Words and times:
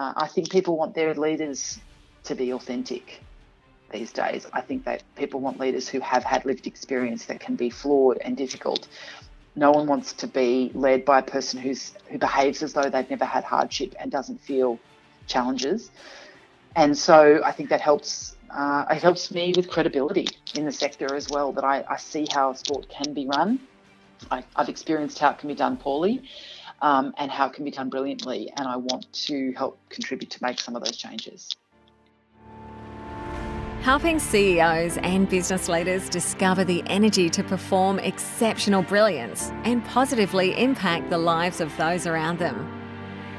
Uh, 0.00 0.14
I 0.16 0.28
think 0.28 0.50
people 0.50 0.78
want 0.78 0.94
their 0.94 1.12
leaders 1.12 1.78
to 2.24 2.34
be 2.34 2.54
authentic 2.54 3.20
these 3.92 4.10
days. 4.12 4.46
I 4.50 4.62
think 4.62 4.84
that 4.86 5.02
people 5.14 5.40
want 5.40 5.60
leaders 5.60 5.90
who 5.90 6.00
have 6.00 6.24
had 6.24 6.46
lived 6.46 6.66
experience 6.66 7.26
that 7.26 7.38
can 7.38 7.54
be 7.54 7.68
flawed 7.68 8.16
and 8.22 8.34
difficult. 8.34 8.88
No 9.56 9.70
one 9.72 9.86
wants 9.86 10.14
to 10.14 10.26
be 10.26 10.70
led 10.72 11.04
by 11.04 11.18
a 11.18 11.22
person 11.22 11.60
who's 11.60 11.92
who 12.08 12.16
behaves 12.16 12.62
as 12.62 12.72
though 12.72 12.88
they've 12.88 13.10
never 13.10 13.26
had 13.26 13.44
hardship 13.44 13.94
and 14.00 14.10
doesn't 14.10 14.40
feel 14.40 14.78
challenges. 15.26 15.90
And 16.76 16.96
so 16.96 17.42
I 17.44 17.52
think 17.52 17.68
that 17.68 17.82
helps. 17.82 18.36
Uh, 18.48 18.86
it 18.90 19.02
helps 19.02 19.30
me 19.30 19.52
with 19.54 19.68
credibility 19.68 20.28
in 20.54 20.64
the 20.64 20.72
sector 20.72 21.14
as 21.14 21.28
well. 21.28 21.52
That 21.52 21.64
I, 21.64 21.84
I 21.90 21.98
see 21.98 22.26
how 22.32 22.54
sport 22.54 22.88
can 22.88 23.12
be 23.12 23.26
run. 23.26 23.60
I, 24.30 24.44
have 24.56 24.70
experienced 24.70 25.18
how 25.18 25.30
it 25.30 25.38
can 25.38 25.48
be 25.48 25.54
done 25.54 25.76
poorly, 25.76 26.22
um, 26.82 27.14
and 27.18 27.30
how 27.30 27.46
it 27.46 27.52
can 27.52 27.64
be 27.64 27.70
done 27.70 27.88
brilliantly. 27.88 28.52
And 28.56 28.66
I 28.66 28.76
want 28.76 29.12
to 29.12 29.52
help 29.56 29.78
contribute 29.88 30.30
to 30.30 30.42
make 30.42 30.60
some 30.60 30.76
of 30.76 30.84
those 30.84 30.96
changes. 30.96 31.48
Helping 33.82 34.18
CEOs 34.18 34.98
and 34.98 35.26
business 35.26 35.66
leaders 35.66 36.10
discover 36.10 36.64
the 36.64 36.82
energy 36.86 37.30
to 37.30 37.42
perform 37.42 37.98
exceptional 37.98 38.82
brilliance 38.82 39.52
and 39.64 39.82
positively 39.86 40.58
impact 40.60 41.08
the 41.08 41.16
lives 41.16 41.62
of 41.62 41.74
those 41.78 42.06
around 42.06 42.38
them. 42.38 42.76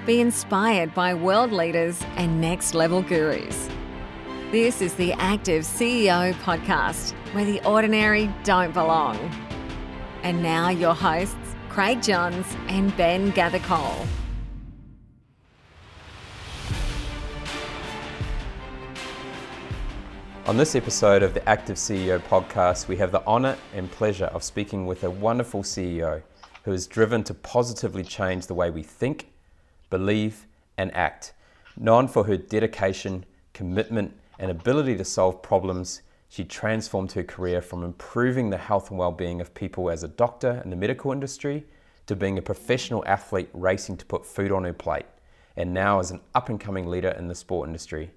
Be 0.08 0.20
inspired 0.20 0.96
by 0.96 1.14
world 1.14 1.52
leaders 1.52 2.02
and 2.16 2.42
next 2.42 2.74
level 2.74 3.04
gurus. 3.04 3.70
This 4.52 4.82
is 4.82 4.96
the 4.96 5.14
Active 5.14 5.64
CEO 5.64 6.34
podcast, 6.42 7.12
where 7.34 7.46
the 7.46 7.64
ordinary 7.64 8.28
don't 8.44 8.74
belong. 8.74 9.18
And 10.24 10.42
now, 10.42 10.70
your 10.70 10.96
hosts, 10.96 11.38
Craig 11.72 12.04
Johns 12.04 12.46
and 12.68 12.94
Ben 12.98 13.32
Gathercole. 13.32 14.06
On 20.48 20.58
this 20.58 20.76
episode 20.76 21.24
of 21.24 21.34
the 21.34 21.48
Active 21.48 21.78
CEO 21.78 22.20
podcast, 22.24 22.90
we 22.90 22.98
have 22.98 23.14
the 23.14 23.26
honour 23.26 23.58
and 23.74 23.90
pleasure 23.90 24.26
of 24.26 24.44
speaking 24.44 24.86
with 24.86 25.06
a 25.06 25.10
wonderful 25.10 25.64
CEO 25.64 26.22
who 26.66 26.74
is 26.74 26.88
driven 26.88 27.24
to 27.24 27.34
positively 27.34 28.04
change 28.04 28.48
the 28.48 28.54
way 28.54 28.70
we 28.70 28.84
think, 28.84 29.32
believe, 29.90 30.48
and 30.78 30.94
act. 30.94 31.32
Known 31.78 32.10
for 32.10 32.26
her 32.26 32.36
dedication, 32.36 33.24
commitment, 33.54 34.14
and 34.40 34.52
ability 34.52 34.98
to 34.98 35.06
solve 35.06 35.42
problems, 35.42 36.02
she 36.32 36.46
transformed 36.46 37.12
her 37.12 37.24
career 37.26 37.62
from 37.62 37.84
improving 37.84 38.50
the 38.50 38.58
health 38.58 38.90
and 38.90 38.98
well-being 38.98 39.42
of 39.42 39.54
people 39.54 39.90
as 39.90 40.02
a 40.02 40.08
doctor 40.08 40.62
in 40.64 40.70
the 40.70 40.78
medical 40.78 41.12
industry 41.12 41.66
to 42.06 42.16
being 42.16 42.38
a 42.38 42.42
professional 42.42 43.04
athlete 43.06 43.50
racing 43.52 43.98
to 43.98 44.06
put 44.06 44.26
food 44.26 44.50
on 44.50 44.64
her 44.64 44.72
plate, 44.72 45.08
and 45.58 45.74
now 45.74 46.00
as 46.00 46.10
an 46.10 46.22
up-and-coming 46.34 46.88
leader 46.88 47.10
in 47.10 47.28
the 47.28 47.36
sport 47.36 47.68
industry. 47.68 48.12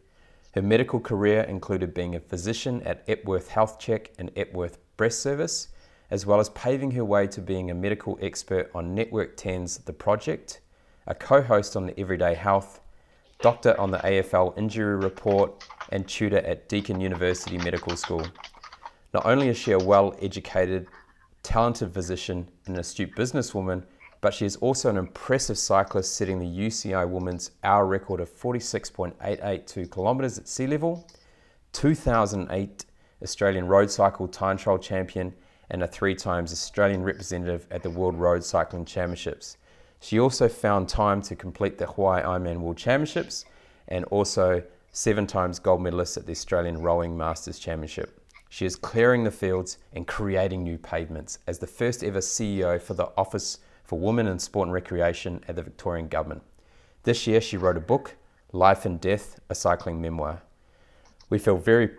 Her 0.53 0.63
medical 0.63 1.01
career 1.01 1.41
included 1.41 1.93
being 1.93 2.15
a 2.15 2.21
physician 2.21 2.81
at 2.85 3.03
Epworth 3.09 3.49
Health 3.49 3.81
Check 3.81 4.13
and 4.17 4.31
Epworth 4.37 4.79
Breast 4.97 5.21
Service, 5.21 5.71
as 6.09 6.25
well 6.25 6.39
as 6.39 6.51
paving 6.51 6.93
her 6.93 7.05
way 7.05 7.27
to 7.27 7.41
being 7.41 7.73
a 7.73 7.75
medical 7.75 8.17
expert 8.23 8.71
on 8.77 8.95
Network 8.95 9.37
10's 9.37 9.79
The 9.79 9.93
Project, 9.93 10.61
a 11.09 11.17
co 11.17 11.43
host 11.43 11.75
on 11.75 11.87
the 11.87 11.99
Everyday 11.99 12.35
Health, 12.35 12.81
doctor 13.41 13.77
on 13.81 13.91
the 13.91 13.99
AFL 13.99 14.57
Injury 14.57 14.95
Report, 14.95 15.67
and 15.91 16.07
tutor 16.09 16.39
at 16.39 16.69
Deakin 16.69 17.01
University 17.01 17.59
Medical 17.59 17.97
School. 17.97 18.27
Not 19.13 19.27
only 19.27 19.49
is 19.49 19.57
she 19.57 19.73
a 19.73 19.79
well 19.79 20.15
educated, 20.21 20.87
talented 21.43 21.93
physician 21.93 22.49
and 22.67 22.75
an 22.75 22.81
astute 22.81 23.15
businesswoman, 23.15 23.85
but 24.21 24.33
she 24.33 24.47
is 24.47 24.57
also 24.57 24.89
an 24.89 24.97
impressive 24.97 25.59
cyclist, 25.59 26.17
setting 26.17 26.39
the 26.39 26.67
UCI 26.67 27.07
Women's 27.09 27.51
hour 27.63 27.87
record 27.87 28.21
of 28.21 28.31
46.882 28.31 29.93
kilometres 29.93 30.39
at 30.39 30.49
sea 30.49 30.67
level, 30.67 31.07
2008 31.73 32.87
Australian 33.23 33.67
Road 33.67 33.91
Cycle 33.91 34.27
Time 34.27 34.57
Trial 34.57 34.79
Champion, 34.79 35.35
and 35.71 35.83
a 35.83 35.87
three 35.87 36.15
times 36.15 36.53
Australian 36.53 37.03
representative 37.03 37.67
at 37.71 37.83
the 37.83 37.91
World 37.91 38.17
Road 38.17 38.43
Cycling 38.43 38.85
Championships. 38.85 39.59
She 40.01 40.19
also 40.19 40.49
found 40.49 40.89
time 40.89 41.23
to 41.23 41.37
complete 41.37 41.79
the 41.79 41.87
Hawaii 41.87 42.23
Ironman 42.23 42.61
World 42.61 42.77
Championships 42.77 43.45
and 43.89 44.05
also 44.07 44.63
seven 44.97 45.27
times 45.27 45.59
gold 45.59 45.83
medalist 45.83 46.17
at 46.17 46.25
the 46.25 46.31
Australian 46.31 46.81
Rowing 46.81 47.17
Masters 47.17 47.59
Championship. 47.59 48.21
She 48.49 48.65
is 48.65 48.77
clearing 48.77 49.25
the 49.25 49.31
fields 49.33 49.79
and 49.93 50.07
creating 50.07 50.63
new 50.63 50.79
pavements 50.79 51.41
as 51.49 51.59
the 51.59 51.67
first 51.67 52.05
ever 52.05 52.21
CEO 52.21 52.81
for 52.81 52.95
the 52.95 53.11
Office 53.17 53.59
for 53.83 53.99
Women 53.99 54.29
in 54.29 54.39
Sport 54.39 54.69
and 54.69 54.73
Recreation 54.73 55.45
at 55.49 55.57
the 55.57 55.65
Victorian 55.65 56.07
Government. 56.07 56.43
This 57.03 57.27
year, 57.27 57.41
she 57.41 57.57
wrote 57.57 57.77
a 57.77 57.81
book, 57.81 58.15
Life 58.53 58.87
and 58.87 59.01
Death, 59.01 59.41
a 59.49 59.55
cycling 59.57 60.01
memoir. 60.01 60.43
We 61.29 61.41
feel 61.41 61.57
very 61.57 61.91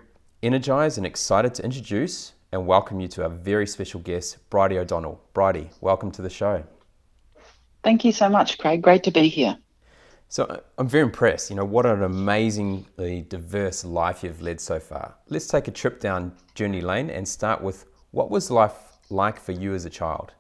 energized 0.42 0.98
and 0.98 1.06
excited 1.06 1.54
to 1.56 1.66
introduce 1.66 2.32
and 2.54 2.66
welcome 2.66 3.02
you 3.02 3.10
to 3.10 3.24
our 3.24 3.30
very 3.30 3.68
special 3.68 4.00
guest, 4.00 4.38
Bridie 4.50 4.78
O'Donnell. 4.78 5.22
Bridie, 5.34 5.70
welcome 5.82 6.12
to 6.12 6.22
the 6.22 6.30
show. 6.30 6.64
Thank 7.84 8.06
you 8.06 8.14
so 8.14 8.30
much, 8.30 8.58
Craig. 8.58 8.82
Great 8.82 9.04
to 9.04 9.12
be 9.12 9.28
here. 9.28 9.58
So 10.30 10.46
uh, 10.46 10.59
I'm 10.78 10.88
very 10.88 11.03
impressed. 11.03 11.50
You 11.50 11.56
know, 11.56 11.66
what 11.66 11.86
an 11.86 12.03
amazingly 12.03 13.22
diverse 13.22 13.86
life 13.86 14.24
you've 14.24 14.41
led 14.41 14.59
so 14.59 14.80
far. 14.80 15.16
Let's 15.30 15.47
take 15.47 15.68
a 15.68 15.72
trip 15.72 16.00
down 16.00 16.34
Journey 16.56 16.81
Lane 16.81 17.09
and 17.09 17.28
start 17.28 17.62
with 17.62 17.86
what 18.12 18.30
was 18.30 18.50
life 18.50 18.75
like 19.09 19.40
for 19.40 19.52
you 19.52 19.74
as 19.74 19.85
a 19.85 19.90
child? 19.90 20.34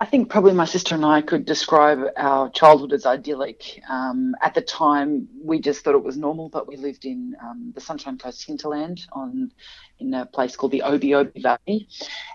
I 0.00 0.06
think 0.06 0.30
probably 0.30 0.52
my 0.52 0.64
sister 0.64 0.94
and 0.94 1.04
I 1.04 1.22
could 1.22 1.44
describe 1.44 1.98
our 2.16 2.50
childhood 2.50 2.92
as 2.92 3.04
idyllic. 3.04 3.82
Um, 3.88 4.36
at 4.40 4.54
the 4.54 4.60
time, 4.60 5.26
we 5.42 5.60
just 5.60 5.82
thought 5.82 5.96
it 5.96 6.04
was 6.04 6.16
normal, 6.16 6.48
but 6.48 6.68
we 6.68 6.76
lived 6.76 7.04
in 7.04 7.34
um, 7.42 7.72
the 7.74 7.80
Sunshine 7.80 8.16
Coast 8.16 8.46
hinterland 8.46 9.00
on 9.12 9.50
in 9.98 10.14
a 10.14 10.24
place 10.24 10.54
called 10.54 10.70
the 10.70 10.82
Obi 10.82 11.14
Obi 11.14 11.40
Valley, 11.40 11.88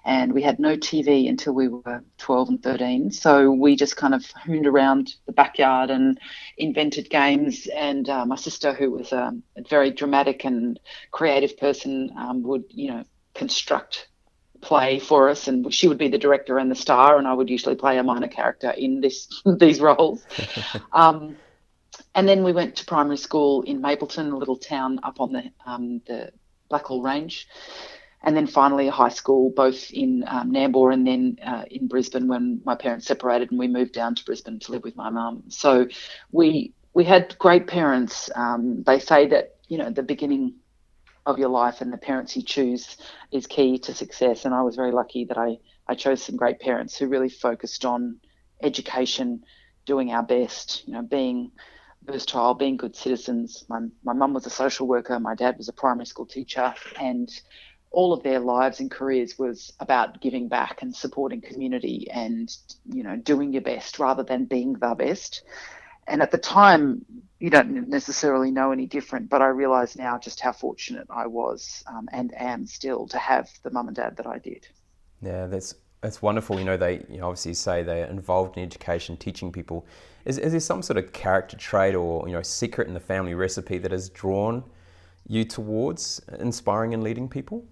and 0.03 0.33
we 0.33 0.41
had 0.41 0.59
no 0.59 0.75
TV 0.75 1.29
until 1.29 1.53
we 1.53 1.69
were 1.69 2.03
12 2.17 2.49
and 2.49 2.63
13. 2.63 3.11
So 3.11 3.51
we 3.51 3.77
just 3.77 3.95
kind 3.95 4.13
of 4.13 4.29
hooned 4.31 4.67
around 4.67 5.15
the 5.25 5.31
backyard 5.31 5.89
and 5.89 6.19
invented 6.57 7.09
games. 7.09 7.67
And 7.73 8.09
uh, 8.09 8.25
my 8.25 8.35
sister, 8.35 8.73
who 8.73 8.91
was 8.91 9.13
a, 9.13 9.33
a, 9.55 9.63
very 9.69 9.91
dramatic 9.91 10.43
and 10.43 10.77
creative 11.11 11.57
person, 11.57 12.11
um, 12.17 12.43
would 12.43 12.65
you 12.67 12.91
know 12.91 13.05
construct 13.33 14.09
play 14.63 14.99
for 14.99 15.29
us, 15.29 15.47
and 15.47 15.73
she 15.73 15.87
would 15.87 15.97
be 15.97 16.07
the 16.07 16.17
director 16.17 16.57
and 16.57 16.71
the 16.71 16.75
star, 16.75 17.17
and 17.17 17.27
I 17.27 17.33
would 17.33 17.49
usually 17.49 17.75
play 17.75 17.97
a 17.97 18.03
minor 18.03 18.27
character 18.27 18.71
in 18.71 19.01
this 19.01 19.43
these 19.57 19.79
roles. 19.79 20.25
um, 20.93 21.35
and 22.15 22.27
then 22.27 22.43
we 22.43 22.53
went 22.53 22.75
to 22.77 22.85
primary 22.85 23.17
school 23.17 23.61
in 23.63 23.81
Mapleton, 23.81 24.31
a 24.31 24.37
little 24.37 24.57
town 24.57 24.99
up 25.03 25.19
on 25.19 25.33
the 25.33 25.43
um, 25.65 26.01
the 26.07 26.31
Blackall 26.71 27.03
Range, 27.03 27.47
and 28.23 28.35
then 28.35 28.47
finally 28.47 28.87
a 28.87 28.91
high 28.91 29.09
school, 29.09 29.51
both 29.55 29.91
in 29.91 30.23
um, 30.27 30.51
Nambour 30.51 30.93
and 30.93 31.05
then 31.05 31.37
uh, 31.45 31.65
in 31.69 31.87
Brisbane 31.87 32.27
when 32.27 32.61
my 32.65 32.75
parents 32.75 33.05
separated 33.05 33.51
and 33.51 33.59
we 33.59 33.67
moved 33.67 33.93
down 33.93 34.15
to 34.15 34.25
Brisbane 34.25 34.59
to 34.59 34.71
live 34.71 34.83
with 34.83 34.95
my 34.95 35.09
mum. 35.09 35.43
So 35.49 35.87
we 36.31 36.73
we 36.93 37.03
had 37.03 37.37
great 37.37 37.67
parents. 37.67 38.29
Um, 38.35 38.83
they 38.83 38.99
say 38.99 39.27
that 39.27 39.55
you 39.67 39.77
know 39.77 39.89
the 39.89 40.03
beginning 40.03 40.55
of 41.25 41.39
your 41.39 41.49
life 41.49 41.81
and 41.81 41.91
the 41.91 41.97
parents 41.97 42.35
you 42.35 42.43
choose 42.43 42.97
is 43.31 43.47
key 43.47 43.77
to 43.79 43.93
success. 43.93 44.45
And 44.45 44.53
I 44.53 44.61
was 44.61 44.75
very 44.75 44.91
lucky 44.91 45.25
that 45.25 45.37
I, 45.37 45.57
I 45.87 45.95
chose 45.95 46.21
some 46.21 46.35
great 46.35 46.59
parents 46.59 46.97
who 46.97 47.07
really 47.07 47.29
focused 47.29 47.85
on 47.85 48.19
education, 48.61 49.43
doing 49.85 50.11
our 50.11 50.23
best, 50.23 50.87
you 50.87 50.93
know, 50.93 51.01
being 51.01 51.51
versatile, 52.05 52.53
being 52.53 52.77
good 52.77 52.95
citizens. 52.95 53.65
My, 53.69 53.79
my 54.03 54.13
mum 54.13 54.33
was 54.33 54.45
a 54.45 54.49
social 54.49 54.87
worker, 54.87 55.19
my 55.19 55.35
dad 55.35 55.57
was 55.57 55.69
a 55.69 55.73
primary 55.73 56.05
school 56.05 56.25
teacher, 56.25 56.73
and 56.99 57.29
all 57.91 58.11
of 58.11 58.23
their 58.23 58.39
lives 58.39 58.79
and 58.79 58.89
careers 58.89 59.37
was 59.37 59.71
about 59.79 60.19
giving 60.19 60.47
back 60.47 60.81
and 60.81 60.95
supporting 60.95 61.41
community 61.41 62.07
and, 62.11 62.55
you 62.91 63.03
know, 63.03 63.15
doing 63.15 63.53
your 63.53 63.61
best 63.61 63.99
rather 63.99 64.23
than 64.23 64.45
being 64.45 64.73
the 64.73 64.95
best. 64.95 65.43
And 66.07 66.21
at 66.21 66.31
the 66.31 66.37
time, 66.37 67.05
you 67.39 67.49
don't 67.49 67.89
necessarily 67.89 68.51
know 68.51 68.71
any 68.71 68.85
different, 68.85 69.29
but 69.29 69.41
I 69.41 69.47
realise 69.47 69.97
now 69.97 70.17
just 70.17 70.39
how 70.39 70.53
fortunate 70.53 71.07
I 71.09 71.27
was 71.27 71.83
um, 71.87 72.07
and 72.11 72.33
am 72.39 72.65
still 72.65 73.07
to 73.07 73.17
have 73.17 73.49
the 73.63 73.71
mum 73.71 73.87
and 73.87 73.95
dad 73.95 74.17
that 74.17 74.27
I 74.27 74.39
did. 74.39 74.67
Yeah, 75.21 75.47
that's 75.47 75.75
that's 76.01 76.21
wonderful. 76.21 76.59
You 76.59 76.65
know, 76.65 76.77
they 76.77 77.05
you 77.09 77.17
know, 77.17 77.27
obviously 77.27 77.53
say 77.53 77.83
they're 77.83 78.07
involved 78.07 78.57
in 78.57 78.63
education, 78.63 79.17
teaching 79.17 79.51
people. 79.51 79.85
Is, 80.25 80.37
is 80.37 80.51
there 80.51 80.59
some 80.59 80.81
sort 80.81 80.97
of 80.97 81.11
character 81.13 81.57
trait 81.57 81.95
or 81.95 82.27
you 82.27 82.33
know 82.33 82.41
secret 82.41 82.87
in 82.87 82.93
the 82.93 82.99
family 82.99 83.33
recipe 83.33 83.77
that 83.77 83.91
has 83.91 84.09
drawn 84.09 84.63
you 85.27 85.45
towards 85.45 86.21
inspiring 86.39 86.93
and 86.93 87.03
leading 87.03 87.27
people? 87.29 87.65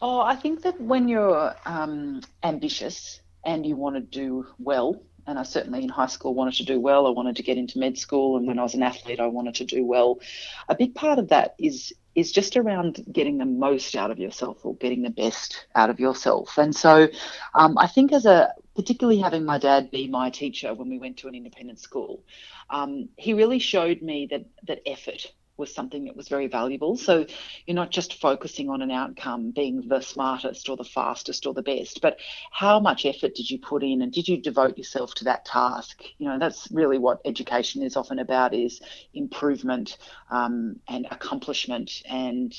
Oh, 0.00 0.20
I 0.20 0.34
think 0.34 0.62
that 0.62 0.80
when 0.80 1.08
you're 1.08 1.54
um, 1.64 2.22
ambitious 2.42 3.20
and 3.44 3.64
you 3.64 3.76
want 3.76 3.96
to 3.96 4.00
do 4.00 4.46
well 4.58 5.02
and 5.26 5.38
I 5.38 5.42
certainly 5.42 5.82
in 5.82 5.88
high 5.88 6.06
school 6.06 6.34
wanted 6.34 6.54
to 6.54 6.64
do 6.64 6.80
well. 6.80 7.06
I 7.06 7.10
wanted 7.10 7.36
to 7.36 7.42
get 7.42 7.58
into 7.58 7.78
med 7.78 7.98
school, 7.98 8.36
and 8.36 8.46
when 8.46 8.58
I 8.58 8.62
was 8.62 8.74
an 8.74 8.82
athlete, 8.82 9.20
I 9.20 9.26
wanted 9.26 9.54
to 9.56 9.64
do 9.64 9.84
well. 9.84 10.20
A 10.68 10.74
big 10.74 10.94
part 10.94 11.18
of 11.18 11.28
that 11.28 11.54
is 11.58 11.92
is 12.14 12.30
just 12.30 12.56
around 12.56 13.02
getting 13.10 13.38
the 13.38 13.46
most 13.46 13.96
out 13.96 14.10
of 14.10 14.18
yourself 14.18 14.64
or 14.64 14.76
getting 14.76 15.02
the 15.02 15.10
best 15.10 15.66
out 15.74 15.88
of 15.88 15.98
yourself. 15.98 16.58
And 16.58 16.76
so, 16.76 17.08
um, 17.54 17.78
I 17.78 17.86
think 17.86 18.12
as 18.12 18.26
a 18.26 18.52
particularly 18.76 19.18
having 19.18 19.44
my 19.44 19.58
dad 19.58 19.90
be 19.90 20.08
my 20.08 20.30
teacher 20.30 20.74
when 20.74 20.88
we 20.88 20.98
went 20.98 21.18
to 21.18 21.28
an 21.28 21.34
independent 21.34 21.78
school, 21.78 22.22
um, 22.70 23.08
he 23.16 23.34
really 23.34 23.58
showed 23.58 24.02
me 24.02 24.28
that 24.30 24.44
that 24.66 24.82
effort 24.86 25.32
was 25.62 25.72
something 25.72 26.06
that 26.06 26.16
was 26.16 26.28
very 26.28 26.48
valuable. 26.48 26.96
So 26.96 27.24
you're 27.66 27.76
not 27.76 27.92
just 27.92 28.20
focusing 28.20 28.68
on 28.68 28.82
an 28.82 28.90
outcome 28.90 29.52
being 29.52 29.88
the 29.88 30.00
smartest 30.00 30.68
or 30.68 30.76
the 30.76 30.84
fastest 30.84 31.46
or 31.46 31.54
the 31.54 31.62
best, 31.62 32.00
but 32.02 32.18
how 32.50 32.80
much 32.80 33.06
effort 33.06 33.36
did 33.36 33.48
you 33.48 33.58
put 33.60 33.84
in 33.84 34.02
and 34.02 34.12
did 34.12 34.26
you 34.26 34.36
devote 34.42 34.76
yourself 34.76 35.14
to 35.14 35.24
that 35.24 35.44
task? 35.44 36.02
You 36.18 36.28
know, 36.28 36.38
that's 36.40 36.68
really 36.72 36.98
what 36.98 37.20
education 37.24 37.84
is 37.84 37.96
often 37.96 38.18
about 38.18 38.54
is 38.54 38.80
improvement 39.14 39.98
um, 40.32 40.80
and 40.88 41.06
accomplishment. 41.12 42.02
And 42.10 42.52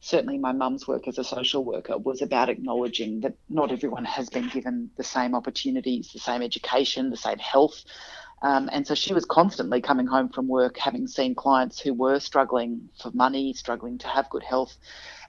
certainly 0.00 0.36
my 0.36 0.52
mum's 0.52 0.86
work 0.86 1.08
as 1.08 1.18
a 1.18 1.24
social 1.24 1.64
worker 1.64 1.96
was 1.96 2.20
about 2.20 2.50
acknowledging 2.50 3.20
that 3.20 3.36
not 3.48 3.72
everyone 3.72 4.04
has 4.04 4.28
been 4.28 4.48
given 4.48 4.90
the 4.98 5.04
same 5.04 5.34
opportunities, 5.34 6.12
the 6.12 6.18
same 6.18 6.42
education, 6.42 7.08
the 7.08 7.16
same 7.16 7.38
health. 7.38 7.84
Um, 8.42 8.70
and 8.72 8.86
so 8.86 8.94
she 8.94 9.12
was 9.12 9.24
constantly 9.24 9.80
coming 9.80 10.06
home 10.06 10.28
from 10.30 10.48
work, 10.48 10.78
having 10.78 11.06
seen 11.06 11.34
clients 11.34 11.78
who 11.78 11.92
were 11.92 12.18
struggling 12.20 12.88
for 13.00 13.10
money, 13.12 13.52
struggling 13.52 13.98
to 13.98 14.08
have 14.08 14.30
good 14.30 14.42
health, 14.42 14.76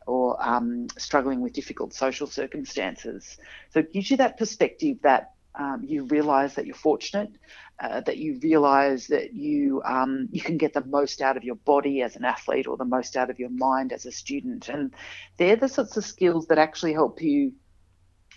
or 0.07 0.37
um, 0.41 0.87
struggling 0.97 1.41
with 1.41 1.53
difficult 1.53 1.93
social 1.93 2.27
circumstances. 2.27 3.37
So 3.71 3.79
it 3.79 3.93
gives 3.93 4.09
you 4.09 4.17
that 4.17 4.37
perspective 4.37 4.97
that 5.03 5.33
um, 5.55 5.83
you 5.83 6.05
realise 6.05 6.53
that 6.55 6.65
you're 6.65 6.75
fortunate, 6.75 7.31
uh, 7.79 7.99
that 8.01 8.17
you 8.17 8.39
realise 8.41 9.07
that 9.07 9.33
you 9.33 9.81
um, 9.83 10.29
you 10.31 10.41
can 10.41 10.57
get 10.57 10.73
the 10.73 10.85
most 10.85 11.21
out 11.21 11.35
of 11.35 11.43
your 11.43 11.55
body 11.55 12.01
as 12.01 12.15
an 12.15 12.23
athlete, 12.23 12.67
or 12.67 12.77
the 12.77 12.85
most 12.85 13.17
out 13.17 13.29
of 13.29 13.39
your 13.39 13.49
mind 13.49 13.91
as 13.91 14.05
a 14.05 14.11
student, 14.11 14.69
and 14.69 14.93
they're 15.37 15.57
the 15.57 15.67
sorts 15.67 15.97
of 15.97 16.05
skills 16.05 16.47
that 16.47 16.57
actually 16.57 16.93
help 16.93 17.21
you 17.21 17.51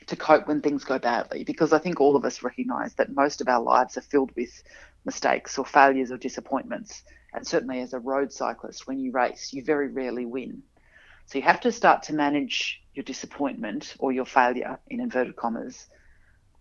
to 0.07 0.17
cope 0.17 0.47
when 0.49 0.61
things 0.61 0.85
go 0.85 0.99
badly 0.99 1.45
because 1.45 1.73
I 1.73 1.79
think 1.79 2.01
all 2.01 2.17
of 2.17 2.25
us 2.25 2.43
recognize 2.43 2.95
that 2.95 3.15
most 3.15 3.41
of 3.41 3.49
our 3.49 3.63
lives 3.63 3.97
are 3.97 4.03
filled 4.03 4.33
with 4.37 4.63
mistakes 5.05 5.59
or 5.59 5.65
failures 5.65 6.11
or 6.11 6.17
disappointments. 6.17 7.03
And 7.33 7.47
certainly 7.47 7.81
as 7.81 7.93
a 7.93 7.99
road 7.99 8.33
cyclist, 8.33 8.87
when 8.87 8.99
you 8.99 9.13
race, 9.13 9.53
you 9.53 9.65
very 9.65 9.89
rarely 9.89 10.27
win. 10.27 10.63
So 11.27 11.39
you 11.39 11.45
have 11.45 11.61
to 11.63 11.73
start 11.73 12.05
to 12.05 12.15
manage 12.15 12.83
your 12.95 13.03
disappointment 13.03 13.95
or 13.99 14.13
your 14.13 14.27
failure, 14.27 14.79
in 14.89 15.01
inverted 15.01 15.37
commas, 15.37 15.87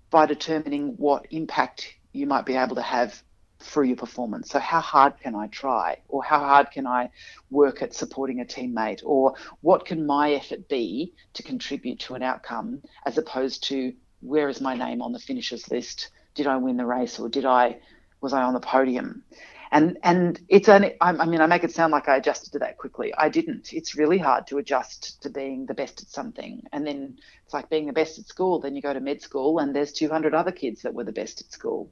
by 0.09 0.25
determining 0.25 0.95
what 0.97 1.27
impact 1.31 1.95
you 2.11 2.25
might 2.27 2.45
be 2.45 2.55
able 2.55 2.75
to 2.75 2.81
have 2.81 3.21
through 3.63 3.85
your 3.85 3.97
performance. 3.97 4.49
So, 4.49 4.59
how 4.59 4.81
hard 4.81 5.19
can 5.19 5.35
I 5.35 5.47
try? 5.47 5.97
Or 6.07 6.23
how 6.23 6.39
hard 6.39 6.71
can 6.71 6.85
I 6.85 7.09
work 7.49 7.81
at 7.81 7.93
supporting 7.93 8.41
a 8.41 8.45
teammate? 8.45 9.01
Or 9.05 9.35
what 9.61 9.85
can 9.85 10.05
my 10.05 10.33
effort 10.33 10.67
be 10.67 11.13
to 11.33 11.43
contribute 11.43 11.99
to 12.01 12.15
an 12.15 12.23
outcome 12.23 12.81
as 13.05 13.17
opposed 13.17 13.63
to 13.65 13.93
where 14.21 14.49
is 14.49 14.61
my 14.61 14.75
name 14.75 15.01
on 15.01 15.11
the 15.11 15.19
finishers 15.19 15.69
list? 15.71 16.09
Did 16.35 16.47
I 16.47 16.57
win 16.57 16.77
the 16.77 16.85
race 16.85 17.19
or 17.19 17.29
did 17.29 17.45
I 17.45 17.79
was 18.21 18.33
I 18.33 18.41
on 18.43 18.53
the 18.53 18.59
podium? 18.59 19.23
And 19.71 19.97
and 20.03 20.39
it's 20.49 20.69
only 20.69 20.95
I, 21.01 21.09
I 21.11 21.25
mean 21.25 21.41
I 21.41 21.47
make 21.47 21.63
it 21.63 21.71
sound 21.71 21.91
like 21.91 22.07
I 22.07 22.17
adjusted 22.17 22.51
to 22.53 22.59
that 22.59 22.77
quickly. 22.77 23.13
I 23.17 23.29
didn't. 23.29 23.73
It's 23.73 23.95
really 23.95 24.17
hard 24.17 24.47
to 24.47 24.59
adjust 24.59 25.21
to 25.23 25.29
being 25.29 25.65
the 25.65 25.73
best 25.73 26.01
at 26.01 26.07
something. 26.07 26.63
And 26.71 26.85
then 26.85 27.17
it's 27.45 27.53
like 27.53 27.69
being 27.69 27.87
the 27.87 27.93
best 27.93 28.19
at 28.19 28.27
school. 28.27 28.59
Then 28.59 28.75
you 28.75 28.81
go 28.81 28.93
to 28.93 28.99
med 28.99 29.21
school 29.21 29.59
and 29.59 29.75
there's 29.75 29.91
200 29.91 30.33
other 30.33 30.51
kids 30.51 30.83
that 30.83 30.93
were 30.93 31.03
the 31.03 31.11
best 31.11 31.41
at 31.41 31.51
school. 31.51 31.91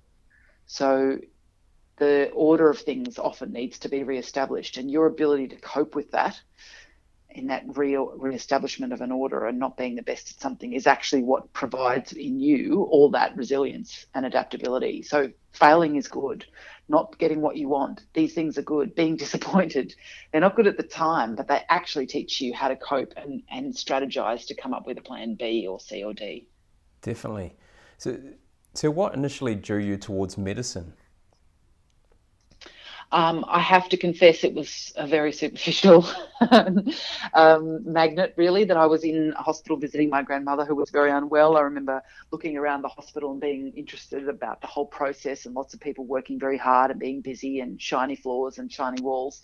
So 0.67 1.19
the 2.01 2.31
order 2.33 2.67
of 2.67 2.79
things 2.79 3.19
often 3.19 3.53
needs 3.53 3.77
to 3.77 3.87
be 3.87 4.01
re-established 4.01 4.77
and 4.77 4.89
your 4.89 5.05
ability 5.05 5.47
to 5.47 5.55
cope 5.57 5.93
with 5.93 6.09
that 6.09 6.41
in 7.29 7.45
that 7.45 7.63
real 7.77 8.11
re-establishment 8.17 8.91
of 8.91 9.01
an 9.01 9.11
order 9.11 9.45
and 9.45 9.59
not 9.59 9.77
being 9.77 9.95
the 9.95 10.01
best 10.01 10.31
at 10.31 10.41
something 10.41 10.73
is 10.73 10.87
actually 10.87 11.21
what 11.21 11.53
provides 11.53 12.11
in 12.11 12.39
you 12.39 12.87
all 12.89 13.11
that 13.11 13.37
resilience 13.37 14.07
and 14.15 14.25
adaptability. 14.25 15.03
So 15.03 15.29
failing 15.51 15.95
is 15.95 16.07
good. 16.07 16.43
Not 16.89 17.19
getting 17.19 17.39
what 17.39 17.55
you 17.55 17.69
want. 17.69 18.01
These 18.15 18.33
things 18.33 18.57
are 18.57 18.63
good. 18.63 18.95
Being 18.95 19.15
disappointed. 19.25 19.93
They're 20.31 20.41
not 20.41 20.55
good 20.55 20.65
at 20.65 20.77
the 20.77 20.83
time 20.83 21.35
but 21.35 21.47
they 21.47 21.61
actually 21.69 22.07
teach 22.07 22.41
you 22.41 22.51
how 22.51 22.69
to 22.69 22.75
cope 22.77 23.13
and, 23.15 23.43
and 23.51 23.75
strategize 23.75 24.47
to 24.47 24.55
come 24.55 24.73
up 24.73 24.87
with 24.87 24.97
a 24.97 25.01
plan 25.01 25.35
b 25.35 25.67
or 25.67 25.79
c 25.79 26.03
or 26.03 26.15
d. 26.15 26.47
Definitely. 27.03 27.53
So 27.99 28.17
so 28.73 28.89
what 28.89 29.13
initially 29.13 29.53
drew 29.53 29.77
you 29.77 29.97
towards 29.97 30.35
medicine 30.35 30.93
um, 33.11 33.43
I 33.47 33.59
have 33.59 33.89
to 33.89 33.97
confess 33.97 34.43
it 34.43 34.53
was 34.53 34.91
a 34.95 35.05
very 35.05 35.31
superficial 35.33 36.05
um, 37.33 37.79
magnet, 37.83 38.33
really, 38.37 38.63
that 38.65 38.77
I 38.77 38.85
was 38.85 39.03
in 39.03 39.33
a 39.37 39.41
hospital 39.43 39.77
visiting 39.77 40.09
my 40.09 40.23
grandmother 40.23 40.65
who 40.65 40.75
was 40.75 40.89
very 40.91 41.11
unwell. 41.11 41.57
I 41.57 41.61
remember 41.61 42.01
looking 42.31 42.57
around 42.57 42.81
the 42.83 42.87
hospital 42.89 43.31
and 43.31 43.41
being 43.41 43.73
interested 43.75 44.27
about 44.29 44.61
the 44.61 44.67
whole 44.67 44.85
process 44.85 45.45
and 45.45 45.55
lots 45.55 45.73
of 45.73 45.79
people 45.81 46.05
working 46.05 46.39
very 46.39 46.57
hard 46.57 46.91
and 46.91 46.99
being 46.99 47.21
busy 47.21 47.59
and 47.59 47.81
shiny 47.81 48.15
floors 48.15 48.57
and 48.59 48.71
shiny 48.71 49.01
walls. 49.01 49.41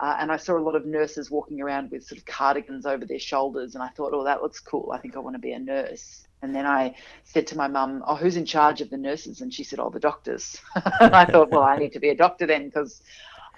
Uh, 0.00 0.16
and 0.18 0.32
I 0.32 0.38
saw 0.38 0.56
a 0.56 0.58
lot 0.58 0.74
of 0.74 0.86
nurses 0.86 1.30
walking 1.30 1.60
around 1.60 1.90
with 1.90 2.04
sort 2.04 2.18
of 2.18 2.24
cardigans 2.24 2.86
over 2.86 3.04
their 3.04 3.18
shoulders. 3.18 3.74
And 3.74 3.84
I 3.84 3.88
thought, 3.88 4.12
oh, 4.14 4.24
that 4.24 4.42
looks 4.42 4.58
cool. 4.58 4.92
I 4.94 4.98
think 4.98 5.14
I 5.14 5.18
want 5.18 5.34
to 5.34 5.40
be 5.40 5.52
a 5.52 5.58
nurse. 5.58 6.26
And 6.42 6.54
then 6.54 6.66
I 6.66 6.94
said 7.24 7.46
to 7.48 7.56
my 7.56 7.68
mum, 7.68 8.02
"Oh, 8.06 8.14
who's 8.14 8.36
in 8.36 8.46
charge 8.46 8.80
of 8.80 8.88
the 8.88 8.96
nurses?" 8.96 9.42
And 9.42 9.52
she 9.52 9.62
said, 9.62 9.78
"Oh, 9.78 9.90
the 9.90 10.00
doctors." 10.00 10.56
and 11.00 11.14
I 11.14 11.26
thought, 11.26 11.50
well, 11.50 11.62
I 11.62 11.76
need 11.76 11.92
to 11.92 12.00
be 12.00 12.08
a 12.08 12.16
doctor 12.16 12.46
then 12.46 12.64
because, 12.64 13.02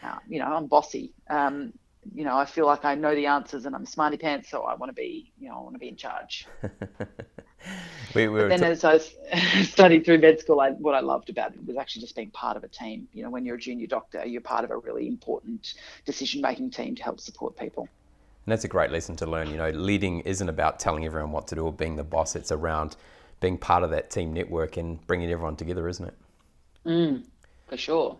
uh, 0.02 0.16
you 0.28 0.40
know, 0.40 0.46
I'm 0.46 0.66
bossy. 0.66 1.12
Um, 1.30 1.72
you 2.14 2.24
know, 2.24 2.36
I 2.36 2.44
feel 2.44 2.66
like 2.66 2.84
I 2.84 2.94
know 2.94 3.14
the 3.14 3.26
answers 3.26 3.64
and 3.64 3.74
I'm 3.74 3.86
smarty 3.86 4.16
pants, 4.16 4.50
so 4.50 4.62
I 4.62 4.74
want 4.74 4.90
to 4.90 4.94
be, 4.94 5.32
you 5.38 5.48
know, 5.48 5.56
I 5.56 5.60
want 5.60 5.74
to 5.74 5.78
be 5.78 5.88
in 5.88 5.96
charge. 5.96 6.46
we, 8.14 8.28
we 8.28 8.40
then, 8.40 8.58
t- 8.58 8.64
as 8.66 8.84
I 8.84 8.98
studied 9.62 10.04
through 10.04 10.18
med 10.18 10.40
school, 10.40 10.60
I, 10.60 10.70
what 10.70 10.94
I 10.94 11.00
loved 11.00 11.30
about 11.30 11.54
it 11.54 11.64
was 11.64 11.76
actually 11.76 12.02
just 12.02 12.16
being 12.16 12.30
part 12.30 12.56
of 12.56 12.64
a 12.64 12.68
team. 12.68 13.08
You 13.12 13.22
know, 13.22 13.30
when 13.30 13.44
you're 13.44 13.54
a 13.54 13.60
junior 13.60 13.86
doctor, 13.86 14.24
you're 14.26 14.40
part 14.40 14.64
of 14.64 14.70
a 14.70 14.78
really 14.78 15.06
important 15.06 15.74
decision-making 16.04 16.70
team 16.70 16.96
to 16.96 17.02
help 17.02 17.20
support 17.20 17.56
people. 17.56 17.88
And 18.44 18.52
that's 18.52 18.64
a 18.64 18.68
great 18.68 18.90
lesson 18.90 19.14
to 19.16 19.26
learn. 19.26 19.50
You 19.50 19.56
know, 19.56 19.70
leading 19.70 20.20
isn't 20.20 20.48
about 20.48 20.80
telling 20.80 21.04
everyone 21.04 21.30
what 21.30 21.46
to 21.48 21.54
do 21.54 21.64
or 21.64 21.72
being 21.72 21.94
the 21.94 22.02
boss. 22.02 22.34
It's 22.34 22.50
around 22.50 22.96
being 23.38 23.56
part 23.56 23.84
of 23.84 23.90
that 23.90 24.10
team 24.10 24.32
network 24.32 24.76
and 24.76 25.04
bringing 25.06 25.30
everyone 25.30 25.54
together, 25.54 25.88
isn't 25.88 26.06
it? 26.08 26.14
Mm, 26.84 27.22
for 27.68 27.76
sure. 27.76 28.18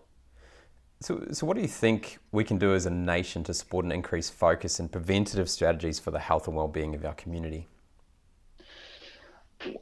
So, 1.03 1.25
so 1.33 1.47
what 1.47 1.57
do 1.57 1.63
you 1.63 1.69
think 1.69 2.19
we 2.31 2.45
can 2.45 2.59
do 2.59 2.75
as 2.75 2.87
a 2.87 2.91
nation 2.91 3.43
to 3.45 3.55
support 3.55 3.85
an 3.85 3.93
increased 3.93 4.35
focus 4.35 4.79
and 4.79 4.91
preventative 4.91 5.51
strategies 5.51 5.99
for 5.99 6.13
the 6.13 6.21
health 6.21 6.47
and 6.47 6.57
well-being 6.57 6.95
of 6.95 7.05
our 7.05 7.15
community? 7.15 7.69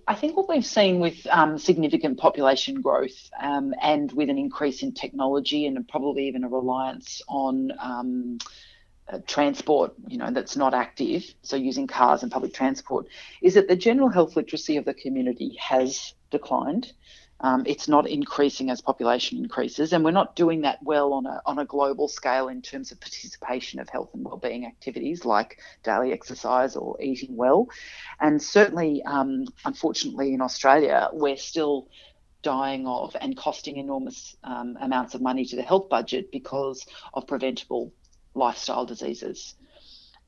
I 0.06 0.14
think 0.14 0.36
what 0.36 0.48
we've 0.48 0.64
seen 0.64 0.98
with 0.98 1.26
um, 1.30 1.58
significant 1.58 2.18
population 2.18 2.80
growth 2.80 3.30
um, 3.40 3.74
and 3.82 4.10
with 4.12 4.28
an 4.28 4.38
increase 4.38 4.82
in 4.82 4.92
technology 4.92 5.66
and 5.66 5.86
probably 5.88 6.26
even 6.28 6.44
a 6.44 6.48
reliance 6.48 7.22
on 7.28 7.72
um, 7.78 8.38
uh, 9.10 9.18
transport, 9.26 9.92
you 10.06 10.18
know, 10.18 10.30
that's 10.30 10.56
not 10.56 10.74
active, 10.74 11.34
so 11.42 11.56
using 11.56 11.86
cars 11.86 12.22
and 12.22 12.30
public 12.30 12.54
transport, 12.54 13.06
is 13.42 13.54
that 13.54 13.68
the 13.68 13.76
general 13.76 14.08
health 14.08 14.36
literacy 14.36 14.76
of 14.76 14.84
the 14.84 14.94
community 14.94 15.56
has 15.58 16.14
declined. 16.30 16.92
Um, 17.42 17.64
it's 17.66 17.88
not 17.88 18.08
increasing 18.08 18.70
as 18.70 18.80
population 18.80 19.38
increases, 19.38 19.92
and 19.92 20.04
we're 20.04 20.10
not 20.10 20.36
doing 20.36 20.62
that 20.62 20.82
well 20.82 21.12
on 21.14 21.26
a 21.26 21.40
on 21.46 21.58
a 21.58 21.64
global 21.64 22.06
scale 22.08 22.48
in 22.48 22.60
terms 22.60 22.92
of 22.92 23.00
participation 23.00 23.80
of 23.80 23.88
health 23.88 24.10
and 24.14 24.24
wellbeing 24.24 24.66
activities 24.66 25.24
like 25.24 25.58
daily 25.82 26.12
exercise 26.12 26.76
or 26.76 27.00
eating 27.00 27.36
well. 27.36 27.68
And 28.20 28.42
certainly, 28.42 29.02
um, 29.04 29.46
unfortunately, 29.64 30.34
in 30.34 30.42
Australia, 30.42 31.08
we're 31.12 31.38
still 31.38 31.88
dying 32.42 32.86
of 32.86 33.16
and 33.20 33.36
costing 33.36 33.76
enormous 33.76 34.36
um, 34.44 34.76
amounts 34.80 35.14
of 35.14 35.20
money 35.20 35.44
to 35.44 35.56
the 35.56 35.62
health 35.62 35.88
budget 35.88 36.30
because 36.30 36.86
of 37.14 37.26
preventable 37.26 37.92
lifestyle 38.34 38.86
diseases. 38.86 39.54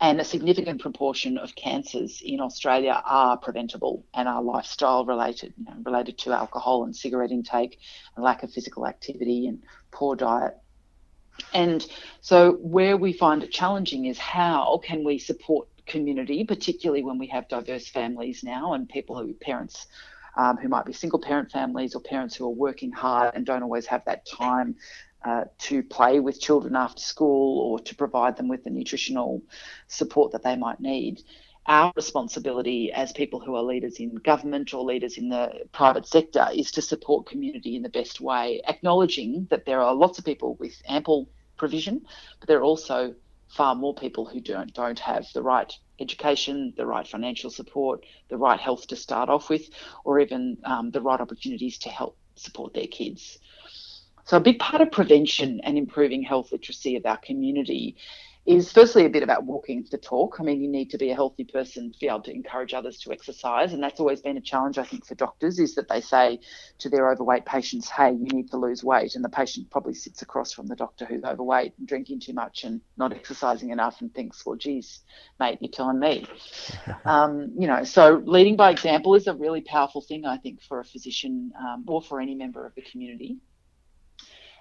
And 0.02 0.21
a 0.21 0.25
significant 0.25 0.80
proportion 0.80 1.38
of 1.38 1.54
cancers 1.54 2.21
in 2.23 2.40
Australia 2.40 3.00
are 3.04 3.37
preventable 3.37 4.04
and 4.12 4.28
are 4.28 4.42
lifestyle 4.42 5.06
related, 5.06 5.54
you 5.56 5.64
know, 5.64 5.76
related 5.85 6.18
to 6.18 6.32
alcohol 6.32 6.82
and 6.82 6.94
cigarette 6.94 7.30
intake, 7.30 7.78
and 8.16 8.25
lack 8.25 8.42
of 8.42 8.52
physical 8.52 8.85
activity, 8.85 9.47
and 9.47 9.62
poor 9.92 10.16
diet. 10.16 10.59
And 11.54 11.87
so, 12.21 12.54
where 12.54 12.97
we 12.97 13.12
find 13.12 13.44
it 13.44 13.52
challenging 13.52 14.06
is 14.06 14.18
how 14.18 14.80
can 14.82 15.04
we 15.04 15.18
support 15.18 15.68
community, 15.87 16.42
particularly 16.42 17.04
when 17.04 17.18
we 17.18 17.28
have 17.28 17.49
diverse 17.49 17.88
families 17.88 18.42
now 18.42 18.75
and 18.75 18.88
people 18.88 19.16
who 19.16 19.32
parents 19.35 19.87
um, 20.37 20.56
who 20.56 20.68
might 20.68 20.87
be 20.87 20.92
single 20.92 21.21
parent 21.21 21.52
families 21.52 21.94
or 21.94 22.00
parents 22.00 22.35
who 22.35 22.47
are 22.47 22.50
working 22.50 22.90
hard 22.90 23.35
and 23.35 23.47
don't 23.47 23.62
always 23.62 23.87
have 23.87 24.04
that 24.06 24.26
time 24.26 24.75
uh, 25.24 25.44
to 25.58 25.82
play 25.82 26.20
with 26.20 26.40
children 26.40 26.76
after 26.76 27.02
school 27.02 27.60
or 27.60 27.78
to 27.80 27.94
provide 27.94 28.36
them 28.36 28.48
with 28.48 28.64
the 28.64 28.70
nutritional 28.70 29.42
support 29.86 30.32
that 30.32 30.42
they 30.42 30.56
might 30.56 30.80
need. 30.80 31.22
Our 31.66 31.92
responsibility 31.94 32.92
as 32.92 33.12
people 33.12 33.38
who 33.38 33.54
are 33.54 33.62
leaders 33.62 34.00
in 34.00 34.16
government 34.16 34.74
or 34.74 34.82
leaders 34.82 35.16
in 35.16 35.28
the 35.28 35.64
private 35.70 36.06
sector 36.06 36.48
is 36.52 36.72
to 36.72 36.82
support 36.82 37.26
community 37.26 37.76
in 37.76 37.82
the 37.82 37.88
best 37.88 38.20
way, 38.20 38.60
acknowledging 38.66 39.46
that 39.50 39.64
there 39.64 39.80
are 39.80 39.94
lots 39.94 40.18
of 40.18 40.24
people 40.24 40.56
with 40.56 40.74
ample 40.88 41.28
provision, 41.56 42.04
but 42.40 42.48
there 42.48 42.58
are 42.58 42.64
also 42.64 43.14
far 43.46 43.74
more 43.74 43.94
people 43.94 44.24
who 44.24 44.40
don't 44.40 44.72
don't 44.74 44.98
have 44.98 45.26
the 45.34 45.42
right 45.42 45.72
education, 46.00 46.72
the 46.76 46.86
right 46.86 47.06
financial 47.06 47.50
support, 47.50 48.04
the 48.28 48.36
right 48.36 48.58
health 48.58 48.86
to 48.88 48.96
start 48.96 49.28
off 49.28 49.48
with, 49.48 49.68
or 50.04 50.18
even 50.18 50.58
um, 50.64 50.90
the 50.90 51.00
right 51.00 51.20
opportunities 51.20 51.78
to 51.78 51.88
help 51.88 52.16
support 52.34 52.74
their 52.74 52.86
kids. 52.86 53.38
So, 54.24 54.36
a 54.36 54.40
big 54.40 54.58
part 54.58 54.80
of 54.80 54.92
prevention 54.92 55.60
and 55.64 55.76
improving 55.76 56.22
health 56.22 56.52
literacy 56.52 56.96
of 56.96 57.06
our 57.06 57.18
community 57.18 57.96
is 58.44 58.72
firstly 58.72 59.04
a 59.04 59.08
bit 59.08 59.22
about 59.22 59.44
walking 59.44 59.86
the 59.90 59.98
talk. 59.98 60.38
I 60.40 60.42
mean, 60.42 60.60
you 60.60 60.68
need 60.68 60.90
to 60.90 60.98
be 60.98 61.10
a 61.10 61.14
healthy 61.14 61.44
person 61.44 61.92
to 61.92 61.98
be 61.98 62.08
able 62.08 62.22
to 62.22 62.34
encourage 62.34 62.74
others 62.74 62.98
to 63.00 63.12
exercise, 63.12 63.72
and 63.72 63.80
that's 63.80 64.00
always 64.00 64.20
been 64.20 64.36
a 64.36 64.40
challenge, 64.40 64.78
I 64.78 64.84
think, 64.84 65.06
for 65.06 65.14
doctors 65.14 65.60
is 65.60 65.76
that 65.76 65.88
they 65.88 66.00
say 66.00 66.40
to 66.78 66.88
their 66.88 67.10
overweight 67.10 67.46
patients, 67.46 67.88
"Hey, 67.88 68.12
you 68.12 68.26
need 68.26 68.50
to 68.50 68.56
lose 68.56 68.82
weight," 68.82 69.14
and 69.14 69.24
the 69.24 69.28
patient 69.28 69.70
probably 69.70 69.94
sits 69.94 70.22
across 70.22 70.52
from 70.52 70.66
the 70.66 70.74
doctor 70.74 71.04
who's 71.04 71.22
overweight 71.22 71.74
and 71.78 71.86
drinking 71.86 72.20
too 72.20 72.32
much 72.32 72.64
and 72.64 72.80
not 72.96 73.12
exercising 73.12 73.70
enough, 73.70 74.00
and 74.00 74.12
thinks, 74.12 74.44
"Well, 74.44 74.56
geez, 74.56 75.00
mate, 75.38 75.58
you're 75.60 75.70
telling 75.70 76.00
me." 76.00 76.26
um, 77.04 77.52
you 77.56 77.68
know, 77.68 77.84
so 77.84 78.22
leading 78.24 78.56
by 78.56 78.70
example 78.70 79.14
is 79.14 79.28
a 79.28 79.34
really 79.34 79.60
powerful 79.60 80.00
thing, 80.00 80.26
I 80.26 80.38
think, 80.38 80.62
for 80.62 80.80
a 80.80 80.84
physician 80.84 81.52
um, 81.60 81.84
or 81.86 82.02
for 82.02 82.20
any 82.20 82.34
member 82.34 82.66
of 82.66 82.74
the 82.74 82.82
community. 82.82 83.38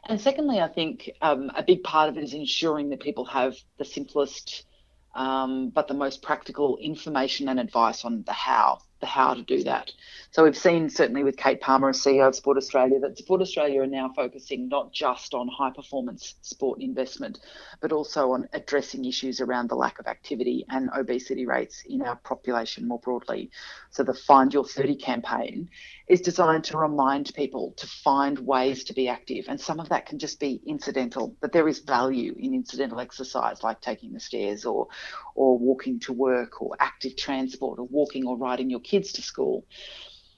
And 0.07 0.19
secondly, 0.19 0.59
I 0.59 0.67
think 0.67 1.11
um, 1.21 1.51
a 1.55 1.63
big 1.63 1.83
part 1.83 2.09
of 2.09 2.17
it 2.17 2.23
is 2.23 2.33
ensuring 2.33 2.89
that 2.89 2.99
people 2.99 3.25
have 3.25 3.55
the 3.77 3.85
simplest 3.85 4.65
um, 5.13 5.69
but 5.69 5.87
the 5.87 5.93
most 5.93 6.21
practical 6.21 6.77
information 6.77 7.49
and 7.49 7.59
advice 7.59 8.05
on 8.05 8.23
the 8.23 8.31
how 8.31 8.79
how 9.05 9.33
to 9.33 9.41
do 9.41 9.63
that. 9.63 9.91
So 10.31 10.43
we've 10.43 10.57
seen 10.57 10.89
certainly 10.89 11.23
with 11.23 11.35
Kate 11.35 11.59
Palmer, 11.59 11.91
CEO 11.91 12.27
of 12.27 12.35
Sport 12.35 12.57
Australia, 12.57 12.99
that 13.01 13.17
Sport 13.17 13.41
Australia 13.41 13.81
are 13.81 13.87
now 13.87 14.11
focusing 14.15 14.69
not 14.69 14.93
just 14.93 15.33
on 15.33 15.47
high 15.47 15.71
performance 15.71 16.35
sport 16.41 16.81
investment, 16.81 17.39
but 17.81 17.91
also 17.91 18.31
on 18.31 18.47
addressing 18.53 19.05
issues 19.05 19.41
around 19.41 19.69
the 19.69 19.75
lack 19.75 19.99
of 19.99 20.07
activity 20.07 20.65
and 20.69 20.89
obesity 20.97 21.45
rates 21.45 21.83
in 21.87 22.01
our 22.01 22.15
population 22.17 22.87
more 22.87 22.99
broadly. 22.99 23.51
So 23.89 24.03
the 24.03 24.13
Find 24.13 24.53
Your 24.53 24.65
30 24.65 24.95
campaign 24.95 25.69
is 26.07 26.21
designed 26.21 26.63
to 26.65 26.77
remind 26.77 27.33
people 27.35 27.73
to 27.77 27.87
find 27.87 28.39
ways 28.39 28.83
to 28.85 28.93
be 28.93 29.09
active. 29.09 29.45
And 29.47 29.59
some 29.59 29.79
of 29.79 29.89
that 29.89 30.05
can 30.05 30.19
just 30.19 30.39
be 30.39 30.61
incidental, 30.65 31.35
but 31.41 31.51
there 31.51 31.67
is 31.67 31.79
value 31.79 32.35
in 32.37 32.53
incidental 32.53 32.99
exercise 32.99 33.63
like 33.63 33.81
taking 33.81 34.13
the 34.13 34.19
stairs 34.19 34.65
or 34.65 34.87
or 35.35 35.57
walking 35.57 35.99
to 35.99 36.13
work 36.13 36.61
or 36.61 36.75
active 36.79 37.15
transport 37.15 37.79
or 37.79 37.87
walking 37.87 38.27
or 38.27 38.37
riding 38.37 38.69
your 38.69 38.79
kids 38.91 39.13
to 39.13 39.21
school. 39.21 39.65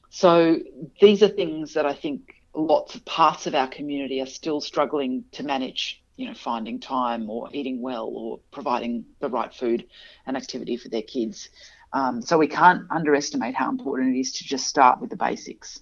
So 0.09 0.59
these 1.01 1.23
are 1.23 1.27
things 1.27 1.73
that 1.73 1.87
I 1.87 1.93
think 1.93 2.35
lots 2.53 2.93
of 2.93 3.03
parts 3.03 3.47
of 3.47 3.55
our 3.55 3.67
community 3.67 4.21
are 4.21 4.27
still 4.27 4.61
struggling 4.61 5.25
to 5.31 5.41
manage 5.43 5.99
you 6.17 6.27
know 6.27 6.35
finding 6.35 6.79
time 6.79 7.27
or 7.27 7.49
eating 7.51 7.81
well 7.81 8.05
or 8.05 8.39
providing 8.51 9.05
the 9.19 9.29
right 9.37 9.51
food 9.51 9.85
and 10.27 10.37
activity 10.37 10.77
for 10.77 10.89
their 10.89 11.01
kids. 11.01 11.49
Um, 11.93 12.21
so 12.21 12.37
we 12.37 12.47
can't 12.47 12.83
underestimate 12.91 13.55
how 13.55 13.69
important 13.69 14.15
it 14.15 14.19
is 14.19 14.31
to 14.33 14.43
just 14.43 14.67
start 14.67 15.01
with 15.01 15.09
the 15.09 15.15
basics. 15.15 15.81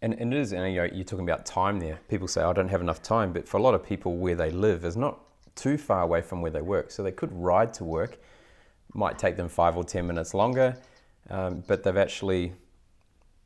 And, 0.00 0.14
and 0.14 0.34
it 0.34 0.40
is 0.40 0.52
and 0.52 0.72
you 0.72 0.80
know, 0.80 0.88
you're 0.92 1.04
talking 1.04 1.28
about 1.28 1.46
time 1.46 1.78
there. 1.78 2.00
People 2.08 2.26
say 2.26 2.42
i 2.42 2.52
don't 2.52 2.68
have 2.76 2.80
enough 2.80 3.02
time 3.02 3.32
but 3.32 3.48
for 3.48 3.56
a 3.58 3.62
lot 3.62 3.74
of 3.74 3.84
people 3.84 4.16
where 4.16 4.34
they 4.34 4.50
live 4.50 4.84
is 4.84 4.96
not 4.96 5.20
too 5.54 5.76
far 5.78 6.02
away 6.02 6.22
from 6.22 6.40
where 6.42 6.50
they 6.50 6.62
work. 6.76 6.90
So 6.90 7.04
they 7.04 7.12
could 7.20 7.32
ride 7.32 7.72
to 7.74 7.84
work 7.84 8.18
might 8.94 9.18
take 9.18 9.36
them 9.36 9.48
five 9.48 9.76
or 9.76 9.84
ten 9.84 10.06
minutes 10.06 10.34
longer 10.34 10.76
um, 11.30 11.62
but 11.66 11.82
they've 11.82 11.96
actually 11.96 12.52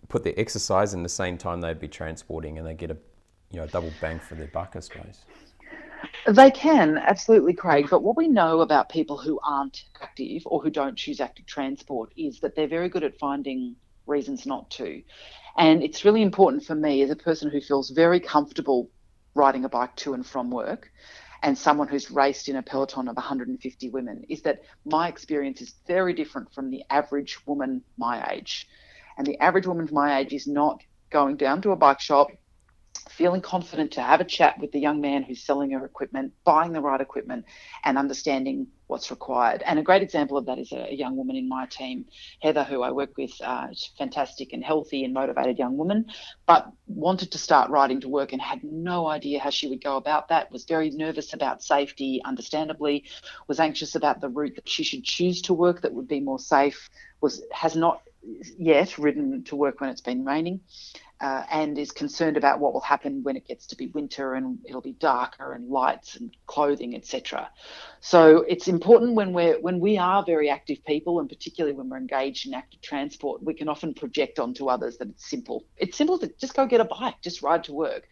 put 0.08 0.24
their 0.24 0.34
exercise 0.36 0.94
in 0.94 1.02
the 1.02 1.08
same 1.08 1.36
time 1.36 1.60
they'd 1.60 1.80
be 1.80 1.88
transporting, 1.88 2.58
and 2.58 2.66
they 2.66 2.74
get 2.74 2.90
a 2.90 2.96
you 3.50 3.60
know 3.60 3.66
double 3.66 3.92
bang 4.00 4.18
for 4.18 4.34
their 4.34 4.48
buck, 4.48 4.74
I 4.76 4.80
suppose. 4.80 5.20
They 6.26 6.50
can, 6.50 6.98
absolutely, 6.98 7.54
Craig. 7.54 7.86
But 7.90 8.02
what 8.02 8.16
we 8.16 8.28
know 8.28 8.60
about 8.60 8.88
people 8.88 9.16
who 9.16 9.38
aren't 9.44 9.84
active 10.00 10.42
or 10.46 10.60
who 10.60 10.70
don't 10.70 10.96
choose 10.96 11.20
active 11.20 11.46
transport 11.46 12.12
is 12.16 12.40
that 12.40 12.54
they're 12.54 12.66
very 12.68 12.88
good 12.88 13.04
at 13.04 13.18
finding 13.18 13.76
reasons 14.06 14.46
not 14.46 14.70
to. 14.70 15.02
And 15.56 15.82
it's 15.82 16.04
really 16.04 16.22
important 16.22 16.64
for 16.64 16.74
me, 16.74 17.02
as 17.02 17.10
a 17.10 17.16
person 17.16 17.50
who 17.50 17.60
feels 17.60 17.90
very 17.90 18.20
comfortable 18.20 18.90
riding 19.34 19.64
a 19.64 19.68
bike 19.68 19.94
to 19.96 20.14
and 20.14 20.26
from 20.26 20.50
work, 20.50 20.90
and 21.46 21.56
someone 21.56 21.86
who's 21.86 22.10
raced 22.10 22.48
in 22.48 22.56
a 22.56 22.62
peloton 22.62 23.06
of 23.06 23.14
150 23.14 23.90
women, 23.90 24.24
is 24.28 24.42
that 24.42 24.62
my 24.84 25.06
experience 25.06 25.62
is 25.62 25.74
very 25.86 26.12
different 26.12 26.52
from 26.52 26.70
the 26.70 26.82
average 26.90 27.38
woman 27.46 27.82
my 27.96 28.32
age. 28.32 28.68
And 29.16 29.24
the 29.24 29.38
average 29.38 29.64
woman 29.64 29.84
of 29.84 29.92
my 29.92 30.18
age 30.18 30.32
is 30.32 30.48
not 30.48 30.82
going 31.08 31.36
down 31.36 31.62
to 31.62 31.70
a 31.70 31.76
bike 31.76 32.00
shop, 32.00 32.32
feeling 33.08 33.40
confident 33.40 33.92
to 33.92 34.02
have 34.02 34.20
a 34.20 34.24
chat 34.24 34.58
with 34.58 34.72
the 34.72 34.80
young 34.80 35.00
man 35.00 35.22
who's 35.22 35.40
selling 35.40 35.70
her 35.70 35.84
equipment, 35.84 36.32
buying 36.42 36.72
the 36.72 36.80
right 36.80 37.00
equipment, 37.00 37.44
and 37.84 37.96
understanding 37.96 38.66
what's 38.86 39.10
required. 39.10 39.62
And 39.66 39.78
a 39.78 39.82
great 39.82 40.02
example 40.02 40.36
of 40.36 40.46
that 40.46 40.58
is 40.58 40.72
a, 40.72 40.94
young 40.96 41.16
woman 41.16 41.36
in 41.36 41.48
my 41.48 41.66
team, 41.66 42.06
Heather, 42.40 42.64
who 42.64 42.82
I 42.82 42.90
work 42.90 43.16
with, 43.16 43.32
uh, 43.42 43.68
fantastic 43.98 44.52
and 44.52 44.64
healthy 44.64 45.04
and 45.04 45.12
motivated 45.12 45.58
young 45.58 45.76
woman, 45.76 46.06
but 46.46 46.70
wanted 46.86 47.32
to 47.32 47.38
start 47.38 47.70
riding 47.70 48.00
to 48.00 48.08
work 48.08 48.32
and 48.32 48.40
had 48.40 48.62
no 48.64 49.08
idea 49.08 49.40
how 49.40 49.50
she 49.50 49.68
would 49.68 49.82
go 49.82 49.96
about 49.96 50.28
that, 50.28 50.50
was 50.50 50.64
very 50.64 50.90
nervous 50.90 51.34
about 51.34 51.62
safety, 51.62 52.22
understandably, 52.24 53.04
was 53.48 53.60
anxious 53.60 53.94
about 53.94 54.20
the 54.20 54.28
route 54.28 54.54
that 54.54 54.68
she 54.68 54.84
should 54.84 55.04
choose 55.04 55.42
to 55.42 55.54
work 55.54 55.82
that 55.82 55.92
would 55.92 56.08
be 56.08 56.20
more 56.20 56.38
safe, 56.38 56.88
was 57.20 57.42
has 57.52 57.76
not 57.76 58.02
yet 58.58 58.98
ridden 58.98 59.44
to 59.44 59.56
work 59.56 59.80
when 59.80 59.90
it's 59.90 60.00
been 60.00 60.24
raining 60.24 60.60
uh, 61.20 61.44
and 61.50 61.78
is 61.78 61.92
concerned 61.92 62.36
about 62.36 62.60
what 62.60 62.74
will 62.74 62.80
happen 62.80 63.22
when 63.22 63.36
it 63.36 63.46
gets 63.46 63.66
to 63.66 63.76
be 63.76 63.86
winter 63.88 64.34
and 64.34 64.58
it'll 64.66 64.82
be 64.82 64.92
darker 64.92 65.52
and 65.52 65.68
lights 65.68 66.16
and 66.16 66.36
clothing, 66.46 66.94
etc. 66.94 67.48
So 68.00 68.44
it's 68.48 68.68
important 68.68 69.14
when 69.14 69.32
we're 69.32 69.58
when 69.60 69.80
we 69.80 69.96
are 69.96 70.22
very 70.24 70.50
active 70.50 70.84
people, 70.84 71.18
and 71.20 71.28
particularly 71.28 71.74
when 71.74 71.88
we're 71.88 71.96
engaged 71.96 72.46
in 72.46 72.54
active 72.54 72.82
transport, 72.82 73.42
we 73.42 73.54
can 73.54 73.68
often 73.68 73.94
project 73.94 74.38
onto 74.38 74.68
others 74.68 74.98
that 74.98 75.08
it's 75.08 75.28
simple. 75.28 75.64
It's 75.78 75.96
simple 75.96 76.18
to 76.18 76.30
just 76.38 76.54
go 76.54 76.66
get 76.66 76.80
a 76.80 76.84
bike, 76.84 77.16
just 77.22 77.42
ride 77.42 77.64
to 77.64 77.72
work. 77.72 78.08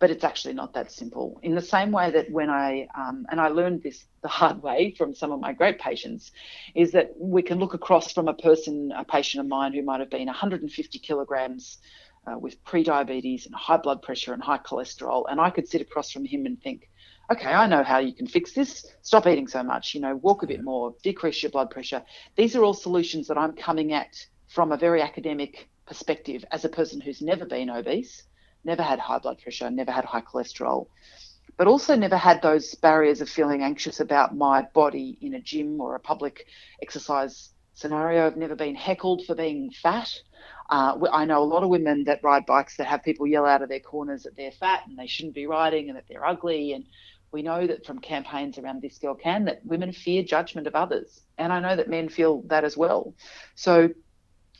But 0.00 0.10
it's 0.10 0.22
actually 0.22 0.54
not 0.54 0.74
that 0.74 0.92
simple. 0.92 1.40
In 1.42 1.56
the 1.56 1.60
same 1.60 1.90
way 1.90 2.12
that 2.12 2.30
when 2.30 2.50
I, 2.50 2.86
um, 2.96 3.26
and 3.32 3.40
I 3.40 3.48
learned 3.48 3.82
this 3.82 4.06
the 4.22 4.28
hard 4.28 4.62
way 4.62 4.94
from 4.96 5.14
some 5.14 5.32
of 5.32 5.40
my 5.40 5.52
great 5.52 5.78
patients, 5.78 6.30
is 6.74 6.92
that 6.92 7.12
we 7.18 7.42
can 7.42 7.58
look 7.58 7.74
across 7.74 8.12
from 8.12 8.28
a 8.28 8.34
person, 8.34 8.92
a 8.96 9.04
patient 9.04 9.40
of 9.42 9.48
mine 9.48 9.74
who 9.74 9.82
might 9.82 10.00
have 10.00 10.08
been 10.08 10.26
150 10.26 10.98
kilograms 11.00 11.78
uh, 12.28 12.38
with 12.38 12.62
pre-diabetes 12.64 13.46
and 13.46 13.54
high 13.54 13.76
blood 13.76 14.02
pressure 14.02 14.32
and 14.32 14.42
high 14.42 14.58
cholesterol, 14.58 15.24
and 15.30 15.40
I 15.40 15.50
could 15.50 15.68
sit 15.68 15.80
across 15.80 16.10
from 16.10 16.24
him 16.24 16.46
and 16.46 16.60
think, 16.60 16.88
okay, 17.30 17.52
I 17.52 17.66
know 17.66 17.82
how 17.82 17.98
you 17.98 18.14
can 18.14 18.26
fix 18.26 18.52
this. 18.52 18.86
Stop 19.02 19.26
eating 19.26 19.48
so 19.48 19.62
much, 19.62 19.94
you 19.94 20.00
know, 20.00 20.16
walk 20.16 20.42
a 20.42 20.46
bit 20.46 20.62
more, 20.62 20.94
decrease 21.02 21.42
your 21.42 21.50
blood 21.50 21.70
pressure. 21.70 22.02
These 22.36 22.56
are 22.56 22.64
all 22.64 22.74
solutions 22.74 23.28
that 23.28 23.38
I'm 23.38 23.52
coming 23.52 23.92
at 23.92 24.14
from 24.48 24.72
a 24.72 24.76
very 24.76 25.02
academic 25.02 25.68
perspective 25.86 26.44
as 26.50 26.64
a 26.64 26.68
person 26.68 27.00
who's 27.00 27.22
never 27.22 27.44
been 27.44 27.70
obese, 27.70 28.24
never 28.64 28.82
had 28.82 28.98
high 28.98 29.18
blood 29.18 29.38
pressure, 29.38 29.70
never 29.70 29.92
had 29.92 30.04
high 30.04 30.22
cholesterol, 30.22 30.88
but 31.56 31.66
also 31.66 31.96
never 31.96 32.16
had 32.16 32.40
those 32.42 32.74
barriers 32.76 33.20
of 33.20 33.28
feeling 33.28 33.62
anxious 33.62 34.00
about 34.00 34.36
my 34.36 34.62
body 34.74 35.18
in 35.20 35.34
a 35.34 35.40
gym 35.40 35.80
or 35.80 35.94
a 35.94 36.00
public 36.00 36.46
exercise 36.82 37.50
scenario. 37.74 38.26
I've 38.26 38.36
never 38.36 38.56
been 38.56 38.74
heckled 38.74 39.24
for 39.26 39.34
being 39.34 39.70
fat. 39.70 40.10
Uh, 40.68 40.98
I 41.12 41.24
know 41.24 41.42
a 41.42 41.44
lot 41.44 41.62
of 41.62 41.70
women 41.70 42.04
that 42.04 42.22
ride 42.22 42.46
bikes 42.46 42.76
that 42.76 42.86
have 42.86 43.02
people 43.02 43.26
yell 43.26 43.46
out 43.46 43.62
of 43.62 43.68
their 43.68 43.80
corners 43.80 44.24
that 44.24 44.36
they're 44.36 44.52
fat 44.52 44.82
and 44.86 44.98
they 44.98 45.06
shouldn't 45.06 45.34
be 45.34 45.46
riding 45.46 45.88
and 45.88 45.96
that 45.96 46.04
they're 46.08 46.26
ugly. 46.26 46.72
And 46.72 46.84
we 47.32 47.42
know 47.42 47.66
that 47.66 47.86
from 47.86 48.00
campaigns 48.00 48.58
around 48.58 48.82
This 48.82 48.98
Girl 48.98 49.14
Can 49.14 49.46
that 49.46 49.64
women 49.64 49.92
fear 49.92 50.22
judgment 50.22 50.66
of 50.66 50.74
others. 50.74 51.20
And 51.38 51.52
I 51.52 51.60
know 51.60 51.76
that 51.76 51.88
men 51.88 52.08
feel 52.08 52.42
that 52.48 52.64
as 52.64 52.76
well. 52.76 53.14
So 53.54 53.90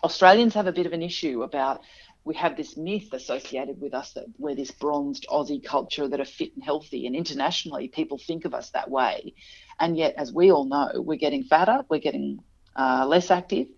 Australians 0.02 0.54
have 0.54 0.66
a 0.66 0.72
bit 0.72 0.86
of 0.86 0.92
an 0.92 1.02
issue 1.02 1.42
about 1.42 1.80
we 2.24 2.34
have 2.34 2.56
this 2.56 2.76
myth 2.76 3.12
associated 3.12 3.80
with 3.80 3.94
us 3.94 4.12
that 4.12 4.26
we're 4.38 4.54
this 4.54 4.70
bronzed 4.70 5.26
Aussie 5.30 5.64
culture 5.64 6.08
that 6.08 6.20
are 6.20 6.26
fit 6.26 6.54
and 6.54 6.62
healthy. 6.62 7.06
And 7.06 7.16
internationally, 7.16 7.88
people 7.88 8.18
think 8.18 8.44
of 8.44 8.52
us 8.52 8.70
that 8.70 8.90
way. 8.90 9.34
And 9.80 9.96
yet, 9.96 10.14
as 10.18 10.32
we 10.32 10.52
all 10.52 10.66
know, 10.66 10.90
we're 10.96 11.16
getting 11.16 11.44
fatter, 11.44 11.84
we're 11.88 12.00
getting 12.00 12.40
uh, 12.76 13.06
less 13.08 13.30
active 13.30 13.68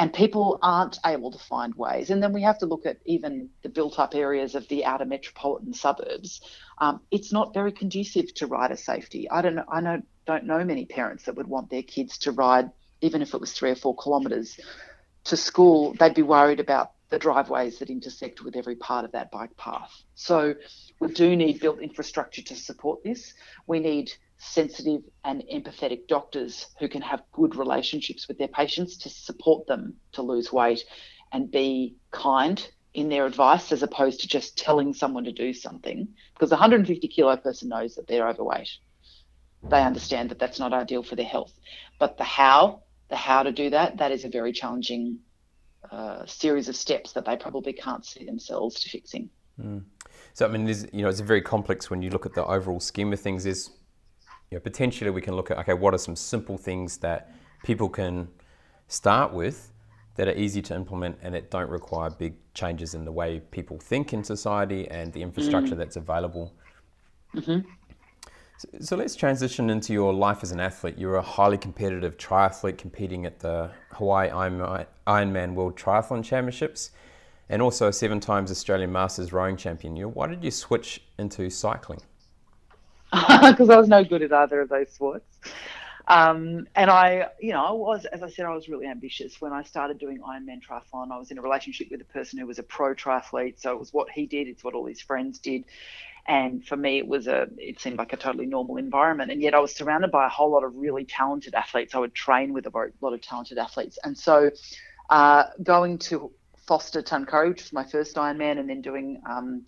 and 0.00 0.14
people 0.14 0.58
aren't 0.62 0.98
able 1.04 1.30
to 1.30 1.38
find 1.38 1.74
ways. 1.74 2.08
And 2.08 2.22
then 2.22 2.32
we 2.32 2.40
have 2.40 2.56
to 2.60 2.66
look 2.66 2.86
at 2.86 2.96
even 3.04 3.50
the 3.62 3.68
built 3.68 3.98
up 3.98 4.14
areas 4.14 4.54
of 4.54 4.66
the 4.68 4.86
outer 4.86 5.04
metropolitan 5.04 5.74
suburbs. 5.74 6.40
Um, 6.78 7.02
it's 7.10 7.34
not 7.34 7.52
very 7.52 7.70
conducive 7.70 8.32
to 8.36 8.46
rider 8.46 8.76
safety. 8.76 9.28
I 9.28 9.42
don't 9.42 9.56
know, 9.56 9.64
I 9.70 9.82
know, 9.82 10.00
don't 10.24 10.44
know 10.44 10.64
many 10.64 10.86
parents 10.86 11.24
that 11.24 11.36
would 11.36 11.46
want 11.46 11.68
their 11.68 11.82
kids 11.82 12.16
to 12.20 12.32
ride, 12.32 12.70
even 13.02 13.20
if 13.20 13.34
it 13.34 13.42
was 13.42 13.52
three 13.52 13.72
or 13.72 13.74
four 13.74 13.94
kilometres 13.94 14.58
to 15.24 15.36
school. 15.36 15.92
They'd 16.00 16.14
be 16.14 16.22
worried 16.22 16.60
about 16.60 16.92
the 17.10 17.18
driveways 17.18 17.78
that 17.80 17.90
intersect 17.90 18.42
with 18.42 18.56
every 18.56 18.76
part 18.76 19.04
of 19.04 19.12
that 19.12 19.30
bike 19.30 19.54
path. 19.58 19.92
So 20.14 20.54
we 20.98 21.08
do 21.08 21.36
need 21.36 21.60
built 21.60 21.78
infrastructure 21.82 22.40
to 22.40 22.56
support 22.56 23.04
this. 23.04 23.34
We 23.66 23.80
need 23.80 24.10
sensitive 24.40 25.02
and 25.22 25.44
empathetic 25.52 26.08
doctors 26.08 26.68
who 26.78 26.88
can 26.88 27.02
have 27.02 27.22
good 27.30 27.54
relationships 27.56 28.26
with 28.26 28.38
their 28.38 28.48
patients 28.48 28.96
to 28.96 29.10
support 29.10 29.66
them 29.66 29.94
to 30.12 30.22
lose 30.22 30.50
weight 30.50 30.82
and 31.30 31.50
be 31.50 31.94
kind 32.10 32.66
in 32.94 33.10
their 33.10 33.26
advice 33.26 33.70
as 33.70 33.82
opposed 33.82 34.20
to 34.20 34.26
just 34.26 34.56
telling 34.56 34.94
someone 34.94 35.24
to 35.24 35.32
do 35.32 35.52
something 35.52 36.08
because 36.32 36.50
a 36.50 36.54
150 36.54 37.06
kilo 37.08 37.36
person 37.36 37.68
knows 37.68 37.94
that 37.94 38.06
they're 38.06 38.26
overweight. 38.26 38.70
they 39.68 39.82
understand 39.82 40.30
that 40.30 40.38
that's 40.38 40.58
not 40.58 40.72
ideal 40.72 41.02
for 41.02 41.16
their 41.16 41.26
health. 41.26 41.52
But 41.98 42.16
the 42.16 42.24
how, 42.24 42.84
the 43.10 43.16
how 43.16 43.42
to 43.42 43.52
do 43.52 43.68
that, 43.70 43.98
that 43.98 44.10
is 44.10 44.24
a 44.24 44.30
very 44.30 44.52
challenging 44.52 45.18
uh, 45.90 46.24
series 46.24 46.70
of 46.70 46.76
steps 46.76 47.12
that 47.12 47.26
they 47.26 47.36
probably 47.36 47.74
can't 47.74 48.06
see 48.06 48.24
themselves 48.24 48.80
to 48.80 48.88
fixing. 48.88 49.28
Mm. 49.60 49.84
So 50.32 50.46
I 50.46 50.48
mean, 50.48 50.66
you 50.66 51.02
know, 51.02 51.10
it's 51.10 51.20
very 51.20 51.42
complex 51.42 51.90
when 51.90 52.00
you 52.00 52.08
look 52.08 52.24
at 52.24 52.32
the 52.32 52.44
overall 52.44 52.80
scheme 52.80 53.12
of 53.12 53.20
things. 53.20 53.44
Is 53.44 53.70
you 54.50 54.56
know, 54.56 54.60
potentially 54.60 55.10
we 55.10 55.20
can 55.20 55.34
look 55.34 55.50
at 55.50 55.58
okay, 55.58 55.74
what 55.74 55.94
are 55.94 55.98
some 55.98 56.16
simple 56.16 56.58
things 56.58 56.96
that 56.98 57.32
people 57.62 57.88
can 57.88 58.28
start 58.88 59.32
with 59.32 59.72
that 60.16 60.26
are 60.26 60.34
easy 60.34 60.60
to 60.60 60.74
implement 60.74 61.16
and 61.22 61.34
that 61.34 61.50
don't 61.50 61.70
require 61.70 62.10
big 62.10 62.34
changes 62.52 62.94
in 62.94 63.04
the 63.04 63.12
way 63.12 63.40
people 63.52 63.78
think 63.78 64.12
in 64.12 64.24
society 64.24 64.88
and 64.90 65.12
the 65.12 65.22
infrastructure 65.22 65.74
mm. 65.74 65.78
that's 65.78 65.96
available. 65.96 66.52
Mm-hmm. 67.34 67.60
So, 68.58 68.68
so, 68.80 68.96
let's 68.96 69.14
transition 69.14 69.70
into 69.70 69.92
your 69.92 70.12
life 70.12 70.40
as 70.42 70.52
an 70.52 70.60
athlete. 70.60 70.98
You're 70.98 71.16
a 71.16 71.22
highly 71.22 71.56
competitive 71.56 72.18
triathlete 72.18 72.76
competing 72.76 73.24
at 73.24 73.38
the 73.38 73.70
Hawaii 73.92 74.28
Ironman 74.28 75.54
World 75.54 75.78
Triathlon 75.78 76.22
Championships 76.24 76.90
and 77.48 77.62
also 77.62 77.88
a 77.88 77.92
seven 77.92 78.20
times 78.20 78.50
Australian 78.50 78.92
Masters 78.92 79.32
rowing 79.32 79.56
champion. 79.56 79.96
Why 79.96 80.26
did 80.26 80.44
you 80.44 80.50
switch 80.50 81.02
into 81.18 81.48
cycling? 81.48 82.00
Because 83.50 83.70
I 83.70 83.76
was 83.76 83.88
no 83.88 84.04
good 84.04 84.22
at 84.22 84.32
either 84.32 84.60
of 84.60 84.68
those 84.68 84.90
sports. 84.90 85.26
Um, 86.06 86.66
and 86.74 86.90
I, 86.90 87.28
you 87.40 87.52
know, 87.52 87.64
I 87.64 87.70
was, 87.72 88.04
as 88.06 88.22
I 88.22 88.28
said, 88.28 88.44
I 88.44 88.54
was 88.54 88.68
really 88.68 88.86
ambitious. 88.86 89.40
When 89.40 89.52
I 89.52 89.62
started 89.62 89.98
doing 89.98 90.18
Ironman 90.18 90.60
triathlon, 90.60 91.12
I 91.12 91.18
was 91.18 91.30
in 91.30 91.38
a 91.38 91.42
relationship 91.42 91.88
with 91.90 92.00
a 92.00 92.04
person 92.04 92.38
who 92.38 92.46
was 92.46 92.58
a 92.58 92.64
pro 92.64 92.94
triathlete. 92.94 93.60
So 93.60 93.72
it 93.72 93.78
was 93.78 93.92
what 93.92 94.10
he 94.10 94.26
did, 94.26 94.48
it's 94.48 94.64
what 94.64 94.74
all 94.74 94.86
his 94.86 95.00
friends 95.00 95.38
did. 95.38 95.64
And 96.26 96.66
for 96.66 96.76
me, 96.76 96.98
it 96.98 97.06
was 97.06 97.28
a, 97.28 97.48
it 97.58 97.80
seemed 97.80 97.98
like 97.98 98.12
a 98.12 98.16
totally 98.16 98.46
normal 98.46 98.76
environment. 98.76 99.30
And 99.30 99.40
yet 99.40 99.54
I 99.54 99.60
was 99.60 99.74
surrounded 99.74 100.10
by 100.10 100.26
a 100.26 100.28
whole 100.28 100.50
lot 100.50 100.64
of 100.64 100.74
really 100.74 101.04
talented 101.04 101.54
athletes. 101.54 101.94
I 101.94 101.98
would 101.98 102.14
train 102.14 102.52
with 102.52 102.66
a 102.66 102.90
lot 103.00 103.12
of 103.12 103.20
talented 103.20 103.58
athletes. 103.58 103.98
And 104.04 104.16
so 104.16 104.50
uh, 105.10 105.44
going 105.62 105.98
to 105.98 106.32
Forster 106.66 107.02
Tuncurry, 107.02 107.48
which 107.50 107.62
was 107.62 107.72
my 107.72 107.84
first 107.84 108.16
Ironman, 108.16 108.58
and 108.58 108.68
then 108.68 108.80
doing 108.80 109.22
um, 109.28 109.64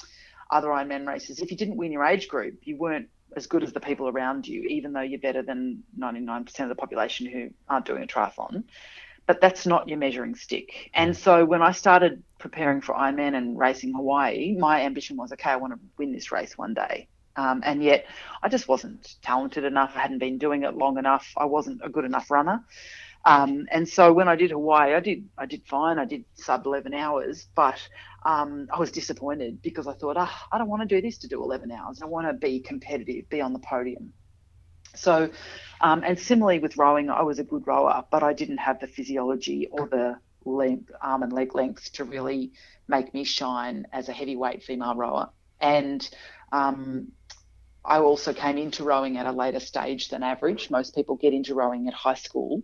other 0.51 0.69
Ironman 0.69 1.07
races, 1.07 1.41
if 1.41 1.51
you 1.51 1.57
didn't 1.57 1.77
win 1.77 1.93
your 1.93 2.05
age 2.05 2.29
group, 2.29 2.59
you 2.63 2.77
weren't 2.77 3.09
as 3.37 3.47
good 3.47 3.62
as 3.62 3.73
the 3.73 3.81
people 3.81 4.09
around 4.09 4.47
you, 4.47 4.62
even 4.65 4.93
though 4.93 5.01
you're 5.01 5.21
better 5.21 5.43
than 5.43 5.83
99% 5.99 6.61
of 6.61 6.69
the 6.69 6.75
population 6.75 7.27
who 7.27 7.51
aren't 7.69 7.87
doing 7.87 8.03
a 8.03 8.07
triathlon. 8.07 8.65
But 9.27 9.41
that's 9.41 9.67
not 9.67 9.89
your 9.89 9.99
measuring 9.99 10.35
stick. 10.35 10.91
And 10.95 11.17
so 11.17 11.45
when 11.45 11.62
I 11.62 11.73
started 11.73 12.23
preparing 12.39 12.81
for 12.81 12.95
Ironman 12.95 13.37
and 13.37 13.57
racing 13.57 13.95
Hawaii, 13.95 14.57
my 14.59 14.83
ambition 14.83 15.17
was 15.17 15.33
okay, 15.33 15.51
I 15.51 15.57
want 15.57 15.75
to 15.75 15.81
win 15.97 16.12
this 16.12 16.33
race 16.33 16.59
one 16.59 16.75
day. 16.75 17.09
Um, 17.37 17.62
and 17.65 17.83
yet 17.83 18.07
I 18.43 18.49
just 18.49 18.69
wasn't 18.69 19.17
talented 19.23 19.65
enough. 19.65 19.93
I 19.95 20.01
hadn't 20.01 20.19
been 20.19 20.39
doing 20.39 20.65
it 20.65 20.77
long 20.77 20.99
enough. 20.99 21.33
I 21.37 21.47
wasn't 21.47 21.81
a 21.83 21.89
good 21.89 22.05
enough 22.05 22.31
runner. 22.31 22.65
Um, 23.25 23.67
and 23.71 23.88
so 23.88 24.12
when 24.12 24.29
I 24.29 24.37
did 24.37 24.50
Hawaii, 24.52 24.95
I 24.95 25.00
did 25.00 25.29
I 25.38 25.47
did 25.47 25.62
fine. 25.67 25.99
I 25.99 26.07
did 26.07 26.25
sub 26.35 26.67
11 26.67 26.95
hours, 26.95 27.49
but 27.55 27.79
um, 28.25 28.69
I 28.73 28.81
was 28.81 28.91
disappointed 28.93 29.62
because 29.62 29.87
I 29.87 29.95
thought, 29.95 30.17
oh, 30.19 30.31
I 30.52 30.59
don't 30.59 30.69
want 30.69 30.88
to 30.88 30.95
do 30.97 31.02
this 31.02 31.19
to 31.19 31.29
do 31.29 31.43
11 31.43 31.71
hours. 31.73 32.00
I 32.02 32.07
want 32.07 32.29
to 32.29 32.35
be 32.35 32.61
competitive, 32.61 33.29
be 33.31 33.41
on 33.41 33.52
the 33.52 33.61
podium. 33.61 34.12
So, 34.97 35.31
um, 35.81 36.02
and 36.05 36.19
similarly 36.19 36.59
with 36.59 36.76
rowing, 36.76 37.11
I 37.11 37.23
was 37.23 37.38
a 37.38 37.45
good 37.45 37.67
rower, 37.67 38.05
but 38.11 38.23
I 38.23 38.33
didn't 38.35 38.59
have 38.59 38.81
the 38.81 38.87
physiology 38.88 39.69
or 39.71 39.88
the 39.88 40.17
length, 40.45 40.91
arm 41.02 41.23
and 41.23 41.33
leg 41.33 41.55
length 41.55 41.93
to 41.95 42.05
really 42.05 42.52
make 42.88 43.14
me 43.14 43.25
shine 43.25 43.87
as 43.93 44.09
a 44.09 44.12
heavyweight 44.12 44.64
female 44.64 44.95
rower. 44.97 45.31
And 45.61 46.09
um, 46.52 47.12
I 47.85 47.99
also 47.99 48.33
came 48.33 48.59
into 48.59 48.85
rowing 48.85 49.17
at 49.17 49.27
a 49.27 49.33
later 49.33 49.61
stage 49.61 50.09
than 50.09 50.23
average. 50.23 50.71
Most 50.71 50.95
people 50.95 51.17
get 51.17 51.33
into 51.33 51.55
rowing 51.55 51.89
at 51.89 51.95
high 51.95 52.15
school, 52.15 52.62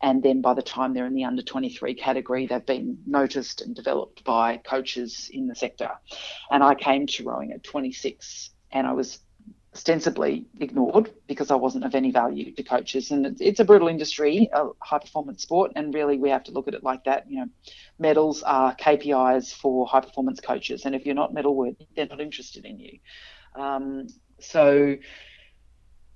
and 0.00 0.22
then 0.22 0.40
by 0.40 0.54
the 0.54 0.62
time 0.62 0.94
they're 0.94 1.06
in 1.06 1.14
the 1.14 1.24
under 1.24 1.42
23 1.42 1.94
category, 1.94 2.46
they've 2.46 2.64
been 2.64 2.98
noticed 3.06 3.62
and 3.62 3.74
developed 3.74 4.22
by 4.22 4.58
coaches 4.58 5.28
in 5.32 5.48
the 5.48 5.54
sector. 5.54 5.90
And 6.50 6.62
I 6.62 6.74
came 6.74 7.06
to 7.08 7.24
rowing 7.24 7.52
at 7.52 7.64
26, 7.64 8.50
and 8.70 8.86
I 8.86 8.92
was 8.92 9.18
ostensibly 9.72 10.46
ignored 10.60 11.12
because 11.28 11.50
I 11.50 11.54
wasn't 11.54 11.84
of 11.84 11.94
any 11.94 12.10
value 12.10 12.52
to 12.54 12.62
coaches. 12.62 13.10
And 13.10 13.40
it's 13.40 13.60
a 13.60 13.64
brutal 13.64 13.88
industry, 13.88 14.48
a 14.52 14.68
high 14.80 14.98
performance 14.98 15.42
sport, 15.42 15.72
and 15.76 15.94
really 15.94 16.18
we 16.18 16.30
have 16.30 16.44
to 16.44 16.52
look 16.52 16.68
at 16.68 16.74
it 16.74 16.82
like 16.82 17.04
that. 17.04 17.30
You 17.30 17.40
know, 17.40 17.48
medals 17.98 18.42
are 18.42 18.74
KPIs 18.74 19.52
for 19.54 19.86
high 19.86 20.00
performance 20.00 20.40
coaches, 20.40 20.84
and 20.84 20.94
if 20.94 21.06
you're 21.06 21.14
not 21.14 21.34
medal 21.34 21.54
worthy, 21.54 21.86
they're 21.94 22.06
not 22.06 22.20
interested 22.20 22.64
in 22.64 22.78
you. 22.78 22.98
Um, 23.54 24.06
so 24.40 24.96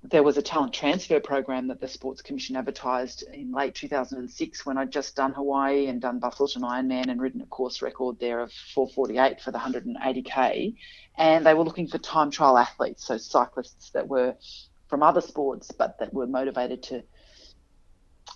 there 0.09 0.23
was 0.23 0.37
a 0.37 0.41
talent 0.41 0.73
transfer 0.73 1.19
program 1.19 1.67
that 1.67 1.81
the 1.81 1.87
Sports 1.87 2.21
Commission 2.21 2.55
advertised 2.55 3.23
in 3.33 3.51
late 3.51 3.73
2006 3.75 4.65
when 4.65 4.77
I'd 4.77 4.91
just 4.91 5.15
done 5.15 5.33
Hawaii 5.33 5.87
and 5.87 6.01
done 6.01 6.19
Busselton 6.19 6.61
Ironman 6.61 7.09
and 7.09 7.21
ridden 7.21 7.41
a 7.41 7.45
course 7.45 7.81
record 7.81 8.19
there 8.19 8.39
of 8.39 8.51
448 8.73 9.41
for 9.41 9.51
the 9.51 9.57
180k. 9.57 10.75
And 11.17 11.45
they 11.45 11.53
were 11.53 11.63
looking 11.63 11.87
for 11.87 11.97
time 11.97 12.29
trial 12.29 12.57
athletes, 12.57 13.05
so 13.05 13.17
cyclists 13.17 13.91
that 13.91 14.07
were 14.07 14.35
from 14.87 15.01
other 15.01 15.21
sports 15.21 15.71
but 15.71 15.97
that 15.99 16.13
were 16.13 16.27
motivated 16.27 16.83
to 16.83 17.03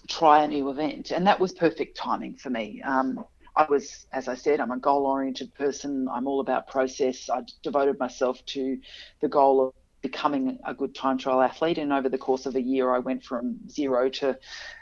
try 0.07 0.43
a 0.43 0.47
new 0.47 0.69
event. 0.69 1.11
And 1.11 1.27
that 1.27 1.39
was 1.39 1.53
perfect 1.53 1.97
timing 1.97 2.35
for 2.35 2.49
me. 2.49 2.81
Um, 2.81 3.23
I 3.55 3.65
was, 3.69 4.07
as 4.13 4.27
I 4.27 4.35
said, 4.35 4.59
I'm 4.59 4.71
a 4.71 4.77
goal 4.77 5.05
oriented 5.05 5.53
person. 5.53 6.07
I'm 6.09 6.27
all 6.27 6.39
about 6.39 6.67
process. 6.67 7.29
I 7.29 7.41
devoted 7.61 7.99
myself 7.99 8.43
to 8.47 8.79
the 9.21 9.27
goal 9.27 9.67
of 9.67 9.73
becoming 10.01 10.59
a 10.65 10.73
good 10.73 10.95
time 10.95 11.17
trial 11.17 11.41
athlete. 11.41 11.77
And 11.77 11.91
over 11.91 12.09
the 12.09 12.17
course 12.17 12.45
of 12.45 12.55
a 12.55 12.61
year, 12.61 12.93
I 12.93 12.99
went 12.99 13.23
from 13.23 13.57
zero 13.69 14.09
to 14.09 14.37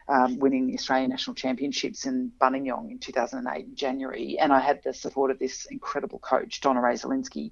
um, 0.08 0.40
winning 0.40 0.68
the 0.68 0.76
Australian 0.76 1.10
National 1.10 1.34
Championships 1.34 2.06
in 2.06 2.32
Buninyong 2.40 2.92
in 2.92 3.00
2008 3.00 3.66
in 3.66 3.76
January. 3.76 4.38
And 4.40 4.54
I 4.54 4.60
had 4.60 4.82
the 4.84 4.94
support 4.94 5.32
of 5.32 5.40
this 5.40 5.66
incredible 5.66 6.20
coach, 6.20 6.62
Donna 6.62 6.82
Rae-Szalinski, 6.82 7.52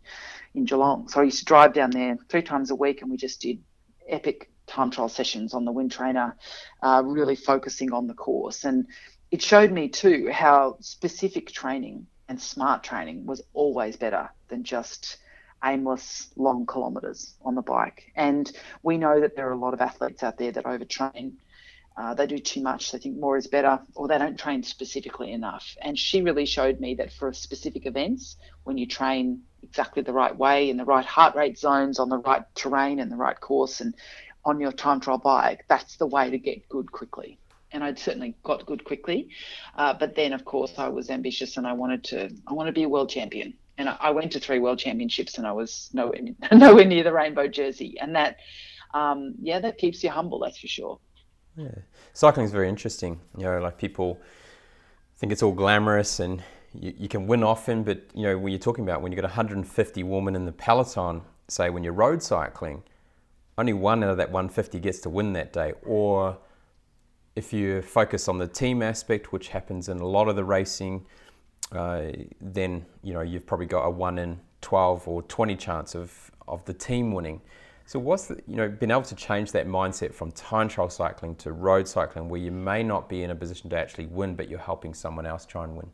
in 0.54 0.65
Geelong. 0.65 1.08
So 1.08 1.21
I 1.21 1.23
used 1.23 1.39
to 1.39 1.45
drive 1.45 1.73
down 1.73 1.91
there 1.91 2.17
three 2.30 2.43
times 2.43 2.71
a 2.71 2.75
week 2.75 3.01
and 3.01 3.10
we 3.10 3.17
just 3.17 3.41
did 3.41 3.62
epic 4.08 4.51
time 4.67 4.91
trial 4.91 5.10
sessions 5.10 5.54
on 5.54 5.65
the 5.65 5.71
wind 5.71 5.91
trainer, 5.91 6.36
uh, 6.82 7.01
really 7.06 7.36
focusing 7.36 7.91
on 7.93 8.08
the 8.08 8.13
course. 8.13 8.63
And 8.63 8.88
it 9.32 9.41
showed 9.41 9.71
me 9.71 9.89
too 9.89 10.30
how 10.32 10.78
specific 10.80 11.51
training 11.51 12.08
and 12.28 12.41
smart 12.41 12.84
training 12.84 13.25
was 13.25 13.41
always 13.54 13.95
better 13.95 14.30
than 14.47 14.63
just 14.63 15.17
aimless 15.63 16.29
long 16.35 16.65
kilometres 16.65 17.35
on 17.41 17.55
the 17.55 17.61
bike. 17.61 18.11
And 18.15 18.51
we 18.83 18.97
know 18.97 19.21
that 19.21 19.35
there 19.35 19.47
are 19.49 19.53
a 19.53 19.57
lot 19.57 19.73
of 19.73 19.81
athletes 19.81 20.23
out 20.23 20.37
there 20.37 20.51
that 20.51 20.65
overtrain. 20.65 21.33
Uh, 21.97 22.13
they 22.13 22.27
do 22.27 22.37
too 22.37 22.61
much. 22.61 22.91
They 22.91 22.97
think 22.97 23.17
more 23.17 23.37
is 23.37 23.47
better, 23.47 23.79
or 23.95 24.07
they 24.07 24.17
don't 24.17 24.37
train 24.37 24.63
specifically 24.63 25.31
enough. 25.31 25.77
And 25.81 25.97
she 25.97 26.21
really 26.21 26.45
showed 26.45 26.79
me 26.79 26.95
that 26.95 27.13
for 27.13 27.31
specific 27.31 27.85
events, 27.85 28.35
when 28.63 28.77
you 28.77 28.85
train 28.85 29.43
exactly 29.63 30.03
the 30.03 30.13
right 30.13 30.35
way 30.35 30.69
in 30.69 30.77
the 30.77 30.85
right 30.85 31.05
heart 31.05 31.35
rate 31.35 31.57
zones, 31.57 31.99
on 31.99 32.09
the 32.09 32.17
right 32.17 32.43
terrain 32.53 32.99
and 32.99 33.11
the 33.11 33.15
right 33.15 33.39
course, 33.39 33.79
and 33.79 33.95
on 34.43 34.59
your 34.59 34.73
time 34.73 34.99
trial 34.99 35.17
bike, 35.17 35.65
that's 35.69 35.95
the 35.95 36.05
way 36.05 36.29
to 36.29 36.37
get 36.37 36.67
good 36.67 36.91
quickly. 36.91 37.39
And 37.71 37.83
I 37.83 37.93
certainly 37.95 38.35
got 38.43 38.65
good 38.65 38.83
quickly, 38.83 39.29
uh, 39.75 39.93
but 39.93 40.15
then 40.15 40.33
of 40.33 40.45
course 40.45 40.73
I 40.77 40.89
was 40.89 41.09
ambitious 41.09 41.57
and 41.57 41.65
I 41.65 41.73
wanted 41.73 42.03
to. 42.05 42.29
I 42.47 42.53
want 42.53 42.67
to 42.67 42.73
be 42.73 42.83
a 42.83 42.89
world 42.89 43.09
champion 43.09 43.55
and 43.77 43.89
I 43.89 44.09
went 44.11 44.31
to 44.33 44.39
three 44.39 44.59
world 44.59 44.79
championships 44.79 45.38
and 45.38 45.45
I 45.45 45.51
was 45.51 45.89
nowhere 45.93 46.19
nowhere 46.51 46.85
near 46.85 47.03
the 47.03 47.13
rainbow 47.13 47.47
jersey, 47.47 47.97
and 47.99 48.15
that 48.15 48.38
um, 48.93 49.35
yeah, 49.41 49.59
that 49.59 49.77
keeps 49.77 50.03
you 50.03 50.09
humble, 50.09 50.39
that's 50.39 50.57
for 50.57 50.67
sure. 50.67 50.99
Yeah, 51.57 51.75
cycling 52.13 52.45
is 52.45 52.51
very 52.51 52.69
interesting. 52.69 53.19
You 53.38 53.45
know, 53.45 53.59
like 53.59 53.77
people 53.77 54.19
think 55.17 55.31
it's 55.31 55.43
all 55.43 55.53
glamorous 55.53 56.19
and 56.19 56.43
you, 56.73 56.93
you 56.97 57.07
can 57.07 57.27
win 57.27 57.43
often, 57.43 57.83
but 57.83 58.03
you 58.13 58.23
know 58.23 58.38
when 58.38 58.51
you're 58.51 58.59
talking 58.59 58.83
about 58.83 59.01
when 59.01 59.11
you've 59.11 59.21
got 59.21 59.27
150 59.27 60.03
women 60.03 60.35
in 60.35 60.45
the 60.45 60.51
peloton, 60.51 61.21
say 61.47 61.69
when 61.69 61.83
you're 61.83 61.93
road 61.93 62.21
cycling, 62.21 62.83
only 63.57 63.73
one 63.73 64.03
out 64.03 64.09
of 64.09 64.17
that 64.17 64.31
150 64.31 64.79
gets 64.79 64.99
to 64.99 65.09
win 65.09 65.33
that 65.33 65.53
day, 65.53 65.73
or 65.85 66.38
if 67.35 67.51
you 67.51 67.81
focus 67.81 68.27
on 68.27 68.38
the 68.38 68.47
team 68.47 68.81
aspect, 68.81 69.33
which 69.33 69.49
happens 69.49 69.89
in 69.89 69.99
a 69.99 70.07
lot 70.07 70.29
of 70.29 70.35
the 70.35 70.43
racing 70.43 71.05
uh, 71.71 72.12
then 72.41 72.86
you 73.04 73.13
know 73.13 73.21
you've 73.21 73.45
probably 73.45 73.65
got 73.65 73.84
a 73.84 73.89
one 73.89 74.17
in 74.17 74.39
12 74.62 75.08
or 75.08 75.21
20 75.23 75.56
chance 75.56 75.95
of, 75.95 76.32
of 76.47 76.63
the 76.65 76.73
team 76.73 77.12
winning. 77.12 77.41
So 77.86 77.99
what's 77.99 78.25
the, 78.25 78.41
you 78.47 78.56
know 78.56 78.67
been 78.67 78.91
able 78.91 79.04
to 79.04 79.15
change 79.15 79.51
that 79.51 79.67
mindset 79.67 80.13
from 80.13 80.32
time 80.32 80.67
trial 80.67 80.89
cycling 80.89 81.36
to 81.38 81.51
road 81.51 81.88
cycling, 81.88 82.30
where 82.30 82.41
you 82.41 82.51
may 82.51 82.82
not 82.82 83.08
be 83.08 83.23
in 83.23 83.30
a 83.30 83.36
position 83.36 83.69
to 83.69 83.78
actually 83.78 84.08
win, 84.08 84.36
but 84.36 84.49
you're 84.49 84.60
helping 84.60 84.93
someone 84.93 85.25
else 85.25 85.45
try 85.45 85.63
and 85.63 85.75
win. 85.75 85.89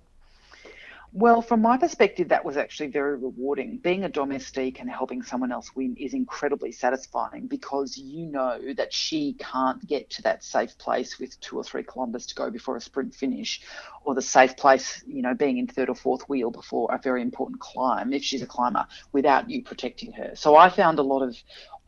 Well, 1.14 1.42
from 1.42 1.62
my 1.62 1.78
perspective, 1.78 2.30
that 2.30 2.46
was 2.46 2.56
actually 2.56 2.88
very 2.88 3.18
rewarding. 3.18 3.80
Being 3.80 4.06
a 4.06 4.10
domestique 4.10 4.80
and 4.80 4.90
helping 4.90 5.24
someone 5.24 5.52
else 5.52 5.76
win 5.76 5.98
is 5.98 6.14
incredibly 6.14 6.72
satisfying 6.72 7.48
because 7.48 7.98
you 7.98 8.28
know 8.28 8.74
that 8.78 8.94
she 8.94 9.34
can't 9.34 9.86
get 9.86 10.10
to 10.12 10.22
that 10.22 10.42
safe 10.42 10.78
place 10.78 11.20
with 11.20 11.38
two 11.42 11.58
or 11.58 11.66
three 11.66 11.84
kilometres 11.84 12.28
to 12.28 12.36
go 12.36 12.50
before 12.50 12.78
a 12.78 12.82
sprint 12.82 13.14
finish, 13.14 13.60
or 14.06 14.16
the 14.16 14.22
safe 14.22 14.56
place, 14.56 15.04
you 15.06 15.22
know, 15.22 15.34
being 15.34 15.58
in 15.58 15.68
third 15.68 15.90
or 15.90 15.96
fourth 15.96 16.30
wheel 16.30 16.50
before 16.50 16.90
a 16.96 16.98
very 16.98 17.22
important 17.22 17.60
climb, 17.60 18.14
if 18.14 18.24
she's 18.24 18.42
a 18.42 18.48
climber, 18.48 18.88
without 19.12 19.50
you 19.50 19.62
protecting 19.64 20.14
her. 20.14 20.32
So 20.36 20.56
I 20.56 20.70
found 20.70 20.98
a 20.98 21.04
lot 21.04 21.24
of 21.24 21.36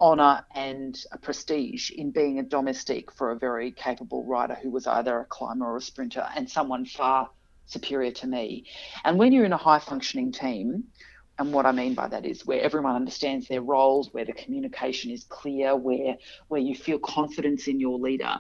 honour 0.02 0.46
and 0.54 1.02
prestige 1.22 1.92
in 1.92 2.12
being 2.12 2.40
a 2.40 2.44
domestique 2.44 3.10
for 3.10 3.32
a 3.32 3.40
very 3.40 3.72
capable 3.72 4.26
rider 4.26 4.56
who 4.56 4.70
was 4.70 4.86
either 4.86 5.18
a 5.18 5.26
climber 5.26 5.66
or 5.66 5.78
a 5.78 5.82
sprinter 5.82 6.28
and 6.36 6.50
someone 6.50 6.86
far 6.86 7.30
superior 7.66 8.12
to 8.12 8.28
me. 8.28 8.66
And 9.04 9.18
when 9.18 9.32
you're 9.32 9.46
in 9.46 9.54
a 9.54 9.58
high 9.58 9.80
functioning 9.80 10.32
team, 10.32 10.86
and 11.40 11.52
what 11.52 11.66
I 11.66 11.72
mean 11.72 11.96
by 11.96 12.08
that 12.10 12.26
is 12.26 12.46
where 12.46 12.62
everyone 12.62 12.96
understands 12.96 13.48
their 13.48 13.62
roles, 13.62 14.14
where 14.14 14.26
the 14.26 14.34
communication 14.34 15.12
is 15.12 15.24
clear, 15.24 15.76
where 15.76 16.16
where 16.48 16.62
you 16.62 16.76
feel 16.76 17.00
confidence 17.00 17.68
in 17.68 17.80
your 17.80 17.98
leader. 17.98 18.40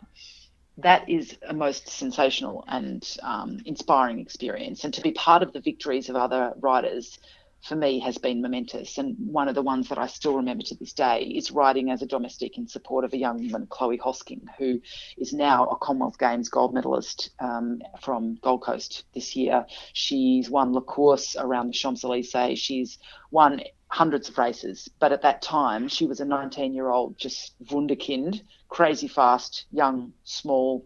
That 0.78 1.08
is 1.10 1.38
a 1.48 1.54
most 1.54 1.88
sensational 1.88 2.64
and 2.68 3.08
um, 3.22 3.60
inspiring 3.66 4.20
experience. 4.20 4.84
And 4.84 4.94
to 4.94 5.02
be 5.02 5.12
part 5.12 5.44
of 5.44 5.54
the 5.54 5.62
victories 5.62 6.10
of 6.10 6.16
other 6.16 6.54
riders 6.60 7.20
for 7.63 7.76
me 7.76 7.99
has 7.99 8.17
been 8.17 8.41
momentous. 8.41 8.97
And 8.97 9.15
one 9.19 9.47
of 9.47 9.56
the 9.56 9.62
ones 9.62 9.88
that 9.89 9.97
I 9.97 10.08
still 10.08 10.36
remember 10.36 10.63
to 10.65 10.76
this 10.76 10.93
day 10.93 11.21
is 11.21 11.52
riding 11.52 11.91
as 11.91 12.02
a 12.02 12.06
domestique 12.06 12.58
in 12.58 12.67
support 12.67 13.06
of 13.06 13.13
a 13.13 13.17
young 13.17 13.38
woman, 13.45 13.67
Chloe 13.67 13.97
Hosking, 13.97 14.41
who 14.58 14.82
is 15.17 15.34
now 15.34 15.67
a 15.67 15.78
Commonwealth 15.78 16.19
Games 16.19 16.49
gold 16.49 16.73
medalist 16.73 17.30
um, 17.39 17.82
from 18.02 18.36
Gold 18.41 18.63
Coast 18.63 19.06
this 19.13 19.36
year. 19.36 19.65
She's 19.93 20.49
won 20.49 20.73
La 20.73 20.82
Course 20.82 21.38
around 21.38 21.67
the 21.67 21.73
Champs 21.73 22.04
Elysees. 22.04 22.60
She's 22.60 22.99
won 23.32 23.62
hundreds 23.88 24.28
of 24.28 24.38
races, 24.38 24.89
but 24.99 25.13
at 25.13 25.21
that 25.21 25.41
time 25.41 25.88
she 25.88 26.06
was 26.06 26.19
a 26.19 26.26
19 26.26 26.73
year 26.73 26.89
old, 26.89 27.17
just 27.17 27.54
wunderkind, 27.65 28.41
crazy 28.67 29.08
fast, 29.08 29.65
young, 29.71 30.12
small, 30.26 30.86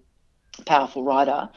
powerful 0.65 1.03
rider, 1.03 1.49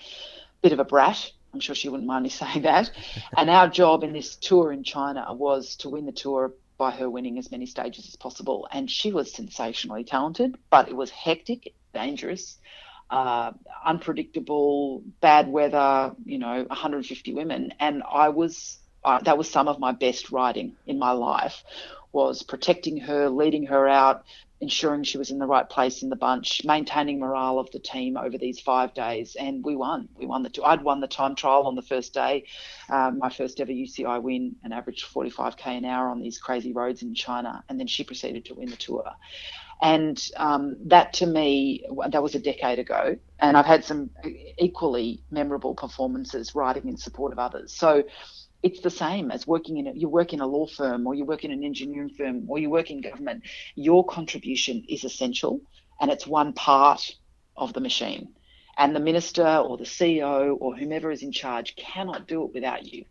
bit 0.62 0.72
of 0.72 0.78
a 0.78 0.84
brat 0.84 1.30
I'm 1.52 1.60
sure 1.60 1.74
she 1.74 1.88
wouldn't 1.88 2.06
mind 2.06 2.24
me 2.24 2.28
saying 2.42 2.62
that. 2.62 2.90
and 3.36 3.50
our 3.50 3.68
job 3.68 4.04
in 4.04 4.12
this 4.12 4.36
tour 4.36 4.72
in 4.72 4.84
China 4.84 5.32
was 5.32 5.76
to 5.76 5.88
win 5.88 6.06
the 6.06 6.12
tour 6.12 6.54
by 6.78 6.90
her 6.90 7.10
winning 7.10 7.38
as 7.38 7.50
many 7.50 7.66
stages 7.66 8.08
as 8.08 8.16
possible. 8.16 8.66
And 8.72 8.90
she 8.90 9.12
was 9.12 9.32
sensationally 9.32 10.04
talented, 10.04 10.56
but 10.70 10.88
it 10.88 10.96
was 10.96 11.10
hectic, 11.10 11.74
dangerous, 11.92 12.56
uh, 13.10 13.52
unpredictable, 13.84 15.02
bad 15.20 15.48
weather, 15.48 16.14
you 16.24 16.38
know, 16.38 16.64
150 16.68 17.34
women. 17.34 17.74
And 17.80 18.02
I 18.10 18.30
was, 18.30 18.78
uh, 19.04 19.20
that 19.22 19.36
was 19.36 19.50
some 19.50 19.68
of 19.68 19.78
my 19.78 19.92
best 19.92 20.30
riding 20.30 20.76
in 20.86 20.98
my 20.98 21.12
life 21.12 21.64
was 22.12 22.42
protecting 22.42 22.96
her, 22.98 23.28
leading 23.28 23.66
her 23.66 23.86
out, 23.86 24.24
ensuring 24.60 25.02
she 25.02 25.18
was 25.18 25.30
in 25.30 25.38
the 25.38 25.46
right 25.46 25.68
place 25.68 26.02
in 26.02 26.10
the 26.10 26.16
bunch, 26.16 26.62
maintaining 26.64 27.18
morale 27.18 27.58
of 27.58 27.70
the 27.70 27.78
team 27.78 28.16
over 28.16 28.36
these 28.36 28.60
five 28.60 28.92
days, 28.92 29.36
and 29.38 29.64
we 29.64 29.74
won. 29.74 30.08
We 30.18 30.26
won 30.26 30.42
the. 30.42 30.50
I'd 30.64 30.82
won 30.82 31.00
the 31.00 31.08
time 31.08 31.34
trial 31.34 31.62
on 31.62 31.74
the 31.74 31.82
first 31.82 32.12
day, 32.12 32.44
um, 32.90 33.18
my 33.18 33.30
first 33.30 33.60
ever 33.60 33.72
UCI 33.72 34.22
win, 34.22 34.56
an 34.62 34.72
average 34.72 35.06
45k 35.06 35.66
an 35.66 35.84
hour 35.84 36.08
on 36.08 36.20
these 36.20 36.38
crazy 36.38 36.72
roads 36.72 37.02
in 37.02 37.14
China, 37.14 37.64
and 37.68 37.80
then 37.80 37.86
she 37.86 38.04
proceeded 38.04 38.44
to 38.46 38.54
win 38.54 38.68
the 38.70 38.76
tour. 38.76 39.10
And 39.82 40.22
um, 40.36 40.76
that 40.86 41.14
to 41.14 41.26
me, 41.26 41.86
that 42.10 42.22
was 42.22 42.34
a 42.34 42.38
decade 42.38 42.78
ago, 42.78 43.16
and 43.38 43.56
I've 43.56 43.64
had 43.64 43.82
some 43.82 44.10
equally 44.58 45.22
memorable 45.30 45.74
performances 45.74 46.54
riding 46.54 46.86
in 46.86 46.98
support 46.98 47.32
of 47.32 47.38
others. 47.38 47.72
So 47.72 48.04
it's 48.62 48.80
the 48.80 48.90
same 48.90 49.30
as 49.30 49.46
working 49.46 49.78
in 49.78 49.86
a, 49.86 49.92
you 49.92 50.08
work 50.08 50.32
in 50.32 50.40
a 50.40 50.46
law 50.46 50.66
firm 50.66 51.06
or 51.06 51.14
you 51.14 51.24
work 51.24 51.44
in 51.44 51.50
an 51.50 51.64
engineering 51.64 52.10
firm 52.10 52.44
or 52.48 52.58
you 52.58 52.68
work 52.70 52.90
in 52.90 53.00
government. 53.00 53.44
Your 53.74 54.04
contribution 54.04 54.84
is 54.88 55.04
essential 55.04 55.60
and 56.00 56.10
it's 56.10 56.26
one 56.26 56.52
part 56.52 57.14
of 57.56 57.72
the 57.72 57.80
machine. 57.80 58.34
And 58.76 58.94
the 58.94 59.00
minister 59.00 59.46
or 59.46 59.76
the 59.76 59.84
CEO 59.84 60.56
or 60.58 60.76
whomever 60.76 61.10
is 61.10 61.22
in 61.22 61.32
charge 61.32 61.76
cannot 61.76 62.26
do 62.26 62.44
it 62.44 62.54
without 62.54 62.86
you. 62.86 63.04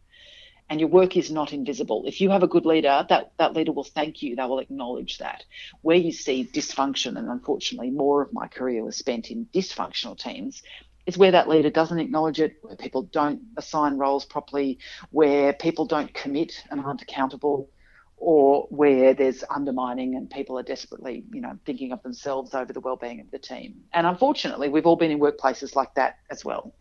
And 0.69 0.79
your 0.79 0.89
work 0.89 1.17
is 1.17 1.31
not 1.31 1.51
invisible. 1.51 2.03
If 2.05 2.21
you 2.21 2.29
have 2.29 2.43
a 2.43 2.47
good 2.47 2.65
leader, 2.65 3.05
that, 3.09 3.31
that 3.37 3.55
leader 3.55 3.71
will 3.71 3.83
thank 3.83 4.21
you. 4.21 4.35
They 4.35 4.43
will 4.43 4.59
acknowledge 4.59 5.17
that. 5.17 5.43
Where 5.81 5.97
you 5.97 6.11
see 6.11 6.47
dysfunction, 6.51 7.17
and 7.17 7.27
unfortunately, 7.27 7.89
more 7.89 8.21
of 8.21 8.33
my 8.33 8.47
career 8.47 8.83
was 8.83 8.95
spent 8.95 9.31
in 9.31 9.47
dysfunctional 9.47 10.17
teams, 10.17 10.61
is 11.09 11.17
where 11.17 11.31
that 11.31 11.49
leader 11.49 11.71
doesn't 11.71 11.99
acknowledge 11.99 12.39
it, 12.39 12.53
where 12.61 12.75
people 12.75 13.01
don't 13.01 13.41
assign 13.57 13.97
roles 13.97 14.25
properly, 14.25 14.77
where 15.09 15.53
people 15.53 15.85
don't 15.85 16.13
commit 16.13 16.63
and 16.69 16.79
aren't 16.79 17.01
accountable, 17.01 17.69
or 18.15 18.67
where 18.69 19.13
there's 19.13 19.43
undermining 19.49 20.15
and 20.15 20.29
people 20.29 20.57
are 20.59 20.63
desperately, 20.63 21.23
you 21.33 21.41
know, 21.41 21.57
thinking 21.65 21.91
of 21.91 22.03
themselves 22.03 22.53
over 22.53 22.71
the 22.71 22.79
well-being 22.79 23.19
of 23.19 23.31
the 23.31 23.39
team. 23.39 23.81
And 23.91 24.05
unfortunately, 24.05 24.69
we've 24.69 24.85
all 24.85 24.95
been 24.95 25.11
in 25.11 25.19
workplaces 25.19 25.75
like 25.75 25.93
that 25.95 26.17
as 26.29 26.45
well. 26.45 26.75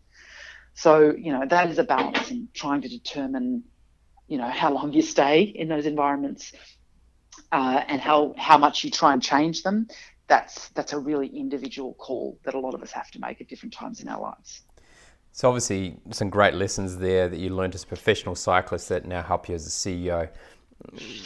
So, 0.75 1.13
you 1.17 1.31
know, 1.31 1.45
that 1.47 1.69
is 1.71 1.79
a 1.79 1.83
balance 1.83 2.29
in 2.29 2.49
trying 2.53 2.81
to 2.81 2.89
determine, 2.89 3.63
you 4.27 4.37
know, 4.37 4.49
how 4.49 4.71
long 4.71 4.93
you 4.93 5.01
stay 5.01 5.41
in 5.41 5.67
those 5.67 5.87
environments 5.87 6.53
uh, 7.51 7.81
and 7.87 7.99
how 7.99 8.35
how 8.37 8.57
much 8.57 8.83
you 8.83 8.91
try 8.91 9.11
and 9.13 9.23
change 9.23 9.63
them 9.63 9.87
that's 10.29 10.69
that's 10.69 10.93
a 10.93 10.99
really 10.99 11.27
individual 11.27 11.95
call 11.95 12.39
that 12.43 12.53
a 12.53 12.59
lot 12.59 12.73
of 12.73 12.81
us 12.81 12.91
have 12.91 13.11
to 13.11 13.19
make 13.19 13.41
at 13.41 13.49
different 13.49 13.73
times 13.73 13.99
in 13.99 14.07
our 14.07 14.21
lives. 14.21 14.61
So 15.31 15.49
obviously, 15.49 15.97
some 16.11 16.29
great 16.29 16.53
lessons 16.53 16.97
there 16.97 17.27
that 17.27 17.39
you 17.39 17.49
learned 17.49 17.75
as 17.75 17.83
a 17.83 17.87
professional 17.87 18.35
cyclist 18.35 18.89
that 18.89 19.05
now 19.05 19.21
help 19.21 19.49
you 19.49 19.55
as 19.55 19.67
a 19.67 19.69
CEO. 19.69 20.29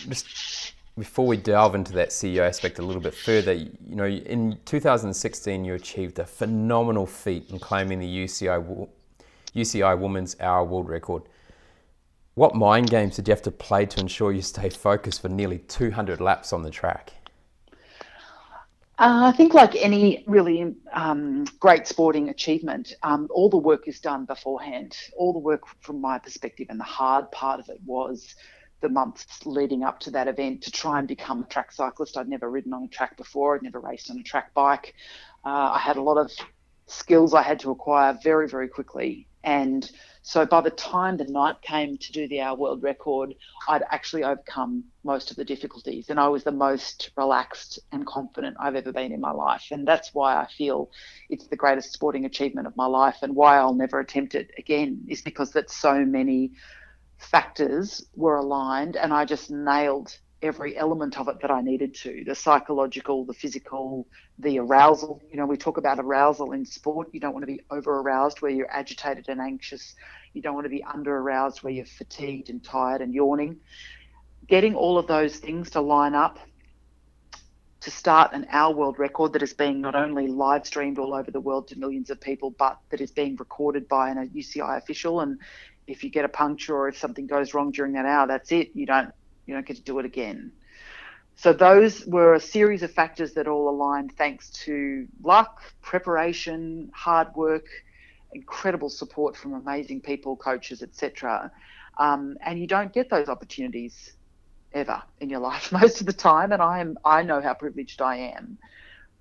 Just 0.07 0.73
before 0.97 1.27
we 1.27 1.37
delve 1.37 1.75
into 1.75 1.93
that 1.93 2.09
CEO 2.09 2.47
aspect 2.47 2.79
a 2.79 2.81
little 2.81 3.01
bit 3.01 3.13
further, 3.13 3.53
you 3.53 3.71
know, 3.81 4.05
in 4.05 4.57
2016 4.65 5.65
you 5.65 5.73
achieved 5.73 6.19
a 6.19 6.25
phenomenal 6.25 7.05
feat 7.05 7.49
in 7.49 7.59
claiming 7.59 7.99
the 7.99 8.25
UCI 8.25 8.87
UCI 9.55 9.99
Women's 9.99 10.35
Hour 10.39 10.63
World 10.65 10.89
Record. 10.89 11.23
What 12.35 12.55
mind 12.55 12.89
games 12.89 13.15
did 13.17 13.27
you 13.27 13.31
have 13.31 13.43
to 13.43 13.51
play 13.51 13.85
to 13.85 13.99
ensure 13.99 14.31
you 14.31 14.41
stay 14.41 14.69
focused 14.69 15.21
for 15.21 15.29
nearly 15.29 15.59
200 15.59 16.19
laps 16.19 16.51
on 16.51 16.63
the 16.63 16.71
track? 16.71 17.13
Uh, 18.99 19.32
I 19.34 19.36
think, 19.36 19.56
like 19.56 19.75
any 19.75 20.23
really 20.27 20.75
um, 20.93 21.45
great 21.60 21.88
sporting 21.88 22.29
achievement, 22.29 22.93
um, 23.01 23.27
all 23.34 23.49
the 23.49 23.58
work 23.58 23.88
is 23.88 23.99
done 23.99 24.25
beforehand. 24.25 24.95
All 25.17 25.34
the 25.34 25.39
work, 25.39 25.63
from 25.82 25.99
my 25.99 26.19
perspective, 26.19 26.67
and 26.69 26.79
the 26.79 26.84
hard 26.84 27.32
part 27.32 27.60
of 27.60 27.69
it 27.69 27.79
was 27.86 28.36
the 28.82 28.89
months 28.89 29.45
leading 29.45 29.84
up 29.84 29.99
to 30.01 30.12
that 30.12 30.27
event 30.27 30.62
to 30.62 30.71
try 30.71 30.99
and 30.99 31.08
become 31.08 31.41
a 31.41 31.45
track 31.47 31.71
cyclist. 31.71 32.17
I'd 32.17 32.29
never 32.29 32.51
ridden 32.51 32.73
on 32.73 32.84
a 32.84 32.88
track 32.88 33.17
before, 33.17 33.56
I'd 33.56 33.63
never 33.63 33.79
raced 33.79 34.12
on 34.12 34.19
a 34.19 34.23
track 34.23 34.53
bike. 34.53 34.93
Uh, 35.43 35.71
I 35.73 35.79
had 35.79 35.97
a 35.97 36.01
lot 36.01 36.17
of 36.17 36.32
skills 36.86 37.34
I 37.34 37.41
had 37.41 37.60
to 37.62 37.71
acquire 37.71 38.15
very, 38.21 38.47
very 38.47 38.67
quickly. 38.67 39.27
And 39.43 39.89
so 40.21 40.45
by 40.45 40.62
the 40.62 40.69
time 40.69 41.17
the 41.17 41.25
night 41.25 41.62
came 41.62 41.97
to 41.97 42.12
do 42.13 42.27
the 42.29 42.39
hour 42.41 42.56
world 42.56 42.82
record, 42.82 43.36
I'd 43.67 43.84
actually 43.91 44.23
overcome 44.23 44.86
most 45.03 45.32
of 45.32 45.36
the 45.36 45.43
difficulties 45.43 46.10
and 46.10 46.17
I 46.17 46.29
was 46.29 46.45
the 46.45 46.51
most 46.51 47.12
relaxed 47.17 47.79
and 47.91 48.06
confident 48.06 48.56
I've 48.60 48.75
ever 48.75 48.93
been 48.93 49.12
in 49.12 49.19
my 49.19 49.32
life. 49.32 49.65
And 49.71 49.86
that's 49.86 50.13
why 50.13 50.36
I 50.36 50.47
feel 50.47 50.89
it's 51.29 51.47
the 51.47 51.58
greatest 51.58 51.91
sporting 51.91 52.23
achievement 52.23 52.67
of 52.67 52.77
my 52.77 52.86
life 52.86 53.17
and 53.21 53.36
why 53.36 53.58
I'll 53.58 53.73
never 53.73 53.99
attempt 53.99 54.34
it 54.34 54.51
again 54.58 55.03
is 55.10 55.21
because 55.21 55.51
that 55.51 55.69
so 55.69 56.06
many 56.06 56.51
factors 57.17 58.06
were 58.15 58.38
aligned 58.38 58.95
and 58.95 59.13
I 59.13 59.25
just 59.25 59.51
nailed 59.51 60.17
every 60.43 60.77
element 60.77 61.17
of 61.17 61.27
it 61.29 61.39
that 61.41 61.49
I 61.49 61.62
needed 61.62 61.95
to 61.95 62.23
the 62.25 62.36
psychological, 62.36 63.25
the 63.25 63.34
physical, 63.34 64.06
the 64.38 64.60
arousal. 64.60 65.21
You 65.32 65.38
know, 65.38 65.45
we 65.45 65.58
talk 65.58 65.77
about 65.77 65.99
arousal 65.99 66.51
in 66.51 66.65
sport. 66.65 67.08
You 67.13 67.19
don't 67.19 67.34
want 67.34 67.43
to 67.43 67.47
be 67.47 67.62
over 67.71 68.01
aroused 68.01 68.41
where 68.41 68.51
you're 68.51 68.69
agitated 68.69 69.29
and 69.29 69.39
anxious. 69.39 69.95
You 70.34 70.41
don't 70.41 70.53
want 70.53 70.65
to 70.65 70.69
be 70.69 70.84
under 70.84 71.15
aroused 71.17 71.63
where 71.63 71.73
you're 71.73 71.86
fatigued 71.86 72.49
and 72.49 72.63
tired 72.63 73.01
and 73.01 73.13
yawning. 73.13 73.58
Getting 74.47 74.75
all 74.75 74.97
of 74.97 75.08
those 75.08 75.38
things 75.38 75.69
to 75.71 75.82
line 75.82 76.13
up 76.13 76.38
to 77.79 77.91
start 77.91 78.32
an 78.34 78.45
hour 78.49 78.73
world 78.73 78.99
record 78.99 79.34
that 79.34 79.41
is 79.43 79.53
being 79.53 79.82
not 79.82 79.95
only 79.95 80.27
live 80.27 80.65
streamed 80.65 80.99
all 80.99 81.13
over 81.13 81.32
the 81.32 81.39
world 81.39 81.67
to 81.67 81.79
millions 81.79 82.10
of 82.10 82.19
people, 82.19 82.51
but 82.51 82.77
that 82.89 83.01
is 83.01 83.12
being 83.12 83.36
recorded 83.38 83.88
by 83.88 84.10
a 84.10 84.15
UCI 84.15 84.77
official. 84.77 85.21
And 85.21 85.39
if 85.88 86.03
you 86.03 86.10
get 86.10 86.23
a 86.23 86.29
puncture 86.29 86.75
or 86.75 86.88
if 86.88 86.97
something 86.97 87.27
goes 87.27 87.53
wrong 87.53 87.71
during 87.71 87.93
that 87.93 88.06
hour, 88.06 88.27
that's 88.27 88.51
it. 88.51 88.71
You 88.73 88.86
don't 88.86 89.13
you 89.45 89.53
don't 89.53 89.65
get 89.65 89.77
to 89.77 89.84
do 89.84 89.99
it 89.99 90.06
again. 90.06 90.51
So 91.36 91.51
those 91.51 92.06
were 92.06 92.36
a 92.36 92.39
series 92.39 92.84
of 92.84 92.91
factors 92.91 93.34
that 93.34 93.47
all 93.47 93.69
aligned 93.69 94.13
thanks 94.17 94.49
to 94.65 95.08
luck, 95.23 95.62
preparation, 95.82 96.91
hard 96.93 97.36
work, 97.36 97.65
incredible 98.34 98.89
support 98.89 99.36
from 99.36 99.53
amazing 99.53 100.01
people, 100.01 100.36
coaches, 100.36 100.82
etc. 100.84 101.51
Um, 101.97 102.38
and 102.45 102.60
you 102.60 102.67
don't 102.67 102.93
get 102.93 103.10
those 103.10 103.29
opportunities 103.29 104.13
ever 104.73 105.01
in 105.19 105.29
your 105.29 105.39
life 105.39 105.71
most 105.82 106.01
of 106.01 106.08
the 106.08 106.13
time. 106.13 106.51
And 106.51 106.62
I 106.62 106.79
am 106.79 106.97
I 107.03 107.23
know 107.23 107.41
how 107.41 107.53
privileged 107.53 108.01
I 108.01 108.17
am 108.17 108.58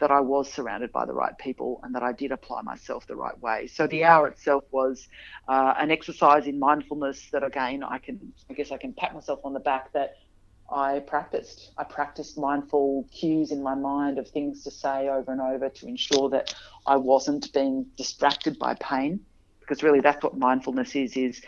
that 0.03 0.11
I 0.11 0.19
was 0.19 0.53
surrounded 0.53 0.91
by 0.91 1.07
the 1.07 1.15
right 1.15 1.39
people 1.39 1.81
and 1.85 1.95
that 1.95 2.03
I 2.03 2.11
did 2.11 2.33
apply 2.33 2.63
myself 2.63 3.07
the 3.07 3.15
right 3.15 3.41
way. 3.41 3.69
So 3.69 3.87
the 3.87 4.03
hour 4.03 4.27
itself 4.27 4.65
was 4.73 5.07
uh, 5.47 5.75
an 5.79 5.93
exercise 5.93 6.49
in 6.49 6.59
mindfulness 6.59 7.31
that 7.31 7.45
again 7.45 7.85
I 7.85 7.99
can 7.99 8.33
I 8.51 8.55
guess 8.55 8.73
I 8.73 8.79
can 8.79 8.95
pat 8.95 9.15
myself 9.15 9.39
on 9.45 9.53
the 9.53 9.61
back 9.61 9.93
that 9.93 10.15
I 10.69 10.99
practiced. 11.07 11.71
I 11.79 11.85
practiced 11.85 12.37
mindful 12.37 13.07
cues 13.13 13.53
in 13.53 13.63
my 13.63 13.77
mind 13.77 14.19
of 14.19 14.29
things 14.29 14.65
to 14.65 14.73
say 14.73 15.09
over 15.09 15.31
and 15.31 15.41
over 15.41 15.69
to 15.69 15.87
ensure 15.87 16.29
that 16.31 16.53
I 16.85 16.97
wasn't 16.97 17.53
being 17.53 17.87
distracted 17.97 18.59
by 18.59 18.75
pain 18.75 19.21
because 19.61 19.85
really 19.85 20.01
that's 20.01 20.25
what 20.25 20.37
mindfulness 20.37 20.97
is 20.97 21.17
is 21.17 21.43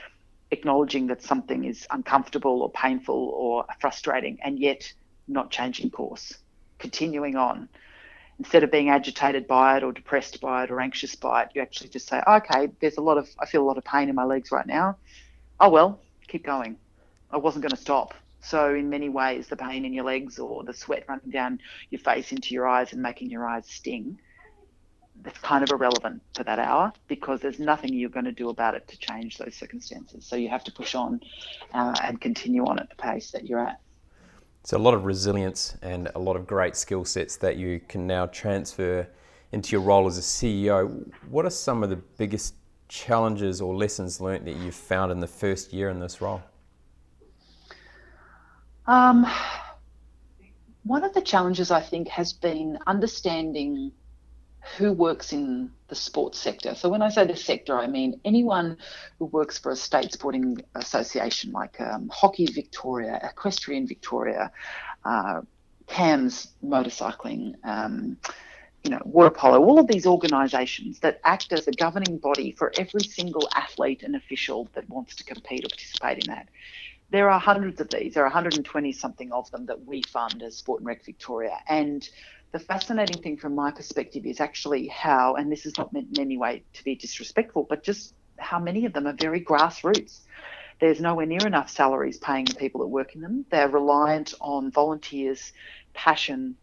acknowledging 0.52 1.08
that 1.08 1.22
something 1.22 1.64
is 1.64 1.88
uncomfortable 1.90 2.62
or 2.62 2.70
painful 2.70 3.30
or 3.36 3.64
frustrating 3.80 4.38
and 4.44 4.60
yet 4.60 4.92
not 5.26 5.50
changing 5.50 5.90
course 5.90 6.32
continuing 6.78 7.34
on. 7.34 7.68
Instead 8.38 8.64
of 8.64 8.70
being 8.70 8.88
agitated 8.88 9.46
by 9.46 9.76
it 9.76 9.84
or 9.84 9.92
depressed 9.92 10.40
by 10.40 10.64
it 10.64 10.70
or 10.70 10.80
anxious 10.80 11.14
by 11.14 11.42
it, 11.42 11.50
you 11.54 11.62
actually 11.62 11.88
just 11.88 12.08
say, 12.08 12.20
okay, 12.26 12.68
there's 12.80 12.96
a 12.96 13.00
lot 13.00 13.16
of, 13.16 13.28
I 13.38 13.46
feel 13.46 13.62
a 13.62 13.68
lot 13.68 13.78
of 13.78 13.84
pain 13.84 14.08
in 14.08 14.14
my 14.14 14.24
legs 14.24 14.50
right 14.50 14.66
now. 14.66 14.96
Oh, 15.60 15.68
well, 15.68 16.00
keep 16.26 16.44
going. 16.44 16.76
I 17.30 17.36
wasn't 17.36 17.62
going 17.62 17.70
to 17.70 17.80
stop. 17.80 18.14
So, 18.40 18.74
in 18.74 18.90
many 18.90 19.08
ways, 19.08 19.48
the 19.48 19.56
pain 19.56 19.84
in 19.86 19.94
your 19.94 20.04
legs 20.04 20.38
or 20.38 20.64
the 20.64 20.74
sweat 20.74 21.04
running 21.08 21.30
down 21.30 21.60
your 21.90 22.00
face 22.00 22.30
into 22.30 22.52
your 22.52 22.68
eyes 22.68 22.92
and 22.92 23.00
making 23.00 23.30
your 23.30 23.46
eyes 23.46 23.66
sting, 23.66 24.20
that's 25.22 25.38
kind 25.38 25.64
of 25.64 25.70
irrelevant 25.70 26.20
for 26.34 26.44
that 26.44 26.58
hour 26.58 26.92
because 27.08 27.40
there's 27.40 27.58
nothing 27.58 27.94
you're 27.94 28.10
going 28.10 28.26
to 28.26 28.32
do 28.32 28.50
about 28.50 28.74
it 28.74 28.86
to 28.88 28.98
change 28.98 29.38
those 29.38 29.54
circumstances. 29.54 30.26
So, 30.26 30.36
you 30.36 30.50
have 30.50 30.64
to 30.64 30.72
push 30.72 30.94
on 30.94 31.20
uh, 31.72 31.94
and 32.02 32.20
continue 32.20 32.66
on 32.66 32.78
at 32.78 32.90
the 32.90 32.96
pace 32.96 33.30
that 33.30 33.46
you're 33.46 33.66
at. 33.66 33.80
So, 34.66 34.78
a 34.78 34.80
lot 34.80 34.94
of 34.94 35.04
resilience 35.04 35.76
and 35.82 36.10
a 36.14 36.18
lot 36.18 36.36
of 36.36 36.46
great 36.46 36.74
skill 36.74 37.04
sets 37.04 37.36
that 37.36 37.58
you 37.58 37.80
can 37.86 38.06
now 38.06 38.24
transfer 38.26 39.06
into 39.52 39.72
your 39.72 39.82
role 39.82 40.06
as 40.06 40.16
a 40.16 40.22
CEO. 40.22 41.06
What 41.28 41.44
are 41.44 41.50
some 41.50 41.82
of 41.82 41.90
the 41.90 41.96
biggest 41.96 42.54
challenges 42.88 43.60
or 43.60 43.74
lessons 43.74 44.22
learned 44.22 44.46
that 44.46 44.56
you've 44.56 44.74
found 44.74 45.12
in 45.12 45.20
the 45.20 45.26
first 45.26 45.74
year 45.74 45.90
in 45.90 46.00
this 46.00 46.22
role? 46.22 46.42
Um, 48.86 49.26
one 50.84 51.04
of 51.04 51.12
the 51.12 51.20
challenges 51.20 51.70
I 51.70 51.82
think 51.82 52.08
has 52.08 52.32
been 52.32 52.78
understanding 52.86 53.92
who 54.78 54.92
works 54.92 55.32
in 55.32 55.70
the 55.88 55.94
sports 55.94 56.38
sector. 56.38 56.74
So 56.74 56.88
when 56.88 57.02
I 57.02 57.08
say 57.08 57.26
the 57.26 57.36
sector, 57.36 57.78
I 57.78 57.86
mean 57.86 58.20
anyone 58.24 58.78
who 59.18 59.26
works 59.26 59.58
for 59.58 59.72
a 59.72 59.76
state 59.76 60.12
sporting 60.12 60.62
association 60.74 61.52
like 61.52 61.80
um, 61.80 62.08
Hockey 62.12 62.46
Victoria, 62.46 63.20
Equestrian 63.22 63.86
Victoria, 63.86 64.50
uh, 65.04 65.42
CAMS 65.86 66.48
motorcycling, 66.64 67.54
um, 67.64 68.16
you 68.82 68.90
know, 68.90 69.00
water 69.04 69.30
polo, 69.30 69.62
all 69.62 69.78
of 69.78 69.86
these 69.86 70.06
organisations 70.06 70.98
that 71.00 71.20
act 71.24 71.52
as 71.52 71.66
a 71.66 71.72
governing 71.72 72.18
body 72.18 72.52
for 72.52 72.72
every 72.76 73.02
single 73.02 73.48
athlete 73.54 74.02
and 74.02 74.16
official 74.16 74.68
that 74.74 74.88
wants 74.90 75.14
to 75.16 75.24
compete 75.24 75.64
or 75.64 75.68
participate 75.68 76.24
in 76.24 76.34
that 76.34 76.48
there 77.10 77.30
are 77.30 77.38
hundreds 77.38 77.80
of 77.80 77.88
these. 77.90 78.14
There 78.14 78.24
are 78.24 78.26
120 78.26 78.92
something 78.92 79.32
of 79.32 79.48
them 79.50 79.66
that 79.66 79.86
we 79.86 80.02
fund 80.02 80.42
as 80.42 80.56
Sport 80.56 80.80
and 80.80 80.86
Rec 80.88 81.04
Victoria. 81.04 81.58
And 81.68 82.08
the 82.54 82.60
fascinating 82.60 83.20
thing 83.20 83.36
from 83.36 83.52
my 83.52 83.72
perspective 83.72 84.24
is 84.24 84.40
actually 84.40 84.86
how, 84.86 85.34
and 85.34 85.50
this 85.50 85.66
is 85.66 85.76
not 85.76 85.92
meant 85.92 86.16
in 86.16 86.20
any 86.20 86.38
way 86.38 86.62
to 86.72 86.84
be 86.84 86.94
disrespectful, 86.94 87.66
but 87.68 87.82
just 87.82 88.14
how 88.38 88.60
many 88.60 88.86
of 88.86 88.92
them 88.92 89.08
are 89.08 89.16
very 89.20 89.44
grassroots. 89.44 90.20
There's 90.80 91.00
nowhere 91.00 91.26
near 91.26 91.44
enough 91.48 91.68
salaries 91.68 92.18
paying 92.18 92.44
the 92.44 92.54
people 92.54 92.80
that 92.82 92.86
work 92.86 93.16
in 93.16 93.22
them. 93.22 93.44
They're 93.50 93.68
reliant 93.68 94.34
on 94.40 94.70
volunteers, 94.70 95.52
passion, 95.94 96.56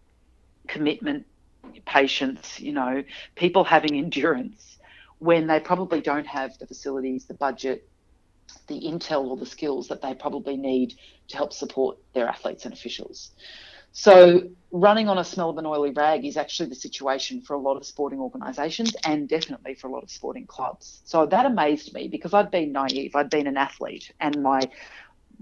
commitment, 0.65 1.25
patience, 1.86 2.58
you 2.58 2.71
know, 2.71 3.04
people 3.36 3.65
having 3.65 3.97
endurance 3.97 4.77
when 5.19 5.45
they 5.45 5.60
probably 5.60 5.99
don't 5.99 6.25
have 6.25 6.58
the 6.58 6.67
facilities, 6.67 7.25
the 7.25 7.34
budget, 7.34 7.86
the 8.67 8.80
intel 8.80 9.25
or 9.25 9.36
the 9.36 9.45
skills 9.45 9.89
that 9.89 10.01
they 10.01 10.13
probably 10.13 10.56
need 10.56 10.93
to 11.27 11.36
help 11.36 11.51
support 11.51 11.97
their 12.13 12.30
athletes 12.30 12.63
and 12.63 12.73
officials. 12.73 13.32
So, 13.91 14.51
running 14.71 15.10
on 15.10 15.17
a 15.17 15.23
smell 15.23 15.49
of 15.49 15.57
an 15.57 15.65
oily 15.65 15.91
rag 15.91 16.25
is 16.25 16.38
actually 16.38 16.69
the 16.69 16.75
situation 16.75 17.41
for 17.41 17.53
a 17.53 17.60
lot 17.60 17.77
of 17.77 17.86
sporting 17.86 18.19
organisations 18.19 18.95
and 19.03 19.27
definitely 19.27 19.75
for 19.75 19.88
a 19.88 19.91
lot 19.91 20.03
of 20.03 20.10
sporting 20.10 20.45
clubs. 20.45 21.01
So, 21.05 21.25
that 21.25 21.45
amazed 21.45 21.93
me 21.93 22.07
because 22.07 22.34
I'd 22.34 22.51
been 22.51 22.71
naive. 22.71 23.15
I'd 23.15 23.29
been 23.29 23.47
an 23.47 23.57
athlete, 23.57 24.12
and 24.19 24.41
my 24.41 24.62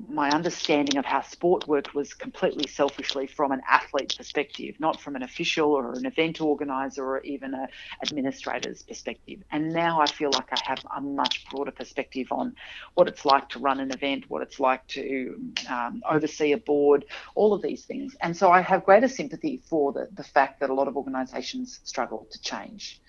my 0.07 0.29
understanding 0.31 0.97
of 0.97 1.05
how 1.05 1.21
sport 1.21 1.67
worked 1.67 1.93
was 1.93 2.13
completely 2.13 2.67
selfishly 2.67 3.27
from 3.27 3.51
an 3.51 3.62
athlete 3.69 4.15
perspective, 4.17 4.75
not 4.79 4.99
from 4.99 5.15
an 5.15 5.23
official 5.23 5.71
or 5.71 5.93
an 5.93 6.05
event 6.05 6.41
organizer 6.41 7.03
or 7.03 7.21
even 7.21 7.53
an 7.53 7.67
administrator's 8.03 8.83
perspective. 8.83 9.39
And 9.51 9.73
now 9.73 9.99
I 10.01 10.05
feel 10.05 10.31
like 10.31 10.51
I 10.51 10.59
have 10.65 10.79
a 10.95 11.01
much 11.01 11.45
broader 11.49 11.71
perspective 11.71 12.27
on 12.31 12.55
what 12.93 13.07
it's 13.07 13.25
like 13.25 13.49
to 13.49 13.59
run 13.59 13.79
an 13.79 13.91
event, 13.91 14.25
what 14.29 14.41
it's 14.41 14.59
like 14.59 14.85
to 14.88 15.39
um, 15.69 16.01
oversee 16.09 16.53
a 16.53 16.57
board, 16.57 17.05
all 17.35 17.53
of 17.53 17.62
these 17.62 17.85
things. 17.85 18.15
And 18.21 18.35
so 18.35 18.51
I 18.51 18.62
have 18.62 18.85
greater 18.85 19.07
sympathy 19.07 19.62
for 19.69 19.91
the, 19.91 20.07
the 20.13 20.23
fact 20.23 20.59
that 20.62 20.69
a 20.69 20.73
lot 20.73 20.88
of 20.88 20.95
organisations 20.95 21.79
struggle 21.83 22.27
to 22.31 22.41
change. 22.41 23.01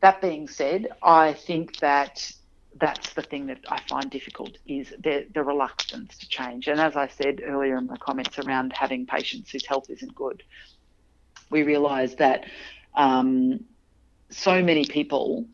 That 0.00 0.20
being 0.20 0.46
said, 0.46 0.88
I 1.02 1.32
think 1.32 1.78
that 1.78 2.30
that's 2.78 3.12
the 3.14 3.22
thing 3.22 3.46
that 3.46 3.60
I 3.68 3.80
find 3.88 4.10
difficult 4.10 4.58
is 4.66 4.92
the, 5.02 5.26
the 5.32 5.42
reluctance 5.42 6.16
to 6.18 6.28
change. 6.28 6.68
And 6.68 6.80
as 6.80 6.96
I 6.96 7.08
said 7.08 7.40
earlier 7.44 7.76
in 7.76 7.86
my 7.86 7.96
comments 7.96 8.38
around 8.38 8.72
having 8.72 9.06
patients 9.06 9.50
whose 9.50 9.66
health 9.66 9.88
isn't 9.88 10.14
good, 10.14 10.42
we 11.50 11.62
realise 11.62 12.14
that 12.14 12.44
um, 12.94 13.64
so 14.30 14.62
many 14.62 14.84
people 14.84 15.46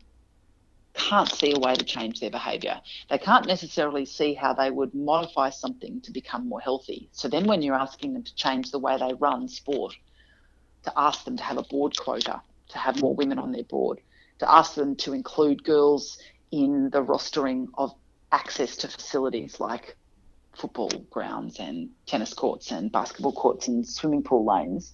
can't 0.93 1.29
see 1.29 1.53
a 1.55 1.59
way 1.59 1.75
to 1.75 1.83
change 1.83 2.19
their 2.19 2.29
behaviour. 2.29 2.79
They 3.09 3.17
can't 3.17 3.47
necessarily 3.47 4.05
see 4.05 4.33
how 4.33 4.53
they 4.53 4.69
would 4.69 4.93
modify 4.93 5.49
something 5.49 6.01
to 6.01 6.11
become 6.11 6.47
more 6.47 6.61
healthy. 6.61 7.09
So 7.11 7.27
then, 7.27 7.45
when 7.47 7.61
you're 7.61 7.75
asking 7.75 8.13
them 8.13 8.23
to 8.23 8.35
change 8.35 8.71
the 8.71 8.79
way 8.79 8.97
they 8.97 9.13
run 9.13 9.47
sport, 9.47 9.95
to 10.83 10.93
ask 10.95 11.25
them 11.25 11.37
to 11.37 11.43
have 11.43 11.57
a 11.57 11.63
board 11.63 11.97
quota, 11.97 12.41
to 12.69 12.77
have 12.77 13.01
more 13.01 13.15
women 13.15 13.39
on 13.39 13.51
their 13.51 13.63
board, 13.63 14.01
to 14.39 14.51
ask 14.51 14.75
them 14.75 14.95
to 14.97 15.13
include 15.13 15.63
girls 15.63 16.19
in 16.53 16.91
the 16.91 17.03
rostering 17.03 17.67
of 17.79 17.95
access 18.31 18.75
to 18.77 18.87
facilities 18.87 19.59
like 19.59 19.97
football 20.55 20.89
grounds 21.09 21.59
and 21.59 21.89
tennis 22.05 22.31
courts 22.31 22.71
and 22.71 22.91
basketball 22.91 23.31
courts 23.31 23.67
and 23.67 23.87
swimming 23.87 24.21
pool 24.21 24.45
lanes, 24.45 24.93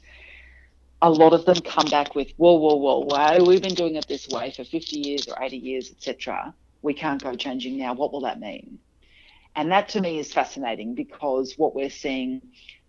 a 1.01 1.09
lot 1.09 1.33
of 1.33 1.43
them 1.43 1.57
come 1.57 1.87
back 1.89 2.15
with, 2.15 2.31
whoa, 2.37 2.55
whoa, 2.55 2.75
whoa, 2.75 2.99
why 2.99 3.39
we've 3.39 3.61
been 3.61 3.73
doing 3.75 3.95
it 3.95 4.07
this 4.07 4.29
way 4.29 4.51
for 4.55 4.63
50 4.63 4.99
years 4.99 5.27
or 5.27 5.35
80 5.41 5.57
years, 5.57 5.91
etc. 5.91 6.53
We 6.81 6.93
can't 6.93 7.21
go 7.21 7.35
changing 7.35 7.77
now. 7.77 7.93
What 7.93 8.13
will 8.13 8.21
that 8.21 8.39
mean? 8.39 8.79
And 9.53 9.69
that 9.73 9.89
to 9.89 10.01
me 10.01 10.17
is 10.17 10.31
fascinating 10.31 10.95
because 10.95 11.55
what 11.57 11.75
we're 11.75 11.89
seeing 11.89 12.41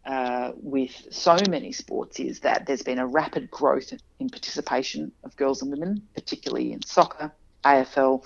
uh, 0.06 0.52
with 0.54 1.08
so 1.10 1.36
many 1.48 1.72
sports 1.72 2.20
is 2.20 2.38
that 2.40 2.66
there's 2.66 2.82
been 2.82 3.00
a 3.00 3.06
rapid 3.06 3.50
growth 3.50 3.92
in 4.20 4.30
participation 4.30 5.10
of 5.24 5.34
girls 5.34 5.60
and 5.60 5.72
women, 5.72 6.06
particularly 6.14 6.72
in 6.72 6.82
soccer, 6.82 7.32
AFL, 7.64 8.24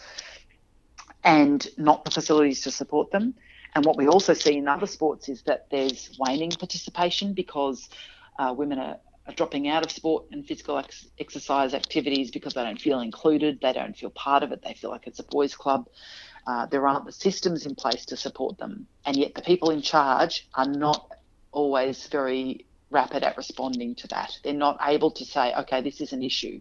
and 1.23 1.67
not 1.79 2.05
the 2.05 2.11
facilities 2.11 2.63
to 2.63 2.71
support 2.71 3.11
them. 3.11 3.35
And 3.75 3.85
what 3.85 3.97
we 3.97 4.07
also 4.07 4.35
see 4.35 4.57
in 4.57 4.69
other 4.69 4.87
sports 4.87 5.29
is 5.29 5.43
that 5.43 5.67
there's 5.71 6.17
waning 6.19 6.51
participation 6.51 7.33
because 7.33 7.89
uh, 8.39 8.55
women 8.57 8.79
are, 8.79 8.99
are, 9.27 9.35
dropping 9.35 9.69
out 9.69 9.85
of 9.85 9.91
sport 9.91 10.27
and 10.31 10.47
physical 10.47 10.79
ex- 10.79 11.07
exercise 11.19 11.75
activities 11.75 12.31
because 12.31 12.55
they 12.55 12.63
don't 12.63 12.81
feel 12.81 13.01
included, 13.01 13.59
they 13.61 13.73
don't 13.73 13.97
feel 13.97 14.11
part 14.11 14.43
of 14.43 14.53
it, 14.53 14.63
they 14.63 14.75
feel 14.75 14.91
like 14.91 15.07
it's 15.07 15.19
a 15.19 15.25
boys' 15.25 15.57
club. 15.57 15.89
Uh, 16.47 16.67
there 16.67 16.87
aren't 16.87 17.07
the 17.07 17.13
systems 17.13 17.67
in 17.67 17.75
place 17.75 18.05
to 18.05 18.17
support 18.17 18.59
them. 18.59 18.87
And 19.07 19.17
yet 19.17 19.35
the 19.35 19.43
people 19.43 19.71
in 19.71 19.83
charge 19.83 20.47
are 20.55 20.69
not 20.69 21.11
always 21.51 22.07
very 22.09 22.67
rapid 22.91 23.25
at 23.25 23.37
responding 23.37 23.95
to 23.97 24.09
that. 24.09 24.39
They're 24.45 24.53
not 24.53 24.79
able 24.83 25.11
to 25.13 25.25
say, 25.25 25.55
okay, 25.55 25.81
this 25.81 26.01
is 26.01 26.13
an 26.13 26.23
issue 26.23 26.61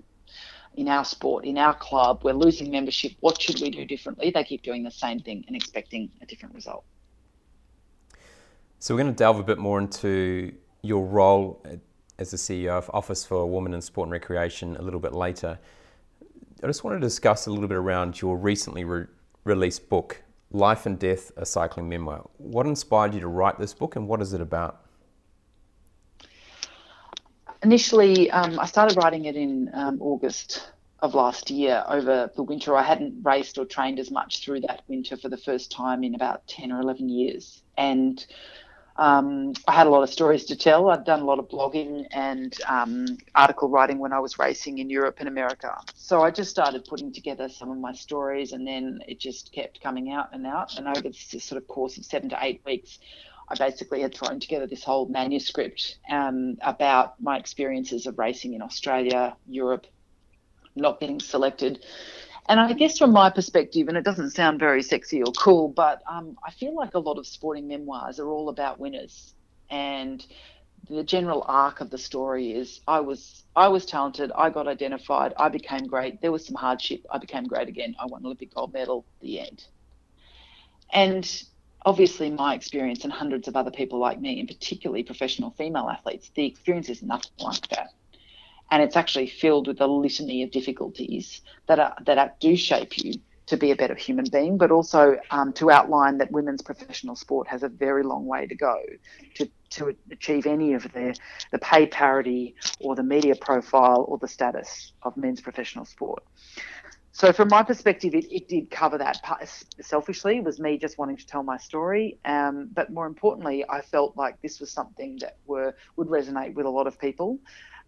in 0.76 0.88
our 0.88 1.06
sport, 1.06 1.46
in 1.46 1.58
our 1.58 1.74
club, 1.74 2.22
we're 2.24 2.34
losing 2.34 2.72
membership. 2.72 3.14
What 3.20 3.42
should 3.42 3.62
we 3.62 3.70
do 3.70 3.86
differently? 3.86 4.32
They 4.32 4.44
keep 4.44 4.64
doing 4.64 4.84
the 4.84 4.92
same 4.92 5.20
thing 5.20 5.44
and 5.48 5.56
expecting 5.56 6.10
a 6.22 6.26
different 6.26 6.56
result. 6.56 6.84
So, 8.80 8.94
we're 8.94 9.02
going 9.02 9.14
to 9.14 9.18
delve 9.18 9.40
a 9.40 9.44
bit 9.44 9.60
more 9.60 9.80
into 9.80 10.54
your 10.82 11.06
role 11.06 11.66
as 12.20 12.32
the 12.32 12.38
CEO 12.38 12.72
of 12.72 12.90
Office 12.94 13.26
for 13.26 13.50
Women 13.50 13.74
in 13.74 13.82
Sport 13.82 14.08
and 14.08 14.12
Recreation 14.12 14.76
a 14.76 14.82
little 14.82 15.00
bit 15.00 15.14
later. 15.14 15.58
I 16.64 16.68
just 16.68 16.84
want 16.84 16.96
to 16.96 17.00
discuss 17.00 17.48
a 17.48 17.52
little 17.52 17.68
bit 17.68 17.78
around 17.78 18.22
your 18.22 18.38
recently 18.38 18.84
re- 18.84 19.06
released 19.44 19.90
book, 19.90 20.24
Life 20.52 20.86
and 20.86 21.00
Death, 21.00 21.32
a 21.38 21.46
Cycling 21.46 21.90
Memoir. 21.90 22.30
What 22.38 22.66
inspired 22.66 23.14
you 23.14 23.20
to 23.22 23.28
write 23.28 23.60
this 23.60 23.74
book 23.74 23.96
and 23.96 24.08
what 24.08 24.22
is 24.22 24.34
it 24.34 24.42
about? 24.42 24.83
Initially, 27.64 28.30
um, 28.32 28.60
I 28.60 28.66
started 28.66 28.98
writing 28.98 29.26
it 29.26 29.36
in 29.36 29.70
um, 29.74 30.02
August 30.02 30.72
of 31.00 31.16
last 31.16 31.50
year 31.50 31.84
over 31.88 32.32
the 32.36 32.44
winter. 32.44 32.76
I 32.76 32.84
hadn't 32.84 33.24
raced 33.24 33.58
or 33.58 33.66
trained 33.66 34.00
as 34.00 34.10
much 34.10 34.44
through 34.44 34.62
that 34.62 34.84
winter 34.88 35.18
for 35.18 35.30
the 35.30 35.38
first 35.38 35.72
time 35.72 36.04
in 36.04 36.16
about 36.16 36.48
10 36.48 36.72
or 36.72 36.80
11 36.80 37.10
years. 37.10 37.62
And 37.78 38.26
um, 38.96 39.54
I 39.68 39.74
had 39.74 39.88
a 39.88 39.90
lot 39.90 40.04
of 40.04 40.10
stories 40.10 40.46
to 40.46 40.56
tell. 40.56 40.90
I'd 40.90 41.04
done 41.04 41.22
a 41.22 41.26
lot 41.26 41.40
of 41.40 41.50
blogging 41.50 42.06
and 42.12 42.56
um, 42.68 43.06
article 43.34 43.70
writing 43.70 43.98
when 43.98 44.14
I 44.14 44.20
was 44.20 44.38
racing 44.38 44.78
in 44.78 44.90
Europe 44.90 45.16
and 45.20 45.28
America. 45.28 45.76
So 45.96 46.22
I 46.22 46.32
just 46.32 46.52
started 46.52 46.86
putting 46.86 47.12
together 47.12 47.50
some 47.50 47.72
of 47.72 47.78
my 47.78 47.94
stories, 47.94 48.52
and 48.52 48.68
then 48.68 49.02
it 49.08 49.20
just 49.20 49.52
kept 49.52 49.82
coming 49.82 50.12
out 50.12 50.30
and 50.32 50.46
out. 50.46 50.78
And 50.78 50.88
over 50.88 51.02
the 51.02 51.40
sort 51.40 51.62
of 51.62 51.68
course 51.68 51.98
of 51.98 52.06
seven 52.06 52.30
to 52.30 52.38
eight 52.42 52.62
weeks, 52.66 53.00
I 53.54 53.70
basically 53.70 54.02
had 54.02 54.16
thrown 54.16 54.40
together 54.40 54.68
this 54.68 54.84
whole 54.84 55.08
manuscript 55.08 55.98
um, 56.10 56.58
about 56.62 57.22
my 57.22 57.38
experiences 57.38 58.08
of 58.08 58.18
racing 58.18 58.54
in 58.54 58.62
Australia, 58.62 59.36
Europe, 59.48 59.86
not 60.76 61.00
getting 61.00 61.20
selected. 61.20 61.86
And 62.50 62.60
I 62.60 62.74
guess 62.74 62.98
from 62.98 63.12
my 63.12 63.30
perspective, 63.30 63.88
and 63.88 63.98
it 63.98 64.04
doesn't 64.04 64.32
sound 64.32 64.60
very 64.60 64.84
sexy 64.84 65.22
or 65.22 65.32
cool, 65.32 65.70
but 65.70 66.02
um, 66.10 66.38
I 66.46 66.52
feel 66.52 66.76
like 66.76 66.94
a 66.94 67.00
lot 67.00 67.18
of 67.18 67.26
sporting 67.26 67.68
memoirs 67.68 68.20
are 68.20 68.28
all 68.28 68.50
about 68.50 68.80
winners. 68.80 69.34
And 69.70 70.26
the 70.90 71.04
general 71.04 71.46
arc 71.48 71.80
of 71.80 71.90
the 71.90 71.98
story 71.98 72.52
is 72.52 72.82
I 72.88 73.00
was 73.00 73.44
I 73.56 73.70
was 73.70 73.86
talented, 73.86 74.32
I 74.36 74.50
got 74.50 74.68
identified, 74.68 75.34
I 75.38 75.48
became 75.48 75.88
great. 75.88 76.22
There 76.22 76.32
was 76.32 76.46
some 76.46 76.56
hardship, 76.56 77.06
I 77.10 77.18
became 77.20 77.46
great 77.46 77.70
again. 77.70 77.96
I 78.00 78.06
won 78.08 78.26
Olympic 78.26 78.54
gold 78.54 78.74
medal. 78.74 79.06
The 79.22 79.40
end. 79.40 79.64
And 80.92 81.44
obviously, 81.86 82.30
my 82.30 82.56
experience 82.56 83.04
and 83.04 83.14
hundreds 83.14 83.48
of 83.48 83.56
other 83.56 83.72
people 83.72 84.00
like 84.00 84.20
me, 84.20 84.40
and 84.40 84.48
particularly 84.48 85.04
professional 85.04 85.52
female 85.52 85.90
athletes, 85.90 86.32
the 86.36 86.46
experience 86.46 86.90
is 86.90 87.04
nothing 87.04 87.32
like 87.40 87.68
that. 87.70 87.90
And 88.72 88.82
it's 88.82 88.96
actually 88.96 89.28
filled 89.28 89.68
with 89.68 89.82
a 89.82 89.88
litany 89.88 90.44
of 90.44 90.52
difficulties 90.52 91.42
that 91.68 91.80
are 91.80 91.96
that 92.06 92.40
do 92.40 92.56
shape 92.56 92.98
you 92.98 93.14
to 93.46 93.58
be 93.58 93.72
a 93.72 93.76
better 93.76 93.96
human 93.96 94.26
being, 94.32 94.58
but 94.58 94.72
also 94.72 95.18
um, 95.32 95.52
to 95.54 95.70
outline 95.70 96.18
that 96.18 96.32
women's 96.32 96.62
professional 96.62 97.16
sport 97.16 97.48
has 97.48 97.64
a 97.64 97.70
very 97.70 98.04
long 98.04 98.26
way 98.26 98.48
to 98.48 98.56
go 98.56 98.78
to, 99.36 99.50
to 99.70 99.96
achieve 100.12 100.46
any 100.46 100.74
of 100.74 100.84
the, 100.94 101.16
the 101.52 101.60
pay 101.60 101.86
parity 101.86 102.56
or 102.80 102.96
the 102.96 103.04
media 103.04 103.36
profile 103.36 104.06
or 104.08 104.18
the 104.18 104.28
status 104.28 104.94
of 105.04 105.18
men's 105.18 105.42
professional 105.42 105.84
sport. 105.84 106.24
So, 107.16 107.32
from 107.32 107.50
my 107.50 107.62
perspective, 107.62 108.16
it, 108.16 108.26
it 108.34 108.48
did 108.48 108.72
cover 108.72 108.98
that. 108.98 109.22
Selfishly, 109.80 110.38
it 110.38 110.44
was 110.44 110.60
me 110.60 110.80
just 110.80 110.98
wanting 110.98 111.16
to 111.18 111.26
tell 111.28 111.44
my 111.44 111.58
story. 111.58 112.18
Um, 112.26 112.70
but 112.74 112.92
more 112.92 113.06
importantly, 113.06 113.64
I 113.70 113.82
felt 113.82 114.18
like 114.18 114.42
this 114.42 114.60
was 114.60 114.72
something 114.72 115.20
that 115.22 115.38
were 115.46 115.76
would 115.96 116.08
resonate 116.08 116.56
with 116.56 116.66
a 116.66 116.70
lot 116.72 116.88
of 116.88 117.00
people. 117.00 117.38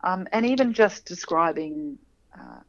Um, 0.03 0.27
and 0.31 0.45
even 0.45 0.73
just 0.73 1.05
describing 1.05 1.97
uh, 2.39 2.59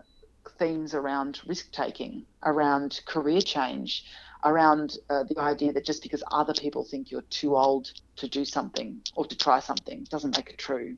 themes 0.59 0.95
around 0.95 1.41
risk 1.47 1.73
taking, 1.73 2.25
around 2.43 3.03
career 3.07 3.43
change, 3.43 4.07
around 4.43 4.97
uh, 5.11 5.25
the 5.25 5.39
idea 5.39 5.75
that 5.75 5.85
just 5.85 6.03
because 6.03 6.23
other 6.31 6.55
people 6.55 6.85
think 6.85 7.11
you're 7.11 7.21
too 7.29 7.55
old 7.55 7.93
to 8.17 8.29
do 8.29 8.47
something 8.47 9.03
or 9.15 9.27
to 9.27 9.37
try 9.37 9.61
something 9.61 10.07
doesn't 10.09 10.35
make 10.35 10.49
it 10.49 10.57
true. 10.57 10.97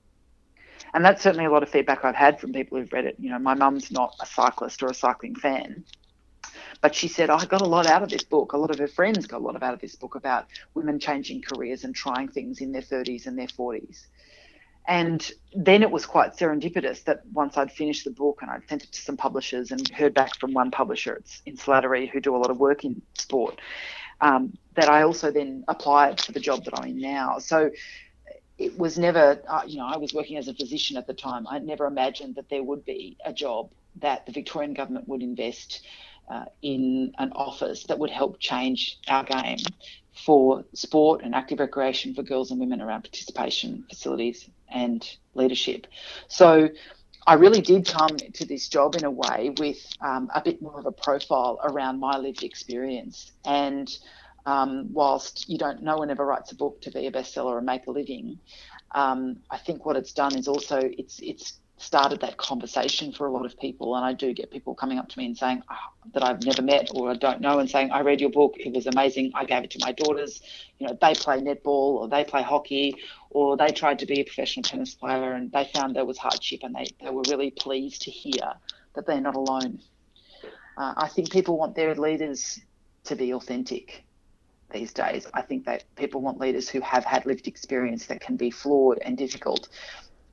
And 0.95 1.05
that's 1.05 1.23
certainly 1.23 1.45
a 1.45 1.51
lot 1.51 1.63
of 1.63 1.69
feedback 1.69 2.05
I've 2.05 2.15
had 2.15 2.41
from 2.41 2.53
people 2.53 2.79
who've 2.79 2.93
read 2.93 3.05
it. 3.05 3.17
You 3.19 3.31
know, 3.31 3.39
my 3.39 3.55
mum's 3.55 3.91
not 3.91 4.15
a 4.21 4.27
cyclist 4.27 4.83
or 4.83 4.87
a 4.87 4.95
cycling 4.95 5.35
fan, 5.35 5.85
but 6.81 6.95
she 6.95 7.09
said, 7.09 7.31
I 7.31 7.45
got 7.45 7.61
a 7.61 7.67
lot 7.67 7.87
out 7.87 8.03
of 8.03 8.09
this 8.09 8.23
book. 8.23 8.53
A 8.53 8.59
lot 8.59 8.71
of 8.71 8.79
her 8.79 8.89
friends 8.89 9.27
got 9.27 9.41
a 9.41 9.45
lot 9.45 9.63
out 9.63 9.75
of 9.75 9.81
this 9.81 9.97
book 9.97 10.15
about 10.15 10.47
women 10.75 10.99
changing 10.99 11.43
careers 11.43 11.85
and 11.85 11.95
trying 11.95 12.29
things 12.29 12.61
in 12.61 12.73
their 12.73 12.83
30s 12.83 13.27
and 13.27 13.39
their 13.39 13.49
40s. 13.49 14.07
And 14.87 15.31
then 15.55 15.83
it 15.83 15.91
was 15.91 16.07
quite 16.07 16.35
serendipitous 16.35 17.05
that 17.05 17.21
once 17.33 17.59
I'd 17.59 17.71
finished 17.71 18.05
the 18.05 18.11
book 18.11 18.39
and 18.41 18.51
I'd 18.51 18.67
sent 18.69 18.85
it 18.85 18.93
to 18.93 19.03
some 19.03 19.19
publishers 19.19 19.71
and 19.71 19.87
heard 19.91 20.15
back 20.15 20.37
from 20.37 20.55
one 20.55 20.71
publisher, 20.71 21.17
it's 21.17 21.43
in 21.45 21.57
Slattery, 21.57 22.09
who 22.09 22.21
do 22.21 22.35
a 22.35 22.39
lot 22.39 22.51
of 22.51 22.59
work 22.59 22.85
in 22.85 23.03
sport, 23.13 23.61
um, 24.23 24.57
that 24.77 24.89
I 24.89 25.03
also 25.03 25.31
then 25.31 25.65
applied 25.69 26.23
for 26.23 26.33
the 26.33 26.41
job 26.41 26.65
that 26.65 26.79
I'm 26.79 26.89
in 26.89 26.99
now. 26.99 27.39
So 27.39 27.71
it 28.59 28.77
was 28.77 28.99
never, 28.99 29.41
uh, 29.49 29.63
you 29.67 29.79
know, 29.79 29.87
I 29.87 29.97
was 29.97 30.13
working 30.13 30.37
as 30.37 30.49
a 30.49 30.55
physician 30.55 30.97
at 30.97 31.07
the 31.07 31.15
time. 31.15 31.47
I'd 31.47 31.65
never 31.65 31.87
imagined 31.87 32.35
that 32.35 32.49
there 32.51 32.63
would 32.63 32.85
be 32.85 33.17
a 33.25 33.33
job 33.33 33.71
that 34.01 34.27
the 34.27 34.33
Victorian 34.33 34.75
government 34.75 35.09
would 35.09 35.23
invest 35.23 35.87
uh, 36.29 36.45
in 36.61 37.13
an 37.19 37.33
office 37.33 37.85
that 37.85 37.99
would 37.99 38.11
help 38.11 38.39
change 38.41 38.99
our 39.09 39.25
game 39.25 39.59
for 40.25 40.65
sport 40.75 41.23
and 41.23 41.35
active 41.35 41.61
recreation 41.61 42.15
for 42.15 42.23
girls 42.23 42.51
and 42.51 42.59
women 42.59 42.81
around 42.81 43.03
participation 43.03 43.85
facilities 43.89 44.51
and 44.69 45.17
leadership. 45.35 45.87
So 46.27 46.69
I 47.27 47.35
really 47.35 47.61
did 47.61 47.87
come 47.87 48.17
to 48.17 48.45
this 48.45 48.69
job 48.69 48.97
in 48.97 49.05
a 49.05 49.11
way 49.11 49.55
with 49.59 49.79
um, 50.01 50.31
a 50.35 50.43
bit 50.43 50.61
more 50.61 50.79
of 50.79 50.87
a 50.87 50.93
profile 50.93 51.61
around 51.63 52.01
my 52.01 52.19
lived 52.19 52.43
experience. 52.43 53.33
And 53.45 53.89
um, 54.49 54.91
whilst 54.95 55.47
you 55.47 55.59
don't, 55.59 55.83
no 55.83 55.99
one 55.99 56.09
ever 56.11 56.25
writes 56.25 56.53
a 56.53 56.55
book 56.55 56.81
to 56.81 56.91
be 56.91 57.07
a 57.07 57.13
bestseller 57.13 57.59
and 57.59 57.67
make 57.67 57.87
a 57.87 57.91
living. 57.91 58.39
Um, 58.93 59.41
I 59.51 59.59
think 59.59 59.85
what 59.85 59.95
it's 59.95 60.15
done 60.15 60.39
is 60.39 60.49
also 60.49 60.81
it's 60.83 61.21
it's 61.21 61.61
started 61.77 62.21
that 62.23 62.39
conversation 62.39 63.13
for 63.13 63.27
a 63.27 63.31
lot 63.31 63.45
of 63.45 63.61
people. 63.61 63.95
And 63.95 64.05
I 64.07 64.15
do 64.15 64.33
get 64.33 64.51
people 64.51 64.75
coming 64.75 64.99
up 64.99 65.07
to 65.11 65.19
me 65.19 65.27
and 65.27 65.37
saying 65.37 65.63
oh, 65.71 65.77
that 66.15 66.25
I've 66.25 66.43
never 66.43 66.63
met 66.63 66.89
or 66.95 67.11
I 67.11 67.15
don't 67.15 67.43
know 67.43 67.59
and 67.59 67.69
saying, 67.69 67.91
I 67.91 68.01
read 68.01 68.23
your 68.23 68.31
book, 68.31 68.55
it 68.57 68.75
was 68.75 68.87
amazing. 68.87 69.33
I 69.35 69.45
gave 69.45 69.65
it 69.65 69.71
to 69.73 69.79
my 69.83 69.93
daughters. 69.93 70.41
You 70.79 70.87
know, 70.87 70.99
they 71.01 71.15
play 71.15 71.41
netball 71.41 72.01
or 72.01 72.09
they 72.09 72.25
play 72.25 72.43
hockey 72.43 72.97
or 73.31 73.59
they 73.59 73.69
tried 73.69 73.99
to 73.99 74.07
be 74.07 74.21
a 74.21 74.25
professional 74.25 74.65
tennis 74.65 74.95
player 74.95 75.35
and 75.35 75.53
they 75.53 75.71
found 75.75 75.95
there 75.95 76.07
was 76.07 76.19
hardship 76.19 76.61
and 76.63 76.75
they, 76.75 76.87
they 77.03 77.11
were 77.11 77.23
really 77.29 77.51
pleased 77.51 78.03
to 78.03 78.11
hear 78.11 78.55
that 78.95 79.07
they're 79.07 79.21
not 79.21 79.37
alone. 79.37 79.79
Uh, 80.77 80.95
I 80.97 81.09
think 81.09 81.31
people 81.31 81.59
want 81.59 81.77
their 81.77 81.95
leaders 81.95 82.59
to 83.05 83.15
be 83.15 83.35
authentic 83.35 84.05
these 84.71 84.93
days. 84.93 85.27
I 85.35 85.43
think 85.43 85.65
that 85.67 85.85
people 85.97 86.21
want 86.21 86.39
leaders 86.39 86.69
who 86.69 86.81
have 86.81 87.05
had 87.05 87.27
lived 87.27 87.47
experience 87.47 88.07
that 88.07 88.21
can 88.21 88.37
be 88.37 88.51
flawed 88.51 88.99
and 89.03 89.17
difficult 89.17 89.69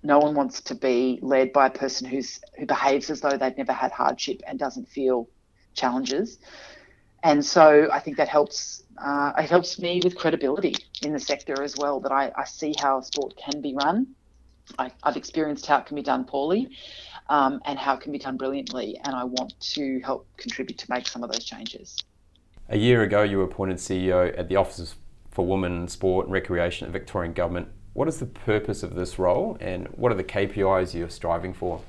no 0.05 0.19
one 0.19 0.35
wants 0.35 0.61
to 0.61 0.75
be 0.75 1.19
led 1.21 1.51
by 1.51 1.67
a 1.67 1.69
person 1.69 2.07
who's 2.07 2.39
who 2.57 2.65
behaves 2.65 3.09
as 3.09 3.21
though 3.21 3.37
they've 3.37 3.57
never 3.57 3.73
had 3.73 3.91
hardship 3.91 4.41
and 4.47 4.59
doesn't 4.59 4.87
feel 4.87 5.27
challenges. 5.73 6.37
And 7.23 7.43
so 7.43 7.89
I 7.91 7.99
think 7.99 8.17
that 8.17 8.29
helps. 8.29 8.83
Uh, 8.97 9.33
it 9.37 9.49
helps 9.49 9.79
me 9.79 9.99
with 10.03 10.15
credibility 10.15 10.75
in 11.01 11.11
the 11.11 11.19
sector 11.19 11.61
as 11.63 11.75
well. 11.75 11.99
That 11.99 12.11
I, 12.11 12.31
I 12.37 12.45
see 12.45 12.73
how 12.79 13.01
sport 13.01 13.35
can 13.35 13.61
be 13.61 13.73
run. 13.73 14.07
I, 14.79 14.91
have 15.03 15.17
experienced 15.17 15.65
how 15.65 15.79
it 15.79 15.85
can 15.87 15.95
be 15.95 16.03
done 16.03 16.23
poorly, 16.23 16.69
um, 17.29 17.61
and 17.65 17.77
how 17.77 17.95
it 17.95 18.01
can 18.01 18.11
be 18.11 18.19
done 18.19 18.37
brilliantly. 18.37 18.99
And 19.03 19.15
I 19.15 19.23
want 19.23 19.59
to 19.73 19.99
help 20.01 20.27
contribute 20.37 20.77
to 20.79 20.85
make 20.89 21.07
some 21.07 21.23
of 21.23 21.31
those 21.31 21.43
changes. 21.43 21.97
A 22.69 22.77
year 22.77 23.03
ago, 23.03 23.23
you 23.23 23.37
were 23.37 23.43
appointed 23.43 23.77
CEO 23.77 24.37
at 24.37 24.49
the 24.49 24.55
Office 24.55 24.95
for 25.31 25.45
Women, 25.45 25.87
Sport 25.87 26.25
and 26.25 26.33
Recreation 26.33 26.87
at 26.87 26.93
Victorian 26.93 27.33
Government 27.33 27.67
what 27.95 28.09
is 28.09 28.17
the 28.17 28.25
purpose 28.25 28.83
of 28.83 28.93
this 28.93 29.17
role 29.17 29.57
and 29.61 29.87
what 29.95 30.11
are 30.11 30.15
the 30.15 30.23
KPIs 30.23 30.93
you're 30.93 31.09
striving 31.09 31.53
for? 31.53 31.81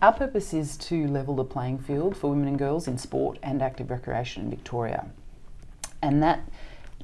Our 0.00 0.12
purpose 0.12 0.54
is 0.54 0.76
to 0.76 1.08
level 1.08 1.34
the 1.34 1.44
playing 1.44 1.80
field 1.80 2.16
for 2.16 2.30
women 2.30 2.46
and 2.46 2.56
girls 2.56 2.86
in 2.86 2.98
sport 2.98 3.36
and 3.42 3.60
active 3.60 3.90
recreation 3.90 4.44
in 4.44 4.50
Victoria. 4.50 5.08
And 6.00 6.22
that 6.22 6.48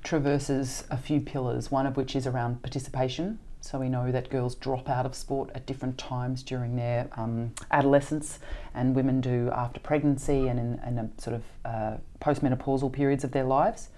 traverses 0.04 0.84
a 0.90 0.96
few 0.96 1.20
pillars, 1.20 1.70
one 1.70 1.86
of 1.86 1.96
which 1.96 2.14
is 2.14 2.26
around 2.26 2.62
participation. 2.62 3.38
So 3.60 3.78
we 3.78 3.88
know 3.88 4.12
that 4.12 4.28
girls 4.28 4.54
drop 4.54 4.90
out 4.90 5.06
of 5.06 5.14
sport 5.14 5.50
at 5.54 5.64
different 5.64 5.96
times 5.96 6.42
during 6.42 6.76
their 6.76 7.08
um, 7.16 7.54
adolescence, 7.70 8.38
and 8.74 8.94
women 8.94 9.22
do 9.22 9.50
after 9.54 9.80
pregnancy 9.80 10.48
and 10.48 10.60
in, 10.60 10.80
in 10.86 10.98
a 10.98 11.08
sort 11.18 11.36
of 11.36 11.42
uh, 11.64 11.96
postmenopausal 12.20 12.92
periods 12.92 13.24
of 13.24 13.32
their 13.32 13.44
lives. 13.44 13.88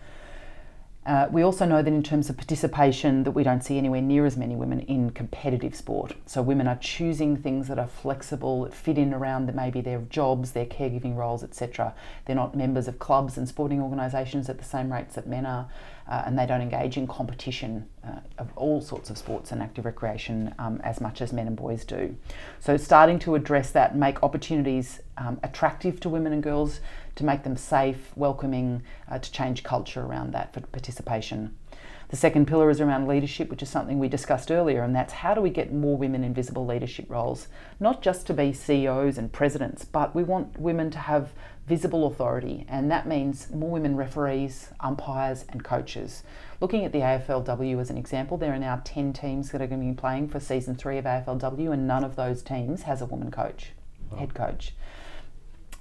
Uh, 1.06 1.28
we 1.30 1.42
also 1.42 1.64
know 1.64 1.82
that 1.82 1.92
in 1.92 2.02
terms 2.02 2.28
of 2.28 2.36
participation 2.36 3.22
that 3.22 3.30
we 3.30 3.44
don't 3.44 3.62
see 3.62 3.78
anywhere 3.78 4.02
near 4.02 4.26
as 4.26 4.36
many 4.36 4.56
women 4.56 4.80
in 4.80 5.10
competitive 5.10 5.72
sport. 5.72 6.14
So 6.26 6.42
women 6.42 6.66
are 6.66 6.76
choosing 6.76 7.36
things 7.36 7.68
that 7.68 7.78
are 7.78 7.86
flexible, 7.86 8.64
that 8.64 8.74
fit 8.74 8.98
in 8.98 9.14
around 9.14 9.54
maybe 9.54 9.80
their 9.80 10.00
jobs, 10.00 10.50
their 10.50 10.66
caregiving 10.66 11.14
roles, 11.14 11.44
etc. 11.44 11.94
They're 12.24 12.34
not 12.34 12.56
members 12.56 12.88
of 12.88 12.98
clubs 12.98 13.38
and 13.38 13.46
sporting 13.46 13.80
organisations 13.80 14.48
at 14.48 14.58
the 14.58 14.64
same 14.64 14.92
rates 14.92 15.14
that 15.14 15.28
men 15.28 15.46
are, 15.46 15.68
uh, 16.08 16.24
and 16.26 16.36
they 16.36 16.44
don't 16.44 16.60
engage 16.60 16.96
in 16.96 17.06
competition 17.06 17.88
uh, 18.04 18.18
of 18.38 18.52
all 18.56 18.80
sorts 18.80 19.08
of 19.08 19.16
sports 19.16 19.52
and 19.52 19.62
active 19.62 19.84
recreation 19.84 20.56
um, 20.58 20.80
as 20.82 21.00
much 21.00 21.20
as 21.20 21.32
men 21.32 21.46
and 21.46 21.56
boys 21.56 21.84
do. 21.84 22.16
So 22.58 22.76
starting 22.76 23.20
to 23.20 23.36
address 23.36 23.70
that, 23.70 23.96
make 23.96 24.24
opportunities 24.24 25.00
um, 25.18 25.38
attractive 25.44 26.00
to 26.00 26.08
women 26.08 26.32
and 26.32 26.42
girls 26.42 26.80
to 27.16 27.24
make 27.24 27.42
them 27.42 27.56
safe, 27.56 28.12
welcoming, 28.16 28.82
uh, 29.10 29.18
to 29.18 29.32
change 29.32 29.62
culture 29.62 30.02
around 30.02 30.32
that 30.32 30.52
for 30.54 30.60
participation. 30.60 31.56
The 32.08 32.16
second 32.16 32.46
pillar 32.46 32.70
is 32.70 32.80
around 32.80 33.08
leadership, 33.08 33.50
which 33.50 33.62
is 33.62 33.68
something 33.68 33.98
we 33.98 34.08
discussed 34.08 34.52
earlier, 34.52 34.82
and 34.84 34.94
that's 34.94 35.12
how 35.12 35.34
do 35.34 35.40
we 35.40 35.50
get 35.50 35.72
more 35.72 35.96
women 35.96 36.22
in 36.22 36.32
visible 36.32 36.64
leadership 36.64 37.06
roles? 37.10 37.48
Not 37.80 38.00
just 38.00 38.28
to 38.28 38.34
be 38.34 38.52
CEOs 38.52 39.18
and 39.18 39.32
presidents, 39.32 39.84
but 39.84 40.14
we 40.14 40.22
want 40.22 40.56
women 40.60 40.88
to 40.92 40.98
have 40.98 41.32
visible 41.66 42.06
authority, 42.06 42.64
and 42.68 42.88
that 42.92 43.08
means 43.08 43.50
more 43.50 43.70
women 43.70 43.96
referees, 43.96 44.70
umpires, 44.78 45.46
and 45.48 45.64
coaches. 45.64 46.22
Looking 46.60 46.84
at 46.84 46.92
the 46.92 47.00
AFLW 47.00 47.80
as 47.80 47.90
an 47.90 47.98
example, 47.98 48.36
there 48.36 48.54
are 48.54 48.58
now 48.58 48.82
10 48.84 49.12
teams 49.12 49.50
that 49.50 49.60
are 49.60 49.66
going 49.66 49.80
to 49.80 49.92
be 49.92 50.00
playing 50.00 50.28
for 50.28 50.38
season 50.38 50.76
three 50.76 50.98
of 50.98 51.06
AFLW, 51.06 51.72
and 51.72 51.88
none 51.88 52.04
of 52.04 52.14
those 52.14 52.40
teams 52.40 52.82
has 52.82 53.02
a 53.02 53.06
woman 53.06 53.32
coach, 53.32 53.72
head 54.16 54.32
coach. 54.32 54.74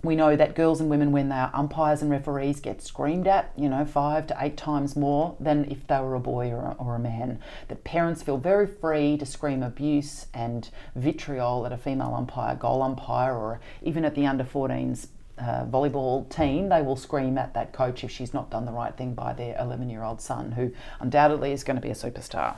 We 0.05 0.15
know 0.15 0.35
that 0.35 0.55
girls 0.55 0.79
and 0.79 0.89
women, 0.89 1.11
when 1.11 1.29
they 1.29 1.35
are 1.35 1.51
umpires 1.53 2.01
and 2.01 2.11
referees, 2.11 2.59
get 2.59 2.81
screamed 2.81 3.27
at, 3.27 3.51
you 3.57 3.67
know, 3.67 3.85
five 3.85 4.27
to 4.27 4.37
eight 4.39 4.55
times 4.55 4.95
more 4.95 5.35
than 5.39 5.65
if 5.71 5.87
they 5.87 5.99
were 5.99 6.15
a 6.15 6.19
boy 6.19 6.51
or 6.51 6.59
a, 6.59 6.75
or 6.77 6.95
a 6.95 6.99
man. 6.99 7.39
That 7.67 7.83
parents 7.83 8.21
feel 8.21 8.37
very 8.37 8.67
free 8.67 9.17
to 9.17 9.25
scream 9.25 9.63
abuse 9.63 10.27
and 10.33 10.69
vitriol 10.95 11.65
at 11.65 11.71
a 11.71 11.77
female 11.77 12.13
umpire, 12.15 12.55
goal 12.55 12.81
umpire, 12.81 13.33
or 13.33 13.59
even 13.81 14.05
at 14.05 14.15
the 14.15 14.25
under 14.25 14.43
14s 14.43 15.07
uh, 15.37 15.65
volleyball 15.65 16.29
team, 16.29 16.69
they 16.69 16.81
will 16.81 16.95
scream 16.95 17.37
at 17.37 17.53
that 17.53 17.73
coach 17.73 18.03
if 18.03 18.11
she's 18.11 18.33
not 18.33 18.49
done 18.49 18.65
the 18.65 18.71
right 18.71 18.95
thing 18.95 19.13
by 19.13 19.33
their 19.33 19.57
11 19.59 19.89
year 19.89 20.03
old 20.03 20.21
son, 20.21 20.53
who 20.53 20.71
undoubtedly 20.99 21.51
is 21.51 21.63
going 21.63 21.75
to 21.75 21.81
be 21.81 21.89
a 21.89 21.95
superstar. 21.95 22.55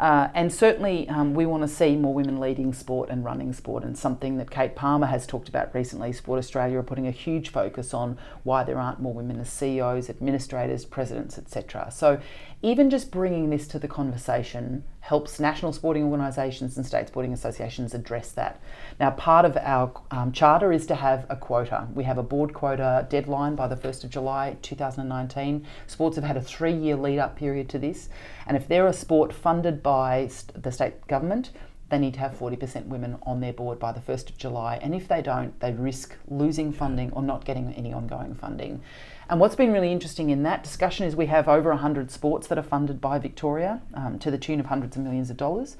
Uh, 0.00 0.30
and 0.34 0.50
certainly, 0.50 1.06
um, 1.10 1.34
we 1.34 1.44
want 1.44 1.62
to 1.62 1.68
see 1.68 1.94
more 1.94 2.14
women 2.14 2.40
leading 2.40 2.72
sport 2.72 3.10
and 3.10 3.22
running 3.22 3.52
sport, 3.52 3.84
and 3.84 3.98
something 3.98 4.38
that 4.38 4.50
Kate 4.50 4.74
Palmer 4.74 5.06
has 5.06 5.26
talked 5.26 5.46
about 5.46 5.74
recently. 5.74 6.10
Sport 6.10 6.38
Australia 6.38 6.78
are 6.78 6.82
putting 6.82 7.06
a 7.06 7.10
huge 7.10 7.50
focus 7.50 7.92
on 7.92 8.16
why 8.42 8.64
there 8.64 8.78
aren't 8.78 8.98
more 8.98 9.12
women 9.12 9.38
as 9.38 9.50
CEOs, 9.50 10.08
administrators, 10.08 10.86
presidents, 10.86 11.36
etc. 11.36 11.90
So, 11.92 12.18
even 12.62 12.88
just 12.88 13.10
bringing 13.10 13.50
this 13.50 13.68
to 13.68 13.78
the 13.78 13.88
conversation 13.88 14.84
helps 15.00 15.40
national 15.40 15.72
sporting 15.72 16.04
organisations 16.04 16.76
and 16.76 16.86
state 16.86 17.08
sporting 17.08 17.32
associations 17.32 17.94
address 17.94 18.32
that. 18.32 18.60
Now, 18.98 19.10
part 19.10 19.44
of 19.44 19.56
our 19.56 19.92
um, 20.10 20.30
charter 20.32 20.72
is 20.72 20.86
to 20.86 20.94
have 20.94 21.26
a 21.28 21.36
quota. 21.36 21.88
We 21.94 22.04
have 22.04 22.18
a 22.18 22.22
board 22.22 22.52
quota 22.52 23.06
deadline 23.08 23.56
by 23.56 23.66
the 23.66 23.76
1st 23.76 24.04
of 24.04 24.10
July 24.10 24.56
2019. 24.62 25.66
Sports 25.86 26.16
have 26.16 26.24
had 26.24 26.36
a 26.36 26.42
three 26.42 26.74
year 26.74 26.96
lead 26.96 27.18
up 27.18 27.36
period 27.36 27.68
to 27.70 27.78
this, 27.78 28.08
and 28.46 28.56
if 28.56 28.68
they're 28.68 28.86
a 28.86 28.92
sport 28.92 29.32
funded 29.32 29.82
by 29.82 30.30
the 30.54 30.70
state 30.70 31.06
government, 31.06 31.50
they 31.90 31.98
need 31.98 32.14
to 32.14 32.20
have 32.20 32.38
40% 32.38 32.86
women 32.86 33.18
on 33.22 33.40
their 33.40 33.52
board 33.52 33.78
by 33.78 33.92
the 33.92 34.00
1st 34.00 34.30
of 34.30 34.38
July. 34.38 34.78
And 34.80 34.94
if 34.94 35.08
they 35.08 35.20
don't, 35.22 35.58
they 35.58 35.72
risk 35.72 36.16
losing 36.28 36.72
funding 36.72 37.10
or 37.12 37.22
not 37.22 37.44
getting 37.44 37.72
any 37.74 37.92
ongoing 37.92 38.34
funding. 38.34 38.80
And 39.30 39.38
what's 39.38 39.54
been 39.54 39.72
really 39.72 39.92
interesting 39.92 40.30
in 40.30 40.42
that 40.42 40.64
discussion 40.64 41.06
is 41.06 41.14
we 41.14 41.26
have 41.26 41.46
over 41.46 41.70
100 41.70 42.10
sports 42.10 42.48
that 42.48 42.58
are 42.58 42.64
funded 42.64 43.00
by 43.00 43.20
Victoria 43.20 43.80
um, 43.94 44.18
to 44.18 44.28
the 44.28 44.36
tune 44.36 44.58
of 44.58 44.66
hundreds 44.66 44.96
of 44.96 45.04
millions 45.04 45.30
of 45.30 45.36
dollars. 45.36 45.76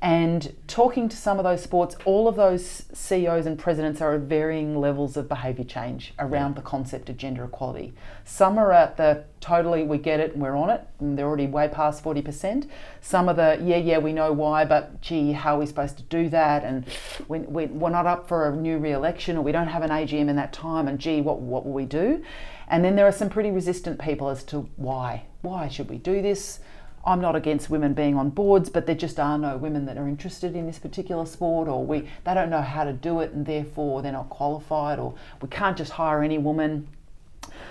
And 0.00 0.54
talking 0.68 1.08
to 1.08 1.16
some 1.16 1.38
of 1.38 1.44
those 1.44 1.62
sports, 1.62 1.96
all 2.04 2.28
of 2.28 2.36
those 2.36 2.84
CEOs 2.92 3.46
and 3.46 3.58
presidents 3.58 4.00
are 4.00 4.14
at 4.14 4.20
varying 4.20 4.78
levels 4.78 5.16
of 5.16 5.28
behaviour 5.28 5.64
change 5.64 6.14
around 6.20 6.50
yeah. 6.50 6.56
the 6.56 6.62
concept 6.62 7.08
of 7.08 7.16
gender 7.16 7.44
equality. 7.44 7.94
Some 8.24 8.58
are 8.58 8.70
at 8.70 8.96
the 8.96 9.24
totally, 9.40 9.82
we 9.82 9.98
get 9.98 10.20
it 10.20 10.34
and 10.34 10.42
we're 10.42 10.54
on 10.54 10.70
it, 10.70 10.86
and 11.00 11.18
they're 11.18 11.26
already 11.26 11.46
way 11.46 11.68
past 11.68 12.04
40%. 12.04 12.68
Some 13.00 13.28
are 13.28 13.34
the, 13.34 13.58
yeah, 13.64 13.78
yeah, 13.78 13.98
we 13.98 14.12
know 14.12 14.32
why, 14.32 14.64
but 14.64 15.00
gee, 15.00 15.32
how 15.32 15.56
are 15.56 15.60
we 15.60 15.66
supposed 15.66 15.96
to 15.96 16.04
do 16.04 16.28
that? 16.28 16.62
And 16.62 16.84
we, 17.26 17.40
we, 17.40 17.66
we're 17.66 17.90
not 17.90 18.06
up 18.06 18.28
for 18.28 18.50
a 18.50 18.54
new 18.54 18.78
re 18.78 18.92
election, 18.92 19.38
or 19.38 19.42
we 19.42 19.52
don't 19.52 19.68
have 19.68 19.82
an 19.82 19.90
AGM 19.90 20.28
in 20.28 20.36
that 20.36 20.52
time, 20.52 20.86
and 20.86 21.00
gee, 21.00 21.22
what, 21.22 21.40
what 21.40 21.64
will 21.64 21.72
we 21.72 21.86
do? 21.86 22.22
And 22.68 22.84
then 22.84 22.96
there 22.96 23.06
are 23.06 23.12
some 23.12 23.28
pretty 23.28 23.50
resistant 23.50 24.00
people 24.00 24.28
as 24.28 24.42
to 24.44 24.68
why. 24.76 25.24
Why 25.42 25.68
should 25.68 25.88
we 25.88 25.98
do 25.98 26.22
this? 26.22 26.60
I'm 27.06 27.20
not 27.20 27.36
against 27.36 27.68
women 27.68 27.92
being 27.92 28.16
on 28.16 28.30
boards, 28.30 28.70
but 28.70 28.86
there 28.86 28.94
just 28.94 29.20
are 29.20 29.36
no 29.36 29.56
women 29.58 29.84
that 29.86 29.98
are 29.98 30.08
interested 30.08 30.56
in 30.56 30.66
this 30.66 30.78
particular 30.78 31.26
sport, 31.26 31.68
or 31.68 31.84
we 31.84 32.08
they 32.24 32.32
don't 32.32 32.48
know 32.48 32.62
how 32.62 32.84
to 32.84 32.92
do 32.92 33.20
it, 33.20 33.32
and 33.32 33.44
therefore 33.44 34.00
they're 34.00 34.12
not 34.12 34.30
qualified, 34.30 34.98
or 34.98 35.14
we 35.42 35.48
can't 35.48 35.76
just 35.76 35.92
hire 35.92 36.22
any 36.22 36.38
woman. 36.38 36.88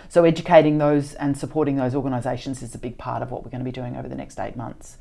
So 0.07 0.23
educating 0.23 0.77
those 0.77 1.15
and 1.15 1.35
supporting 1.35 1.77
those 1.77 1.95
organisations 1.95 2.61
is 2.61 2.75
a 2.75 2.77
big 2.77 2.99
part 2.99 3.23
of 3.23 3.31
what 3.31 3.43
we're 3.43 3.49
going 3.49 3.61
to 3.61 3.65
be 3.65 3.71
doing 3.71 3.95
over 3.95 4.07
the 4.07 4.15
next 4.15 4.39
eight 4.39 4.55
months. 4.55 4.97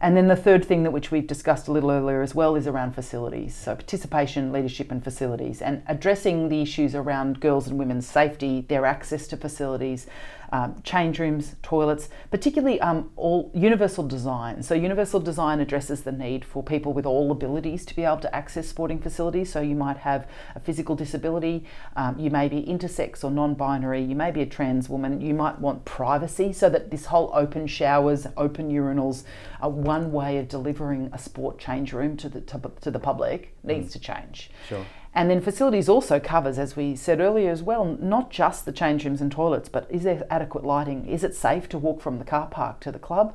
And 0.00 0.16
then 0.16 0.28
the 0.28 0.36
third 0.36 0.64
thing 0.64 0.82
that 0.82 0.90
which 0.90 1.10
we've 1.10 1.26
discussed 1.26 1.68
a 1.68 1.72
little 1.72 1.90
earlier 1.90 2.20
as 2.22 2.34
well 2.34 2.56
is 2.56 2.66
around 2.66 2.94
facilities. 2.94 3.54
So 3.54 3.74
participation, 3.74 4.52
leadership 4.52 4.90
and 4.90 5.02
facilities 5.02 5.62
and 5.62 5.82
addressing 5.86 6.48
the 6.48 6.60
issues 6.60 6.94
around 6.94 7.40
girls 7.40 7.68
and 7.68 7.78
women's 7.78 8.06
safety, 8.06 8.62
their 8.68 8.84
access 8.84 9.26
to 9.28 9.36
facilities, 9.36 10.06
um, 10.52 10.80
change 10.82 11.18
rooms, 11.18 11.56
toilets, 11.62 12.08
particularly 12.30 12.80
um, 12.80 13.10
all 13.16 13.50
universal 13.54 14.06
design. 14.06 14.62
So 14.62 14.74
universal 14.74 15.20
design 15.20 15.60
addresses 15.60 16.02
the 16.02 16.12
need 16.12 16.44
for 16.44 16.62
people 16.62 16.92
with 16.92 17.06
all 17.06 17.30
abilities 17.30 17.84
to 17.86 17.96
be 17.96 18.04
able 18.04 18.18
to 18.18 18.34
access 18.34 18.68
sporting 18.68 18.98
facilities. 18.98 19.52
So 19.52 19.60
you 19.60 19.74
might 19.74 19.98
have 19.98 20.28
a 20.54 20.60
physical 20.60 20.94
disability, 20.96 21.64
um, 21.96 22.18
you 22.18 22.30
may 22.30 22.48
be 22.48 22.62
intersex 22.62 23.24
or 23.24 23.30
non-binary, 23.30 24.02
you 24.02 24.14
may 24.14 24.30
be 24.30 24.42
a 24.42 24.46
trans 24.46 24.88
woman, 24.88 25.20
you 25.20 25.34
might 25.34 25.58
want 25.58 25.84
privacy 25.84 26.52
so 26.52 26.68
that 26.70 26.90
this 26.90 27.06
whole 27.06 27.30
open 27.34 27.66
showers, 27.66 28.26
open 28.36 28.70
urinals, 28.70 29.24
are 29.60 29.70
one 29.70 30.12
way 30.12 30.38
of 30.38 30.48
delivering 30.48 31.10
a 31.12 31.18
sport 31.18 31.58
change 31.58 31.92
room 31.92 32.16
to 32.16 32.28
the 32.28 32.40
to, 32.42 32.60
to 32.80 32.90
the 32.90 32.98
public 32.98 33.54
needs 33.62 33.88
mm. 33.88 33.92
to 33.92 33.98
change. 33.98 34.50
Sure. 34.68 34.84
And 35.14 35.30
then 35.30 35.40
facilities 35.40 35.88
also 35.88 36.18
covers, 36.18 36.58
as 36.58 36.74
we 36.74 36.96
said 36.96 37.20
earlier 37.20 37.50
as 37.50 37.62
well, 37.62 37.84
not 38.00 38.30
just 38.30 38.64
the 38.64 38.72
change 38.72 39.04
rooms 39.04 39.20
and 39.20 39.30
toilets, 39.30 39.68
but 39.68 39.86
is 39.88 40.02
there 40.02 40.26
adequate 40.28 40.64
lighting? 40.64 41.06
Is 41.06 41.22
it 41.22 41.36
safe 41.36 41.68
to 41.68 41.78
walk 41.78 42.00
from 42.00 42.18
the 42.18 42.24
car 42.24 42.48
park 42.48 42.80
to 42.80 42.90
the 42.90 42.98
club? 42.98 43.34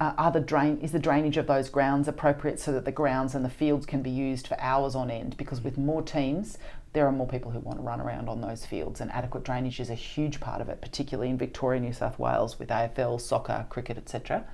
Uh, 0.00 0.12
are 0.18 0.32
the 0.32 0.40
drain 0.40 0.76
is 0.78 0.90
the 0.90 0.98
drainage 0.98 1.36
of 1.36 1.46
those 1.46 1.70
grounds 1.70 2.08
appropriate 2.08 2.58
so 2.58 2.72
that 2.72 2.84
the 2.84 2.90
grounds 2.90 3.32
and 3.32 3.44
the 3.44 3.48
fields 3.48 3.86
can 3.86 4.02
be 4.02 4.10
used 4.10 4.48
for 4.48 4.60
hours 4.60 4.96
on 4.96 5.08
end? 5.08 5.36
Because 5.36 5.60
with 5.60 5.78
more 5.78 6.02
teams, 6.02 6.58
there 6.94 7.06
are 7.06 7.12
more 7.12 7.28
people 7.28 7.52
who 7.52 7.60
want 7.60 7.78
to 7.78 7.82
run 7.82 8.00
around 8.00 8.28
on 8.28 8.40
those 8.40 8.66
fields, 8.66 9.00
and 9.00 9.10
adequate 9.12 9.44
drainage 9.44 9.78
is 9.78 9.90
a 9.90 9.94
huge 9.94 10.40
part 10.40 10.60
of 10.60 10.68
it, 10.68 10.80
particularly 10.80 11.30
in 11.30 11.38
Victoria, 11.38 11.80
New 11.80 11.92
South 11.92 12.18
Wales 12.18 12.58
with 12.58 12.70
AFL, 12.70 13.20
soccer, 13.20 13.66
cricket, 13.68 13.96
etc. 13.96 14.44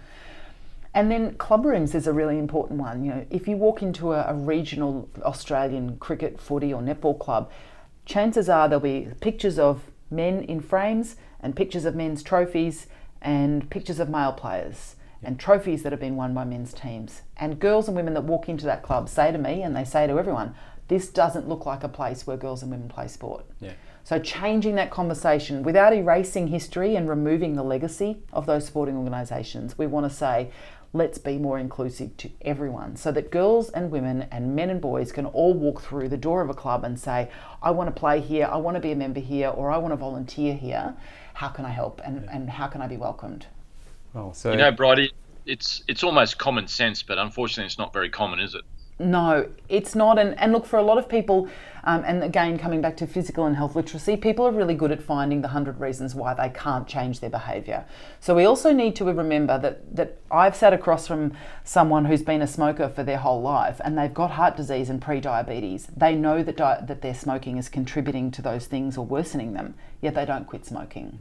And 0.93 1.11
then 1.11 1.35
club 1.35 1.65
rooms 1.65 1.95
is 1.95 2.07
a 2.07 2.13
really 2.13 2.39
important 2.39 2.81
one. 2.81 3.05
You 3.05 3.11
know, 3.11 3.27
if 3.31 3.47
you 3.47 3.57
walk 3.57 3.83
into 3.83 4.13
a, 4.13 4.25
a, 4.29 4.35
regional 4.35 5.09
Australian 5.23 5.99
cricket, 5.99 6.41
footy, 6.41 6.73
or 6.73 6.83
netball 6.83 7.19
club, 7.19 7.51
chances 8.05 8.49
are 8.49 8.69
there'll 8.69 8.81
be 8.81 9.09
pictures 9.21 9.59
of 9.59 9.83
men 10.11 10.43
in 10.43 10.61
frames 10.61 11.17
and 11.41 11.55
pictures 11.55 11.85
of 11.85 11.95
men's 11.95 12.23
trophies 12.23 12.89
and 13.23 13.71
pictures 13.71 14.01
of 14.01 14.09
male 14.09 14.33
players 14.33 14.97
and 15.23 15.39
trophies 15.39 15.83
that 15.83 15.93
have 15.93 16.01
been 16.01 16.17
won 16.17 16.35
by 16.35 16.45
men's 16.45 16.73
teams. 16.73 17.23
And 17.37 17.61
girls 17.61 17.87
and 17.87 17.97
women 17.97 18.15
that 18.15 18.25
walk 18.25 18.49
into 18.49 18.65
that 18.67 18.83
club 18.83 19.09
say 19.09 19.31
to 19.31 19.39
me 19.39 19.63
and 19.63 19.77
they 19.77 19.85
say 19.85 20.07
to 20.07 20.19
everyone, 20.19 20.55
this 20.89 21.09
doesn't 21.09 21.49
look 21.49 21.67
like 21.67 21.85
a 21.85 21.89
place 21.89 22.27
where 22.27 22.37
girls 22.37 22.63
and 22.63 22.71
women 22.71 22.89
play 22.89 23.07
sport. 23.07 23.45
Yeah. 23.61 23.75
So, 24.03 24.19
changing 24.19 24.75
that 24.77 24.91
conversation 24.91 25.63
without 25.63 25.93
erasing 25.93 26.49
history 26.49 26.97
and 26.97 27.09
removing 27.09 27.55
the 27.55 27.63
legacy 27.63 28.23
of 28.33 28.47
those 28.47 28.67
sporting 28.67 28.97
organisations, 28.97 29.79
we 29.79 29.87
want 29.87 30.11
to 30.11 30.11
say, 30.11 30.51
let's 30.93 31.19
be 31.19 31.39
more 31.39 31.59
inclusive 31.59 32.17
to 32.17 32.31
everyone 32.43 32.97
so 32.97 33.13
that 33.13 33.31
girls 33.31 33.71
and 33.71 33.91
women 33.91 34.23
and 34.31 34.57
men 34.57 34.71
and 34.71 34.81
boys 34.81 35.13
can 35.13 35.27
all 35.27 35.55
walk 35.55 35.83
through 35.83 36.09
the 36.09 36.17
door 36.17 36.43
of 36.43 36.51
a 36.51 36.55
club 36.55 36.85
and 36.85 36.99
say, 36.99 37.31
I 37.63 37.71
want 37.71 37.95
to 37.95 37.99
play 37.99 38.21
here, 38.21 38.49
I 38.51 38.57
want 38.57 38.75
to 38.77 38.81
be 38.81 38.91
a 38.91 38.97
member 38.97 39.21
here, 39.21 39.49
or 39.49 39.71
I 39.71 39.79
want 39.79 39.93
to 39.93 39.97
volunteer 39.97 40.55
here. 40.55 40.95
How 41.35 41.49
can 41.49 41.65
I 41.65 41.71
help 41.71 42.01
and, 42.05 42.25
yeah. 42.25 42.37
and 42.37 42.51
how 42.51 42.67
can 42.67 42.83
I 42.83 42.89
be 42.89 42.97
welcomed? 42.97 43.47
Oh, 44.15 44.33
so 44.33 44.51
you 44.51 44.57
know, 44.57 44.73
Bridie, 44.73 45.13
it's 45.47 45.85
it's 45.87 46.03
almost 46.03 46.39
common 46.39 46.67
sense, 46.67 47.03
but 47.03 47.19
unfortunately, 47.19 47.67
it's 47.67 47.79
not 47.79 47.93
very 47.93 48.11
common, 48.11 48.41
is 48.41 48.55
it? 48.55 48.63
No, 49.01 49.49
it's 49.71 49.95
not. 49.95 50.19
And, 50.19 50.39
and 50.39 50.53
look, 50.53 50.67
for 50.67 50.79
a 50.79 50.83
lot 50.83 50.99
of 50.99 51.09
people, 51.09 51.49
um, 51.85 52.05
and 52.07 52.23
again, 52.23 52.59
coming 52.59 52.83
back 52.83 52.99
to 52.99 53.07
physical 53.07 53.47
and 53.47 53.57
health 53.57 53.75
literacy, 53.75 54.19
people 54.19 54.47
are 54.47 54.53
really 54.53 54.75
good 54.75 54.93
at 54.93 55.03
finding 55.03 55.41
the 55.41 55.49
100 55.49 55.81
reasons 55.81 56.15
why 56.15 56.35
they 56.35 56.51
can't 56.51 56.87
change 56.87 57.21
their 57.21 57.31
behaviour. 57.31 57.87
So 58.21 58.35
we 58.35 58.45
also 58.45 58.75
need 58.75 58.95
to 58.97 59.07
remember 59.07 59.59
that, 59.59 59.97
that 59.97 60.19
I've 60.31 60.55
sat 60.55 60.75
across 60.75 61.07
from 61.07 61.33
someone 61.65 62.05
who's 62.05 62.23
been 62.23 62.43
a 62.43 62.47
smoker 62.47 62.91
for 62.91 63.03
their 63.03 63.17
whole 63.17 63.41
life 63.41 63.81
and 63.83 63.97
they've 63.97 64.13
got 64.13 64.33
heart 64.33 64.55
disease 64.55 64.91
and 64.91 65.01
pre-diabetes. 65.01 65.89
They 65.97 66.15
know 66.15 66.43
that, 66.43 66.59
di- 66.59 66.85
that 66.87 67.01
their 67.01 67.15
smoking 67.15 67.57
is 67.57 67.71
contributing 67.71 68.31
to 68.33 68.43
those 68.43 68.67
things 68.67 68.99
or 68.99 69.07
worsening 69.07 69.55
them, 69.55 69.77
yet 70.03 70.15
they 70.15 70.27
don't 70.27 70.47
quit 70.47 70.67
smoking. 70.67 71.19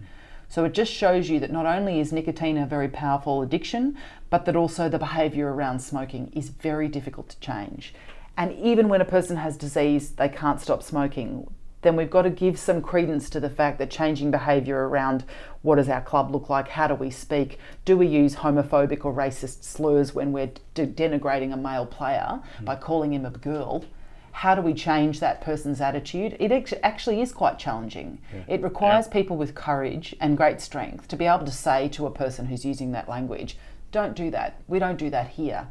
So 0.49 0.65
it 0.65 0.73
just 0.73 0.91
shows 0.91 1.29
you 1.29 1.39
that 1.39 1.51
not 1.51 1.67
only 1.67 1.99
is 1.99 2.11
nicotine 2.11 2.57
a 2.57 2.65
very 2.65 2.87
powerful 2.87 3.43
addiction, 3.43 3.95
but 4.31 4.45
that 4.45 4.55
also 4.55 4.89
the 4.89 4.97
behaviour 4.97 5.53
around 5.53 5.79
smoking 5.79 6.31
is 6.33 6.49
very 6.49 6.87
difficult 6.87 7.29
to 7.29 7.39
change. 7.39 7.93
And 8.35 8.51
even 8.53 8.89
when 8.89 8.99
a 8.99 9.05
person 9.05 9.37
has 9.37 9.57
disease, 9.57 10.11
they 10.11 10.27
can't 10.27 10.59
stop 10.59 10.81
smoking. 10.81 11.53
Then 11.81 11.95
we've 11.95 12.09
got 12.09 12.23
to 12.23 12.29
give 12.29 12.57
some 12.57 12.81
credence 12.81 13.29
to 13.29 13.39
the 13.39 13.49
fact 13.49 13.77
that 13.77 13.91
changing 13.91 14.31
behaviour 14.31 14.89
around 14.89 15.23
what 15.61 15.75
does 15.75 15.87
our 15.87 16.01
club 16.01 16.31
look 16.31 16.49
like, 16.49 16.69
how 16.69 16.87
do 16.87 16.95
we 16.95 17.11
speak, 17.11 17.59
do 17.85 17.95
we 17.95 18.07
use 18.07 18.37
homophobic 18.37 19.05
or 19.05 19.13
racist 19.13 19.63
slurs 19.63 20.15
when 20.15 20.31
we're 20.31 20.51
de- 20.73 20.87
denigrating 20.87 21.53
a 21.53 21.57
male 21.57 21.85
player 21.85 22.41
by 22.61 22.75
calling 22.75 23.13
him 23.13 23.25
a 23.25 23.29
girl, 23.29 23.85
how 24.39 24.55
do 24.55 24.61
we 24.61 24.73
change 24.73 25.19
that 25.19 25.41
person's 25.41 25.81
attitude? 25.81 26.37
It 26.39 26.73
actually 26.81 27.19
is 27.21 27.33
quite 27.33 27.59
challenging. 27.59 28.19
Yeah. 28.33 28.55
It 28.55 28.63
requires 28.63 29.05
yeah. 29.07 29.11
people 29.11 29.35
with 29.35 29.53
courage 29.53 30.15
and 30.21 30.37
great 30.37 30.61
strength 30.61 31.09
to 31.09 31.17
be 31.17 31.25
able 31.25 31.43
to 31.43 31.51
say 31.51 31.89
to 31.89 32.05
a 32.05 32.09
person 32.09 32.45
who's 32.45 32.63
using 32.63 32.93
that 32.93 33.09
language, 33.09 33.57
don't 33.91 34.15
do 34.15 34.31
that. 34.31 34.61
We 34.65 34.79
don't 34.79 34.95
do 34.95 35.09
that 35.09 35.31
here. 35.31 35.67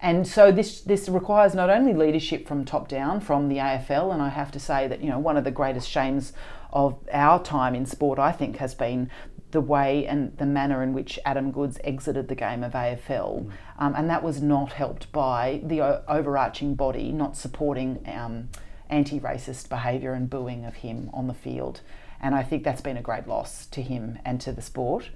And 0.00 0.26
so 0.26 0.50
this 0.50 0.80
this 0.80 1.06
requires 1.10 1.54
not 1.54 1.68
only 1.68 1.92
leadership 1.92 2.48
from 2.48 2.64
top 2.64 2.88
down 2.88 3.20
from 3.20 3.50
the 3.50 3.56
AFL, 3.56 4.10
and 4.14 4.22
I 4.22 4.30
have 4.30 4.52
to 4.52 4.60
say 4.60 4.88
that 4.88 5.02
you 5.02 5.10
know 5.10 5.18
one 5.18 5.36
of 5.36 5.44
the 5.44 5.50
greatest 5.50 5.90
shames 5.90 6.32
of 6.72 6.96
our 7.12 7.42
time 7.42 7.74
in 7.74 7.84
sport, 7.84 8.18
I 8.18 8.32
think, 8.32 8.56
has 8.56 8.74
been 8.74 9.10
the 9.50 9.60
way 9.60 10.06
and 10.06 10.36
the 10.36 10.46
manner 10.46 10.82
in 10.82 10.92
which 10.92 11.18
Adam 11.24 11.50
Goodes 11.50 11.78
exited 11.82 12.28
the 12.28 12.34
game 12.34 12.62
of 12.62 12.72
AFL, 12.72 13.44
mm. 13.44 13.52
um, 13.78 13.94
and 13.96 14.10
that 14.10 14.22
was 14.22 14.42
not 14.42 14.72
helped 14.72 15.10
by 15.12 15.60
the 15.64 15.80
o- 15.80 16.02
overarching 16.08 16.74
body 16.74 17.12
not 17.12 17.36
supporting 17.36 18.04
um, 18.06 18.48
anti-racist 18.90 19.68
behaviour 19.68 20.12
and 20.12 20.28
booing 20.28 20.64
of 20.64 20.76
him 20.76 21.10
on 21.12 21.26
the 21.26 21.34
field, 21.34 21.80
and 22.20 22.34
I 22.34 22.42
think 22.42 22.64
that's 22.64 22.80
been 22.80 22.96
a 22.96 23.02
great 23.02 23.26
loss 23.26 23.66
to 23.66 23.82
him 23.82 24.18
and 24.24 24.40
to 24.42 24.52
the 24.52 24.62
sport. 24.62 25.10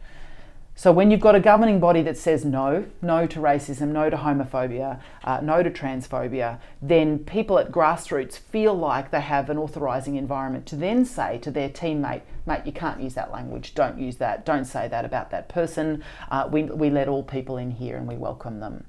So 0.75 0.91
when 0.91 1.11
you've 1.11 1.21
got 1.21 1.35
a 1.35 1.41
governing 1.41 1.81
body 1.81 2.01
that 2.03 2.17
says 2.17 2.45
no, 2.45 2.87
no 3.03 3.27
to 3.27 3.39
racism, 3.41 3.89
no 3.89 4.09
to 4.09 4.17
homophobia, 4.17 5.01
uh, 5.23 5.41
no 5.43 5.63
to 5.63 5.71
transphobia, 5.71 6.59
then 6.81 7.19
people 7.21 7.59
at 7.59 7.71
grassroots 7.71 8.39
feel 8.39 8.75
like 8.75 9.11
they 9.11 9.21
have 9.21 9.51
an 9.51 9.59
authorising 9.59 10.17
environment 10.17 10.65
to 10.67 10.77
then 10.77 11.05
say 11.05 11.39
to 11.39 11.51
their 11.51 11.69
teammate, 11.69 12.23
mate, 12.47 12.63
you 12.65 12.73
can't 12.73 13.03
use 13.03 13.15
that 13.15 13.31
language, 13.31 13.75
don't 13.75 13.99
use 13.99 14.17
that, 14.17 14.47
don't 14.47 14.65
say 14.65 14.89
that 14.89 15.05
about 15.05 15.31
that 15.31 15.49
person. 15.49 16.03
Uh, 16.31 16.49
we, 16.51 16.65
we 16.65 16.89
let 16.89 17.07
all 17.07 17.23
people 17.23 17.59
in 17.59 17.71
here 17.71 17.97
and 17.97 18.09
we 18.09 18.17
welcome 18.17 18.61
them. 18.61 18.85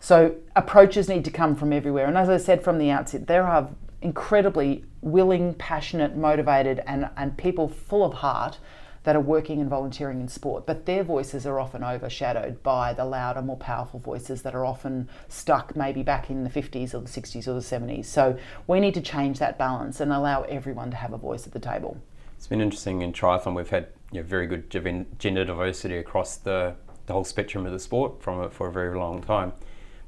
So 0.00 0.34
approaches 0.56 1.08
need 1.08 1.24
to 1.26 1.30
come 1.30 1.54
from 1.54 1.72
everywhere. 1.72 2.06
And 2.06 2.18
as 2.18 2.28
I 2.28 2.38
said 2.38 2.64
from 2.64 2.78
the 2.78 2.90
outset, 2.90 3.28
there 3.28 3.46
are 3.46 3.70
incredibly 4.02 4.84
willing, 5.00 5.54
passionate, 5.54 6.16
motivated, 6.16 6.82
and, 6.86 7.08
and 7.16 7.36
people 7.36 7.68
full 7.68 8.04
of 8.04 8.14
heart 8.14 8.58
that 9.02 9.16
are 9.16 9.20
working 9.20 9.60
and 9.60 9.70
volunteering 9.70 10.20
in 10.20 10.28
sport, 10.28 10.66
but 10.66 10.84
their 10.84 11.02
voices 11.02 11.46
are 11.46 11.58
often 11.58 11.82
overshadowed 11.82 12.62
by 12.62 12.92
the 12.92 13.04
louder, 13.04 13.40
more 13.40 13.56
powerful 13.56 13.98
voices 13.98 14.42
that 14.42 14.54
are 14.54 14.64
often 14.64 15.08
stuck 15.28 15.74
maybe 15.74 16.02
back 16.02 16.28
in 16.28 16.44
the 16.44 16.50
50s 16.50 16.92
or 16.92 17.00
the 17.00 17.08
60s 17.08 17.48
or 17.48 17.54
the 17.54 17.60
70s. 17.60 18.04
So 18.04 18.38
we 18.66 18.78
need 18.78 18.94
to 18.94 19.00
change 19.00 19.38
that 19.38 19.56
balance 19.56 20.00
and 20.00 20.12
allow 20.12 20.42
everyone 20.42 20.90
to 20.90 20.96
have 20.96 21.14
a 21.14 21.18
voice 21.18 21.46
at 21.46 21.52
the 21.52 21.60
table. 21.60 22.00
It's 22.36 22.46
been 22.46 22.60
interesting 22.60 23.00
in 23.00 23.12
triathlon. 23.12 23.54
We've 23.54 23.68
had 23.70 23.88
you 24.12 24.20
know, 24.20 24.26
very 24.26 24.46
good 24.46 24.70
gender 24.70 25.44
diversity 25.44 25.96
across 25.96 26.36
the, 26.36 26.74
the 27.06 27.12
whole 27.14 27.24
spectrum 27.24 27.64
of 27.64 27.72
the 27.72 27.78
sport 27.78 28.22
from 28.22 28.42
it 28.42 28.52
for 28.52 28.68
a 28.68 28.72
very 28.72 28.98
long 28.98 29.22
time, 29.22 29.52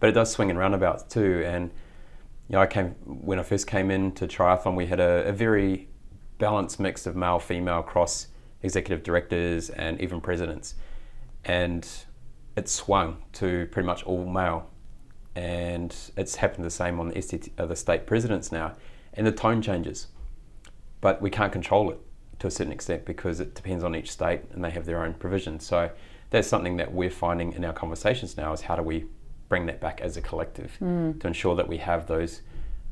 but 0.01 0.11
it 0.11 0.13
does 0.13 0.31
swing 0.31 0.51
in 0.51 0.59
roundabouts 0.59 1.05
too. 1.05 1.43
And 1.47 1.71
you 2.49 2.55
know, 2.55 2.61
I 2.61 2.67
came 2.67 2.91
when 3.05 3.39
I 3.39 3.43
first 3.43 3.67
came 3.67 3.91
into 3.91 4.27
triathlon, 4.27 4.75
we 4.77 4.87
had 4.87 5.01
a, 5.01 5.29
a 5.29 5.33
very 5.33 5.89
balanced 6.39 6.81
mix 6.81 7.07
of 7.07 7.17
male, 7.17 7.39
female 7.39 7.81
across 7.81 8.27
executive 8.63 9.03
directors 9.03 9.71
and 9.71 10.01
even 10.01 10.21
presidents, 10.21 10.75
and 11.45 11.89
it 12.57 12.69
swung 12.69 13.23
to 13.33 13.67
pretty 13.73 13.87
much 13.87 14.03
all 14.05 14.27
male, 14.27 14.71
and 15.35 15.95
it's 16.17 16.37
happened 16.37 16.65
the 16.65 16.71
same 16.71 17.01
on 17.01 17.09
the, 17.09 17.51
uh, 17.59 17.67
the 17.67 17.77
state 17.77 18.07
presidents 18.07 18.53
now, 18.53 18.75
and 19.15 19.27
the 19.27 19.33
tone 19.33 19.63
changes, 19.63 20.09
but 21.01 21.21
we 21.21 21.31
can't 21.31 21.53
control 21.53 21.91
it 21.91 21.99
to 22.39 22.47
a 22.47 22.51
certain 22.51 22.73
extent 22.73 23.05
because 23.05 23.41
it 23.41 23.55
depends 23.55 23.85
on 23.85 23.95
each 23.95 24.11
state 24.11 24.41
and 24.53 24.65
they 24.65 24.71
have 24.71 24.85
their 24.85 25.05
own 25.05 25.15
provisions. 25.15 25.65
So 25.65 25.91
that's 26.31 26.49
something 26.49 26.77
that 26.79 26.93
we're 26.93 27.11
finding 27.11 27.53
in 27.53 27.65
our 27.65 27.73
conversations 27.73 28.37
now 28.37 28.53
is 28.53 28.63
how 28.63 28.75
do 28.75 28.83
we 28.83 29.07
bring 29.49 29.67
that 29.67 29.81
back 29.81 30.01
as 30.01 30.17
a 30.17 30.21
collective 30.21 30.77
mm. 30.81 31.21
to 31.21 31.27
ensure 31.27 31.55
that 31.55 31.69
we 31.69 31.77
have 31.77 32.07
those 32.07 32.41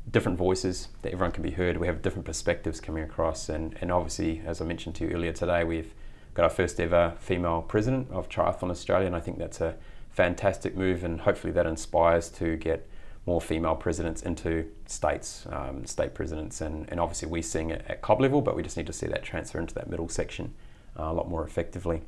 different 0.09 0.37
voices 0.37 0.87
that 1.01 1.13
everyone 1.13 1.31
can 1.31 1.43
be 1.43 1.51
heard. 1.51 1.77
We 1.77 1.87
have 1.87 2.01
different 2.01 2.25
perspectives 2.25 2.79
coming 2.79 3.03
across, 3.03 3.49
and, 3.49 3.77
and 3.81 3.91
obviously, 3.91 4.41
as 4.45 4.61
I 4.61 4.65
mentioned 4.65 4.95
to 4.95 5.05
you 5.05 5.11
earlier 5.11 5.33
today, 5.33 5.63
we've 5.63 5.93
got 6.33 6.43
our 6.43 6.49
first 6.49 6.79
ever 6.79 7.13
female 7.19 7.61
president 7.61 8.09
of 8.11 8.29
Triathlon 8.29 8.71
Australia, 8.71 9.07
and 9.07 9.15
I 9.15 9.19
think 9.19 9.37
that's 9.37 9.61
a 9.61 9.75
fantastic 10.09 10.75
move, 10.75 11.03
and 11.03 11.21
hopefully 11.21 11.53
that 11.53 11.65
inspires 11.65 12.29
to 12.29 12.57
get 12.57 12.87
more 13.25 13.39
female 13.39 13.75
presidents 13.75 14.23
into 14.23 14.65
states, 14.87 15.45
um, 15.51 15.85
state 15.85 16.13
presidents, 16.13 16.61
and, 16.61 16.89
and 16.89 16.99
obviously 16.99 17.27
we're 17.27 17.43
seeing 17.43 17.69
it 17.69 17.85
at 17.87 18.01
COB 18.01 18.21
level, 18.21 18.41
but 18.41 18.55
we 18.55 18.63
just 18.63 18.77
need 18.77 18.87
to 18.87 18.93
see 18.93 19.07
that 19.07 19.23
transfer 19.23 19.59
into 19.59 19.75
that 19.75 19.89
middle 19.89 20.09
section 20.09 20.53
uh, 20.99 21.03
a 21.03 21.13
lot 21.13 21.29
more 21.29 21.45
effectively. 21.45 22.01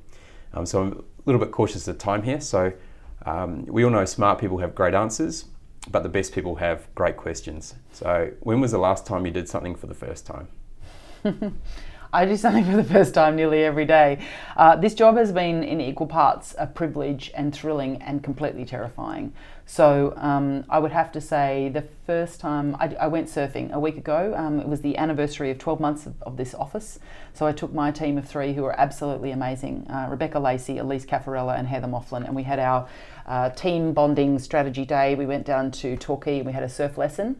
Um, 0.53 0.65
so 0.65 0.81
I'm 0.81 0.91
a 0.91 1.03
little 1.25 1.39
bit 1.39 1.51
cautious 1.51 1.87
of 1.87 1.97
time 1.97 2.23
here. 2.23 2.41
So 2.41 2.73
um, 3.25 3.65
we 3.65 3.83
all 3.83 3.91
know 3.91 4.05
smart 4.05 4.39
people 4.39 4.57
have 4.59 4.75
great 4.75 4.93
answers, 4.93 5.45
but 5.89 6.03
the 6.03 6.09
best 6.09 6.33
people 6.33 6.55
have 6.55 6.93
great 6.95 7.17
questions. 7.17 7.75
So, 7.91 8.31
when 8.39 8.61
was 8.61 8.71
the 8.71 8.77
last 8.77 9.05
time 9.05 9.25
you 9.25 9.31
did 9.31 9.49
something 9.49 9.75
for 9.75 9.87
the 9.87 9.93
first 9.93 10.25
time? 10.25 10.47
I 12.13 12.25
do 12.25 12.37
something 12.37 12.63
for 12.69 12.77
the 12.77 12.83
first 12.83 13.15
time 13.15 13.35
nearly 13.35 13.63
every 13.63 13.85
day. 13.85 14.19
Uh, 14.55 14.75
this 14.75 14.93
job 14.93 15.17
has 15.17 15.31
been 15.31 15.63
in 15.63 15.81
equal 15.81 16.05
parts 16.05 16.53
a 16.59 16.67
privilege 16.67 17.31
and 17.33 17.53
thrilling 17.53 18.01
and 18.03 18.23
completely 18.23 18.65
terrifying. 18.65 19.33
So 19.65 20.13
um, 20.17 20.65
I 20.69 20.77
would 20.77 20.91
have 20.91 21.11
to 21.13 21.21
say 21.21 21.69
the 21.73 21.81
first 21.81 22.39
time 22.39 22.75
I, 22.79 22.95
I 22.99 23.07
went 23.07 23.27
surfing 23.29 23.71
a 23.71 23.79
week 23.79 23.97
ago, 23.97 24.33
um, 24.37 24.59
it 24.59 24.67
was 24.67 24.81
the 24.81 24.95
anniversary 24.97 25.49
of 25.49 25.57
12 25.57 25.79
months 25.79 26.05
of, 26.05 26.21
of, 26.21 26.37
this 26.37 26.53
office. 26.53 26.99
So 27.33 27.47
I 27.47 27.51
took 27.53 27.73
my 27.73 27.89
team 27.89 28.17
of 28.17 28.27
three 28.27 28.53
who 28.53 28.65
are 28.65 28.79
absolutely 28.79 29.31
amazing 29.31 29.87
uh, 29.89 30.07
Rebecca 30.09 30.37
Lacey, 30.37 30.77
Elise 30.77 31.05
Caffarella, 31.05 31.57
and 31.57 31.67
Heather 31.67 31.87
Moughlin. 31.87 32.25
And 32.25 32.35
we 32.35 32.43
had 32.43 32.59
our 32.59 32.87
uh, 33.25 33.49
team 33.51 33.93
bonding 33.93 34.37
strategy 34.37 34.85
day. 34.85 35.15
We 35.15 35.25
went 35.25 35.45
down 35.45 35.71
to 35.71 35.95
Torquay 35.95 36.37
and 36.37 36.45
we 36.45 36.51
had 36.51 36.63
a 36.63 36.69
surf 36.69 36.97
lesson 36.97 37.37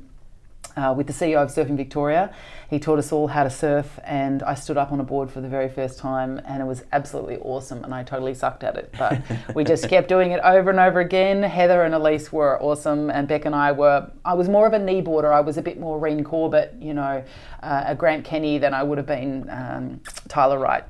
uh, 0.75 0.93
with 0.95 1.07
the 1.07 1.13
CEO 1.13 1.41
of 1.41 1.49
Surfing 1.49 1.77
Victoria. 1.77 2.33
He 2.69 2.79
taught 2.79 2.97
us 2.97 3.11
all 3.11 3.27
how 3.27 3.43
to 3.43 3.49
surf, 3.49 3.99
and 4.03 4.41
I 4.41 4.55
stood 4.55 4.77
up 4.77 4.91
on 4.91 4.99
a 4.99 5.03
board 5.03 5.29
for 5.29 5.41
the 5.41 5.47
very 5.47 5.69
first 5.69 5.99
time, 5.99 6.41
and 6.45 6.61
it 6.61 6.65
was 6.65 6.83
absolutely 6.91 7.37
awesome. 7.37 7.83
And 7.83 7.93
I 7.93 8.03
totally 8.03 8.33
sucked 8.33 8.63
at 8.63 8.75
it, 8.75 8.93
but 8.97 9.21
we 9.55 9.63
just 9.73 9.87
kept 9.89 10.07
doing 10.07 10.31
it 10.31 10.39
over 10.43 10.69
and 10.69 10.79
over 10.79 10.99
again. 10.99 11.43
Heather 11.43 11.83
and 11.83 11.93
Elise 11.93 12.31
were 12.31 12.61
awesome, 12.61 13.09
and 13.09 13.27
Beck 13.27 13.45
and 13.45 13.55
I 13.55 13.71
were. 13.71 14.09
I 14.25 14.33
was 14.33 14.49
more 14.49 14.65
of 14.65 14.73
a 14.73 14.79
kneeboarder. 14.79 15.31
I 15.31 15.41
was 15.41 15.57
a 15.57 15.61
bit 15.61 15.79
more 15.79 15.99
Reen 15.99 16.23
Corbett, 16.23 16.75
you 16.79 16.93
know, 16.93 17.23
uh, 17.61 17.83
a 17.85 17.95
Grant 17.95 18.25
Kenny 18.25 18.57
than 18.57 18.73
I 18.73 18.83
would 18.83 18.97
have 18.97 19.07
been 19.07 19.49
um, 19.49 20.01
Tyler 20.27 20.57
Wright. 20.57 20.83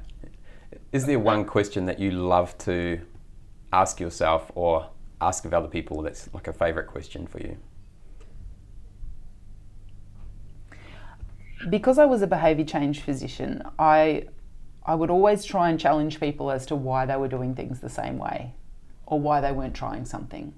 Is 0.91 1.05
there 1.05 1.19
one 1.19 1.43
question 1.43 1.85
that 1.85 1.99
you 1.99 2.11
love 2.11 2.57
to 2.59 3.01
ask 3.73 3.99
yourself 3.99 4.51
or 4.55 4.89
ask 5.19 5.45
of 5.45 5.53
other 5.53 5.67
people 5.67 6.01
that's 6.01 6.29
like 6.33 6.47
a 6.47 6.53
favourite 6.53 6.87
question 6.87 7.27
for 7.27 7.39
you? 7.39 7.57
Because 11.69 11.97
I 11.97 12.05
was 12.05 12.21
a 12.21 12.27
behaviour 12.27 12.65
change 12.65 13.01
physician, 13.01 13.63
I 13.79 14.27
I 14.85 14.95
would 14.95 15.09
always 15.09 15.45
try 15.45 15.69
and 15.69 15.79
challenge 15.79 16.19
people 16.19 16.51
as 16.51 16.65
to 16.65 16.75
why 16.75 17.05
they 17.05 17.15
were 17.15 17.29
doing 17.29 17.55
things 17.55 17.79
the 17.79 17.89
same 17.89 18.17
way 18.17 18.53
or 19.05 19.19
why 19.19 19.39
they 19.39 19.51
weren't 19.51 19.75
trying 19.75 20.05
something. 20.05 20.53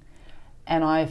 And 0.66 0.84
I 0.84 1.10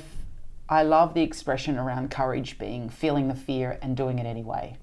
I 0.68 0.82
love 0.82 1.14
the 1.14 1.22
expression 1.22 1.78
around 1.78 2.10
courage 2.10 2.58
being 2.58 2.88
feeling 2.88 3.28
the 3.28 3.34
fear 3.34 3.78
and 3.82 3.96
doing 3.96 4.18
it 4.18 4.26
anyway. 4.26 4.76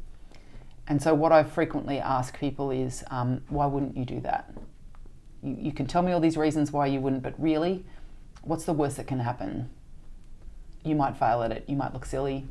And 0.88 1.02
so 1.02 1.14
what 1.14 1.32
I 1.32 1.44
frequently 1.44 2.00
ask 2.00 2.38
people 2.38 2.70
is, 2.72 3.04
um, 3.10 3.42
why 3.50 3.66
wouldn't 3.66 3.96
you 3.96 4.06
do 4.06 4.20
that? 4.22 4.54
You, 5.42 5.56
you 5.60 5.72
can 5.72 5.88
tell 5.88 6.02
me 6.02 6.12
all 6.12 6.20
these 6.20 6.38
reasons 6.38 6.72
why 6.72 6.88
you 6.88 7.00
wouldn't, 7.00 7.24
but 7.24 7.34
really, 7.42 7.86
what's 8.44 8.66
the 8.66 8.74
worst 8.74 8.98
that 8.98 9.08
can 9.08 9.20
happen? 9.20 9.70
You 10.84 10.96
might 10.96 11.18
fail 11.18 11.44
at 11.44 11.52
it. 11.52 11.66
You 11.68 11.76
might 11.76 11.94
look 11.94 12.06
silly 12.06 12.48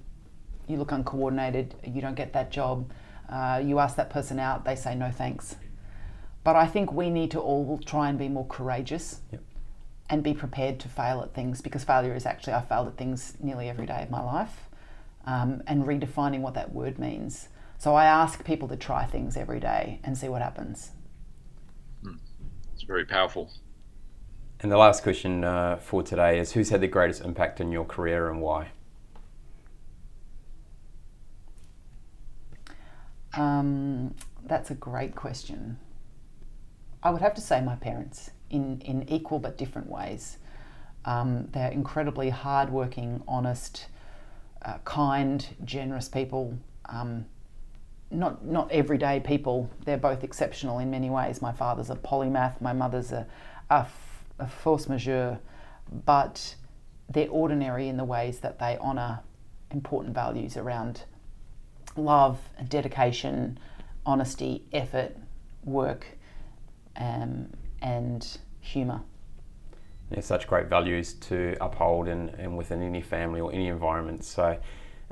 you 0.70 0.76
look 0.76 0.92
uncoordinated, 0.92 1.74
you 1.84 2.00
don't 2.00 2.14
get 2.14 2.32
that 2.32 2.50
job, 2.50 2.90
uh, 3.28 3.60
you 3.64 3.78
ask 3.78 3.96
that 3.96 4.10
person 4.10 4.38
out, 4.38 4.64
they 4.64 4.76
say 4.76 4.94
no 4.94 5.10
thanks. 5.10 5.56
But 6.42 6.56
I 6.56 6.66
think 6.66 6.92
we 6.92 7.10
need 7.10 7.30
to 7.32 7.40
all 7.40 7.78
try 7.78 8.08
and 8.08 8.18
be 8.18 8.28
more 8.28 8.46
courageous 8.46 9.20
yep. 9.30 9.42
and 10.08 10.22
be 10.22 10.32
prepared 10.32 10.80
to 10.80 10.88
fail 10.88 11.20
at 11.20 11.34
things 11.34 11.60
because 11.60 11.84
failure 11.84 12.14
is 12.14 12.24
actually, 12.24 12.54
I 12.54 12.62
failed 12.62 12.88
at 12.88 12.96
things 12.96 13.34
nearly 13.40 13.68
every 13.68 13.86
day 13.86 14.02
of 14.02 14.10
my 14.10 14.22
life 14.22 14.68
um, 15.26 15.62
and 15.66 15.84
redefining 15.84 16.40
what 16.40 16.54
that 16.54 16.72
word 16.72 16.98
means. 16.98 17.48
So 17.78 17.94
I 17.94 18.06
ask 18.06 18.44
people 18.44 18.68
to 18.68 18.76
try 18.76 19.04
things 19.04 19.36
every 19.36 19.60
day 19.60 20.00
and 20.02 20.16
see 20.16 20.28
what 20.28 20.42
happens. 20.42 20.92
Hmm. 22.02 22.16
It's 22.74 22.82
very 22.82 23.04
powerful. 23.04 23.50
And 24.60 24.70
the 24.70 24.76
last 24.76 25.02
question 25.02 25.44
uh, 25.44 25.76
for 25.76 26.02
today 26.02 26.38
is 26.38 26.52
Who's 26.52 26.68
had 26.68 26.82
the 26.82 26.88
greatest 26.88 27.22
impact 27.22 27.60
in 27.60 27.72
your 27.72 27.84
career 27.84 28.30
and 28.30 28.40
why? 28.42 28.68
Um, 33.40 34.14
that's 34.44 34.70
a 34.70 34.74
great 34.74 35.14
question. 35.14 35.78
I 37.02 37.08
would 37.10 37.22
have 37.22 37.34
to 37.34 37.40
say 37.40 37.62
my 37.62 37.74
parents 37.74 38.30
in, 38.50 38.82
in 38.82 39.08
equal 39.08 39.38
but 39.38 39.56
different 39.56 39.88
ways. 39.88 40.36
Um, 41.06 41.48
they're 41.52 41.70
incredibly 41.70 42.28
hardworking, 42.28 43.22
honest, 43.26 43.86
uh, 44.62 44.76
kind, 44.84 45.46
generous 45.64 46.06
people. 46.06 46.58
Um, 46.84 47.24
not 48.10 48.44
not 48.44 48.70
everyday 48.70 49.20
people. 49.20 49.70
They're 49.86 49.96
both 49.96 50.22
exceptional 50.22 50.78
in 50.78 50.90
many 50.90 51.08
ways. 51.08 51.40
My 51.40 51.52
father's 51.52 51.88
a 51.88 51.94
polymath. 51.94 52.60
My 52.60 52.74
mother's 52.74 53.12
a, 53.12 53.26
a, 53.70 53.86
a 54.38 54.48
force 54.48 54.86
majeure, 54.86 55.38
but 56.04 56.56
they're 57.08 57.30
ordinary 57.30 57.88
in 57.88 57.96
the 57.96 58.04
ways 58.04 58.40
that 58.40 58.58
they 58.58 58.76
honour 58.78 59.20
important 59.70 60.14
values 60.14 60.58
around 60.58 61.04
love, 61.96 62.38
dedication, 62.68 63.58
honesty, 64.06 64.64
effort, 64.72 65.16
work, 65.64 66.06
um, 66.96 67.48
and 67.82 68.38
humour. 68.60 69.02
Yeah, 70.10 70.20
such 70.20 70.46
great 70.46 70.68
values 70.68 71.14
to 71.14 71.56
uphold 71.60 72.08
and, 72.08 72.30
and 72.30 72.56
within 72.56 72.82
any 72.82 73.00
family 73.00 73.40
or 73.40 73.52
any 73.52 73.68
environment. 73.68 74.24
So, 74.24 74.58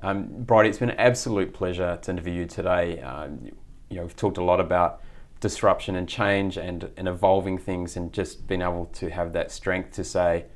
um, 0.02 0.26
Bridie, 0.28 0.68
it's 0.68 0.78
been 0.78 0.90
an 0.90 0.98
absolute 0.98 1.54
pleasure 1.54 1.98
to 2.02 2.10
interview 2.10 2.32
you 2.32 2.46
today. 2.46 3.00
Um, 3.00 3.50
you 3.88 3.96
know, 3.96 4.02
we've 4.02 4.16
talked 4.16 4.38
a 4.38 4.44
lot 4.44 4.60
about 4.60 5.00
disruption 5.40 5.94
and 5.94 6.08
change 6.08 6.56
and, 6.56 6.90
and 6.96 7.06
evolving 7.06 7.58
things 7.58 7.96
and 7.96 8.12
just 8.12 8.46
being 8.48 8.62
able 8.62 8.86
to 8.86 9.08
have 9.08 9.32
that 9.32 9.52
strength 9.52 9.92
to 9.92 10.04
say 10.04 10.46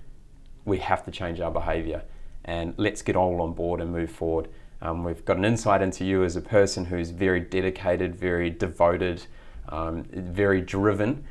we 0.64 0.78
have 0.78 1.04
to 1.04 1.10
change 1.10 1.40
our 1.40 1.50
behaviour 1.50 2.02
and 2.44 2.74
let's 2.76 3.02
get 3.02 3.14
all 3.16 3.40
on 3.40 3.52
board 3.52 3.80
and 3.80 3.92
move 3.92 4.10
forward. 4.10 4.48
Um, 4.82 5.04
we've 5.04 5.24
got 5.24 5.36
an 5.36 5.44
insight 5.44 5.80
into 5.80 6.04
you 6.04 6.24
as 6.24 6.34
a 6.34 6.40
person 6.40 6.84
who's 6.84 7.10
very 7.10 7.38
dedicated, 7.40 8.16
very 8.16 8.50
devoted, 8.50 9.24
um, 9.68 10.04
very 10.12 10.60
driven, 10.60 11.24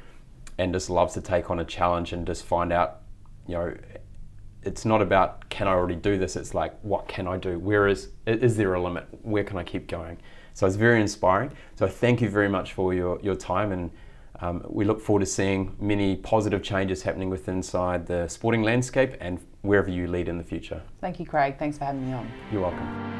and 0.57 0.73
just 0.73 0.89
loves 0.89 1.13
to 1.15 1.21
take 1.21 1.51
on 1.51 1.59
a 1.59 1.65
challenge 1.65 2.13
and 2.13 2.25
just 2.25 2.45
find 2.45 2.71
out, 2.71 3.01
you 3.47 3.55
know, 3.55 3.75
it's 4.63 4.85
not 4.85 5.01
about 5.01 5.49
can 5.49 5.67
I 5.67 5.71
already 5.71 5.95
do 5.95 6.17
this. 6.17 6.35
It's 6.35 6.53
like 6.53 6.73
what 6.81 7.07
can 7.07 7.27
I 7.27 7.37
do? 7.37 7.59
Where 7.59 7.87
is 7.87 8.09
is 8.25 8.55
there 8.55 8.73
a 8.73 8.81
limit? 8.81 9.05
Where 9.21 9.43
can 9.43 9.57
I 9.57 9.63
keep 9.63 9.87
going? 9.87 10.17
So 10.53 10.65
it's 10.65 10.75
very 10.75 11.01
inspiring. 11.01 11.51
So 11.75 11.87
thank 11.87 12.21
you 12.21 12.29
very 12.29 12.47
much 12.47 12.73
for 12.73 12.93
your 12.93 13.19
your 13.21 13.35
time 13.35 13.71
and. 13.71 13.91
Um, 14.43 14.65
we 14.67 14.85
look 14.85 14.99
forward 14.99 15.19
to 15.19 15.27
seeing 15.27 15.75
many 15.79 16.15
positive 16.15 16.63
changes 16.63 17.03
happening 17.03 17.29
with 17.29 17.47
inside 17.47 18.07
the 18.07 18.27
sporting 18.27 18.63
landscape 18.63 19.15
and 19.21 19.39
wherever 19.61 19.91
you 19.91 20.07
lead 20.07 20.27
in 20.27 20.39
the 20.39 20.43
future. 20.43 20.81
Thank 20.99 21.19
you, 21.19 21.27
Craig. 21.27 21.59
Thanks 21.59 21.77
for 21.77 21.85
having 21.85 22.07
me 22.07 22.13
on. 22.13 22.27
You're 22.51 22.61
welcome. 22.61 23.10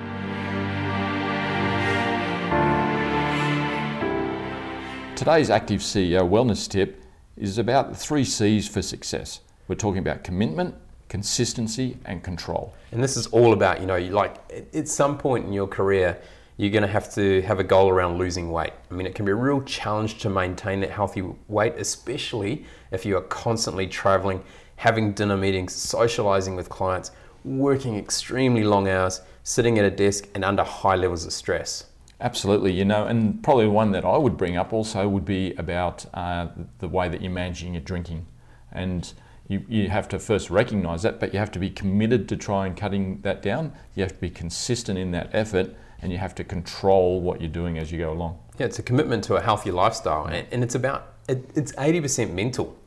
Today's 5.21 5.51
Active 5.51 5.81
CEO 5.81 6.27
Wellness 6.27 6.67
Tip 6.67 6.99
is 7.37 7.59
about 7.59 7.89
the 7.89 7.95
three 7.95 8.23
C's 8.23 8.67
for 8.67 8.81
success. 8.81 9.41
We're 9.67 9.75
talking 9.75 9.99
about 9.99 10.23
commitment, 10.23 10.73
consistency, 11.09 11.95
and 12.05 12.23
control. 12.23 12.73
And 12.91 13.03
this 13.03 13.15
is 13.15 13.27
all 13.27 13.53
about, 13.53 13.79
you 13.81 13.85
know, 13.85 13.99
like 13.99 14.37
at 14.73 14.87
some 14.87 15.19
point 15.19 15.45
in 15.45 15.53
your 15.53 15.67
career, 15.67 16.19
you're 16.57 16.71
going 16.71 16.81
to 16.81 16.87
have 16.87 17.13
to 17.13 17.43
have 17.43 17.59
a 17.59 17.63
goal 17.63 17.89
around 17.89 18.17
losing 18.17 18.51
weight. 18.51 18.73
I 18.89 18.95
mean, 18.95 19.05
it 19.05 19.13
can 19.13 19.23
be 19.25 19.31
a 19.31 19.35
real 19.35 19.61
challenge 19.61 20.17
to 20.21 20.29
maintain 20.31 20.79
that 20.79 20.89
healthy 20.89 21.21
weight, 21.47 21.75
especially 21.77 22.65
if 22.89 23.05
you 23.05 23.15
are 23.15 23.21
constantly 23.21 23.85
traveling, 23.85 24.43
having 24.77 25.11
dinner 25.11 25.37
meetings, 25.37 25.75
socializing 25.75 26.55
with 26.55 26.67
clients, 26.67 27.11
working 27.45 27.95
extremely 27.95 28.63
long 28.63 28.87
hours, 28.87 29.21
sitting 29.43 29.77
at 29.77 29.85
a 29.85 29.91
desk, 29.91 30.27
and 30.33 30.43
under 30.43 30.63
high 30.63 30.95
levels 30.95 31.27
of 31.27 31.31
stress. 31.31 31.90
Absolutely, 32.21 32.71
you 32.71 32.85
know, 32.85 33.07
and 33.07 33.41
probably 33.41 33.65
one 33.65 33.91
that 33.93 34.05
I 34.05 34.15
would 34.15 34.37
bring 34.37 34.55
up 34.55 34.71
also 34.71 35.09
would 35.09 35.25
be 35.25 35.55
about 35.55 36.05
uh, 36.13 36.49
the 36.77 36.87
way 36.87 37.09
that 37.09 37.19
you're 37.19 37.31
managing 37.31 37.73
your 37.73 37.81
drinking. 37.81 38.27
And 38.71 39.11
you, 39.47 39.65
you 39.67 39.89
have 39.89 40.07
to 40.09 40.19
first 40.19 40.51
recognize 40.51 41.01
that, 41.01 41.19
but 41.19 41.33
you 41.33 41.39
have 41.39 41.51
to 41.51 41.59
be 41.59 41.71
committed 41.71 42.29
to 42.29 42.37
try 42.37 42.67
and 42.67 42.77
cutting 42.77 43.21
that 43.21 43.41
down. 43.41 43.73
You 43.95 44.03
have 44.03 44.13
to 44.13 44.21
be 44.21 44.29
consistent 44.29 44.99
in 44.99 45.09
that 45.11 45.31
effort, 45.33 45.75
and 45.99 46.11
you 46.11 46.19
have 46.19 46.35
to 46.35 46.43
control 46.43 47.21
what 47.21 47.41
you're 47.41 47.49
doing 47.49 47.79
as 47.79 47.91
you 47.91 47.97
go 47.97 48.13
along. 48.13 48.37
Yeah, 48.59 48.67
it's 48.67 48.77
a 48.77 48.83
commitment 48.83 49.23
to 49.25 49.35
a 49.35 49.41
healthy 49.41 49.71
lifestyle, 49.71 50.27
and 50.27 50.63
it's 50.63 50.75
about 50.75 51.15
it, 51.27 51.49
it's 51.55 51.71
80% 51.73 52.33
mental. 52.33 52.77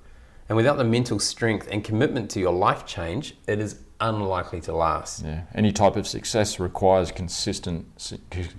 And 0.48 0.56
without 0.56 0.76
the 0.76 0.84
mental 0.84 1.18
strength 1.18 1.66
and 1.70 1.82
commitment 1.82 2.30
to 2.32 2.40
your 2.40 2.52
life 2.52 2.86
change, 2.86 3.36
it 3.48 3.58
is 3.58 3.80
unlikely 4.00 4.60
to 4.62 4.74
last. 4.74 5.24
Yeah, 5.24 5.42
any 5.54 5.72
type 5.72 5.96
of 5.96 6.06
success 6.06 6.58
requires 6.58 7.10
consistent 7.10 7.86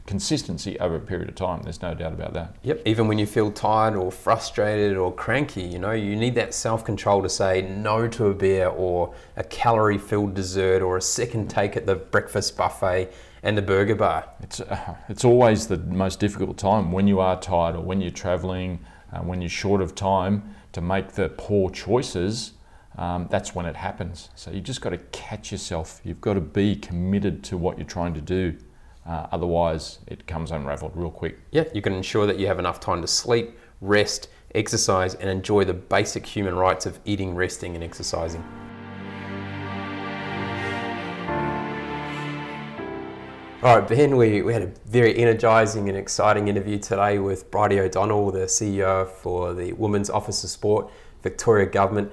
consistency 0.06 0.80
over 0.80 0.96
a 0.96 1.00
period 1.00 1.30
of 1.30 1.36
time. 1.36 1.62
There's 1.64 1.82
no 1.82 1.94
doubt 1.94 2.14
about 2.14 2.34
that. 2.34 2.56
Yep. 2.64 2.82
Even 2.86 3.08
when 3.08 3.18
you 3.18 3.26
feel 3.26 3.52
tired 3.52 3.96
or 3.96 4.12
frustrated 4.12 4.98
or 4.98 5.14
cranky, 5.14 5.64
you 5.64 5.80
know, 5.80 5.92
you 5.92 6.16
need 6.16 6.36
that 6.36 6.54
self-control 6.54 7.22
to 7.24 7.30
say 7.30 7.62
no 7.62 8.08
to 8.08 8.28
a 8.28 8.34
beer 8.34 8.68
or 8.68 9.14
a 9.36 9.44
calorie-filled 9.44 10.34
dessert 10.34 10.82
or 10.82 10.98
a 10.98 11.02
second 11.02 11.50
take 11.50 11.76
at 11.76 11.86
the 11.86 11.96
breakfast 11.96 12.58
buffet 12.58 13.12
and 13.44 13.58
the 13.58 13.62
burger 13.62 13.96
bar. 13.96 14.30
It's 14.42 14.60
uh, 14.60 14.96
it's 15.10 15.24
always 15.24 15.68
the 15.68 15.78
most 15.78 16.20
difficult 16.20 16.58
time 16.58 16.92
when 16.92 17.08
you 17.08 17.20
are 17.20 17.40
tired 17.40 17.76
or 17.76 17.82
when 17.82 18.02
you're 18.02 18.12
traveling, 18.12 18.80
uh, 19.14 19.20
when 19.20 19.42
you're 19.42 19.50
short 19.50 19.82
of 19.82 19.94
time 19.96 20.56
to 20.72 20.82
make 20.82 21.14
the 21.14 21.30
poor 21.30 21.70
choices 21.70 22.54
um, 22.98 23.28
that's 23.30 23.54
when 23.54 23.66
it 23.66 23.76
happens. 23.76 24.30
So 24.36 24.52
you 24.52 24.62
just 24.62 24.82
got 24.82 24.91
to 24.91 24.98
catch 24.98 25.52
yourself. 25.52 26.00
You've 26.04 26.22
got 26.22 26.36
to 26.36 26.41
be 26.41 26.76
committed 26.76 27.43
to 27.46 27.58
what 27.58 27.78
you're 27.78 27.88
trying 27.88 28.14
to 28.14 28.22
do. 28.22 28.56
Uh, 29.06 29.28
otherwise, 29.32 30.00
it 30.08 30.26
comes 30.26 30.52
unraveled 30.52 30.93
real 30.96 31.12
quick. 31.12 31.39
Yeah, 31.52 31.66
you 31.74 31.82
can 31.82 31.93
ensure 31.93 32.26
that 32.26 32.39
you 32.39 32.48
have 32.48 32.58
enough 32.58 32.80
time 32.80 33.02
to 33.02 33.08
sleep, 33.08 33.58
rest, 33.82 34.30
exercise, 34.56 35.14
and 35.16 35.30
enjoy 35.30 35.66
the 35.66 35.74
basic 35.74 36.26
human 36.26 36.56
rights 36.56 36.86
of 36.86 37.00
eating, 37.06 37.36
resting, 37.36 37.76
and 37.76 37.84
exercising. 37.84 38.43
All 43.62 43.80
right, 43.80 43.88
Ben, 43.88 44.16
we, 44.16 44.41
we 44.41 44.54
had 44.54 44.62
a 44.62 44.72
very 44.86 45.18
energising 45.18 45.89
and 45.89 45.98
exciting 45.98 46.48
interview 46.48 46.78
today 46.78 47.20
with 47.20 47.50
Bridie 47.52 47.80
O'Donnell, 47.80 48.32
the 48.32 48.46
CEO 48.46 49.08
for 49.08 49.54
the 49.54 49.74
Women's 49.74 50.10
Office 50.10 50.43
of 50.43 50.50
Sport, 50.50 50.91
Victoria 51.24 51.66
Government. 51.66 52.12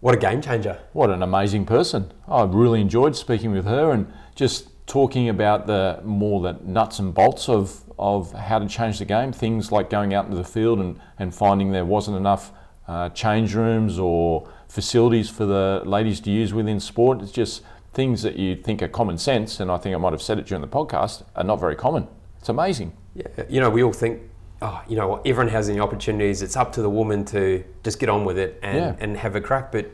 What 0.00 0.14
a 0.14 0.18
game 0.18 0.40
changer. 0.40 0.78
What 0.94 1.10
an 1.10 1.22
amazing 1.22 1.66
person. 1.66 2.10
I 2.26 2.44
really 2.44 2.80
enjoyed 2.80 3.14
speaking 3.14 3.52
with 3.52 3.66
her 3.66 3.92
and 3.92 4.10
just 4.34 4.68
talking 4.86 5.28
about 5.28 5.66
the 5.66 6.00
more 6.02 6.40
the 6.40 6.58
nuts 6.64 6.98
and 6.98 7.12
bolts 7.12 7.50
of, 7.50 7.82
of 7.98 8.32
how 8.32 8.58
to 8.60 8.66
change 8.66 8.98
the 8.98 9.04
game. 9.04 9.30
Things 9.30 9.70
like 9.70 9.90
going 9.90 10.14
out 10.14 10.24
into 10.24 10.38
the 10.38 10.44
field 10.44 10.80
and, 10.80 10.98
and 11.18 11.34
finding 11.34 11.72
there 11.72 11.84
wasn't 11.84 12.16
enough 12.16 12.50
uh, 12.88 13.10
change 13.10 13.54
rooms 13.54 13.98
or 13.98 14.48
facilities 14.68 15.28
for 15.28 15.44
the 15.44 15.82
ladies 15.84 16.20
to 16.20 16.30
use 16.30 16.54
within 16.54 16.80
sport. 16.80 17.20
It's 17.20 17.30
just 17.30 17.62
things 17.92 18.22
that 18.22 18.36
you 18.36 18.56
think 18.56 18.82
are 18.82 18.88
common 18.88 19.18
sense, 19.18 19.60
and 19.60 19.70
I 19.70 19.76
think 19.76 19.94
I 19.94 19.98
might 19.98 20.12
have 20.12 20.22
said 20.22 20.38
it 20.38 20.46
during 20.46 20.62
the 20.62 20.68
podcast, 20.68 21.24
are 21.36 21.44
not 21.44 21.60
very 21.60 21.76
common. 21.76 22.08
It's 22.38 22.48
amazing. 22.48 22.96
Yeah, 23.14 23.26
you 23.48 23.60
know, 23.60 23.68
we 23.68 23.82
all 23.82 23.92
think 23.92 24.22
oh, 24.62 24.82
you 24.88 24.96
know, 24.96 25.08
what, 25.08 25.26
everyone 25.26 25.52
has 25.52 25.68
any 25.68 25.80
opportunities. 25.80 26.42
It's 26.42 26.56
up 26.56 26.72
to 26.72 26.82
the 26.82 26.90
woman 26.90 27.24
to 27.26 27.64
just 27.82 27.98
get 27.98 28.08
on 28.08 28.24
with 28.24 28.38
it 28.38 28.58
and, 28.62 28.76
yeah. 28.76 28.96
and 28.98 29.16
have 29.16 29.36
a 29.36 29.40
crack. 29.40 29.72
But 29.72 29.90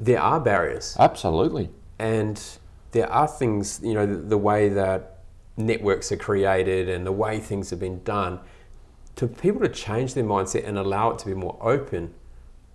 there 0.00 0.20
are 0.20 0.40
barriers. 0.40 0.96
Absolutely. 0.98 1.70
And 1.98 2.40
there 2.92 3.10
are 3.10 3.26
things, 3.26 3.80
you 3.82 3.94
know, 3.94 4.06
the, 4.06 4.16
the 4.16 4.38
way 4.38 4.68
that 4.68 5.18
networks 5.56 6.12
are 6.12 6.16
created 6.16 6.88
and 6.88 7.04
the 7.04 7.12
way 7.12 7.40
things 7.40 7.70
have 7.70 7.80
been 7.80 8.02
done. 8.04 8.38
To 9.16 9.26
people 9.26 9.60
to 9.62 9.68
change 9.68 10.14
their 10.14 10.24
mindset 10.24 10.66
and 10.66 10.78
allow 10.78 11.10
it 11.10 11.18
to 11.20 11.26
be 11.26 11.34
more 11.34 11.58
open, 11.60 12.14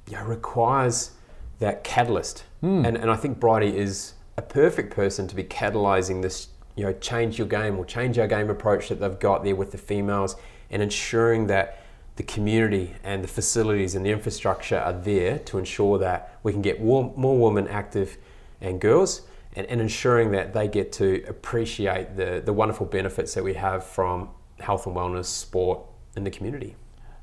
you 0.10 0.18
know, 0.18 0.24
requires 0.26 1.12
that 1.60 1.86
catalyst. 1.86 2.44
Mm. 2.62 2.86
And, 2.86 2.98
and 2.98 3.10
I 3.10 3.16
think 3.16 3.40
Bridie 3.40 3.78
is 3.78 4.14
a 4.36 4.42
perfect 4.42 4.94
person 4.94 5.28
to 5.30 5.36
be 5.36 5.44
catalyzing 5.46 6.22
this, 6.22 6.50
you 6.76 6.84
know, 6.84 6.92
change 6.92 7.38
your 7.38 7.48
game 7.48 7.78
or 7.80 7.86
change 7.86 8.20
our 8.20 8.28
game 8.28 8.50
approach 8.50 8.90
that 8.90 9.00
they've 9.00 9.20
got 9.20 9.46
there 9.46 9.56
with 9.56 9.72
the 9.72 9.78
females 9.78 10.36
and 10.70 10.82
ensuring 10.82 11.48
that 11.48 11.80
the 12.16 12.24
community 12.24 12.94
and 13.04 13.24
the 13.24 13.28
facilities 13.28 13.96
and 13.96 14.06
the 14.06 14.12
infrastructure 14.12 14.78
are 14.78 14.94
there 14.94 15.40
to 15.40 15.58
ensure 15.58 15.98
that 15.98 16.38
we 16.44 16.52
can 16.52 16.62
get 16.62 16.82
more, 16.84 17.12
women 17.16 17.68
active 17.68 18.18
and 18.62 18.80
girls 18.80 19.24
and, 19.56 19.66
and 19.68 19.82
ensuring 19.82 20.32
that 20.32 20.54
they 20.54 20.68
get 20.68 20.92
to 20.92 21.24
appreciate 21.28 22.16
the, 22.16 22.42
the 22.46 22.54
wonderful 22.54 22.86
benefits 22.86 23.34
that 23.34 23.44
we 23.44 23.54
have 23.54 23.84
from 23.84 24.30
health 24.60 24.86
and 24.86 24.96
wellness, 24.96 25.26
sport 25.26 25.80
in 26.16 26.24
the 26.24 26.32
community. 26.32 26.76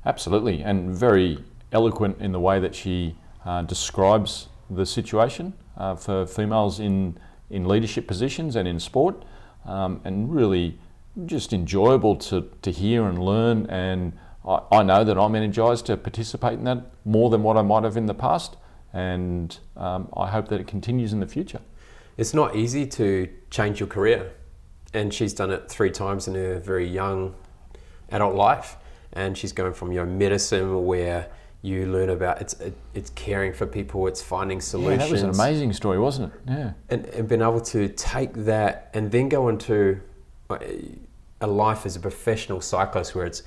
Absolutely, 0.05 0.61
and 0.61 0.93
very 0.93 1.43
eloquent 1.71 2.19
in 2.19 2.31
the 2.31 2.39
way 2.39 2.59
that 2.59 2.75
she 2.75 3.15
uh, 3.45 3.61
describes 3.61 4.47
the 4.69 4.85
situation 4.85 5.53
uh, 5.77 5.95
for 5.95 6.25
females 6.25 6.79
in, 6.79 7.17
in 7.49 7.67
leadership 7.67 8.07
positions 8.07 8.55
and 8.55 8.67
in 8.67 8.79
sport, 8.79 9.23
um, 9.65 10.01
and 10.03 10.33
really 10.33 10.77
just 11.25 11.53
enjoyable 11.53 12.15
to, 12.15 12.49
to 12.61 12.71
hear 12.71 13.05
and 13.05 13.19
learn. 13.19 13.65
And 13.67 14.13
I, 14.45 14.61
I 14.71 14.83
know 14.83 15.03
that 15.03 15.17
I'm 15.17 15.35
energized 15.35 15.85
to 15.87 15.97
participate 15.97 16.53
in 16.53 16.63
that 16.65 16.91
more 17.05 17.29
than 17.29 17.43
what 17.43 17.57
I 17.57 17.61
might 17.61 17.83
have 17.83 17.97
in 17.97 18.05
the 18.05 18.13
past. 18.13 18.57
And 18.93 19.57
um, 19.77 20.09
I 20.15 20.27
hope 20.27 20.49
that 20.49 20.59
it 20.59 20.67
continues 20.67 21.13
in 21.13 21.19
the 21.19 21.27
future. 21.27 21.61
It's 22.17 22.33
not 22.33 22.55
easy 22.55 22.85
to 22.87 23.29
change 23.49 23.79
your 23.79 23.87
career. 23.87 24.31
And 24.93 25.13
she's 25.13 25.33
done 25.33 25.51
it 25.51 25.69
three 25.69 25.91
times 25.91 26.27
in 26.27 26.35
her 26.35 26.59
very 26.59 26.87
young 26.87 27.35
adult 28.09 28.35
life. 28.35 28.77
And 29.13 29.37
she's 29.37 29.53
going 29.53 29.73
from 29.73 29.91
your 29.91 30.05
know, 30.05 30.13
medicine 30.13 30.85
where 30.85 31.29
you 31.61 31.85
learn 31.85 32.09
about 32.09 32.41
it's 32.41 32.55
it's 32.93 33.11
caring 33.11 33.53
for 33.53 33.67
people, 33.67 34.07
it's 34.07 34.21
finding 34.21 34.59
solutions. 34.59 34.99
Yeah, 34.99 35.05
that 35.05 35.11
was 35.11 35.21
an 35.21 35.29
amazing 35.29 35.73
story, 35.73 35.99
wasn't 35.99 36.33
it? 36.33 36.39
Yeah. 36.47 36.73
And, 36.89 37.05
and 37.07 37.27
being 37.27 37.41
able 37.41 37.61
to 37.61 37.87
take 37.89 38.33
that 38.45 38.89
and 38.93 39.11
then 39.11 39.29
go 39.29 39.47
into 39.49 40.01
a 41.41 41.47
life 41.47 41.85
as 41.85 41.95
a 41.95 41.99
professional 41.99 42.61
cyclist 42.61 43.15
where 43.15 43.25
it's 43.25 43.43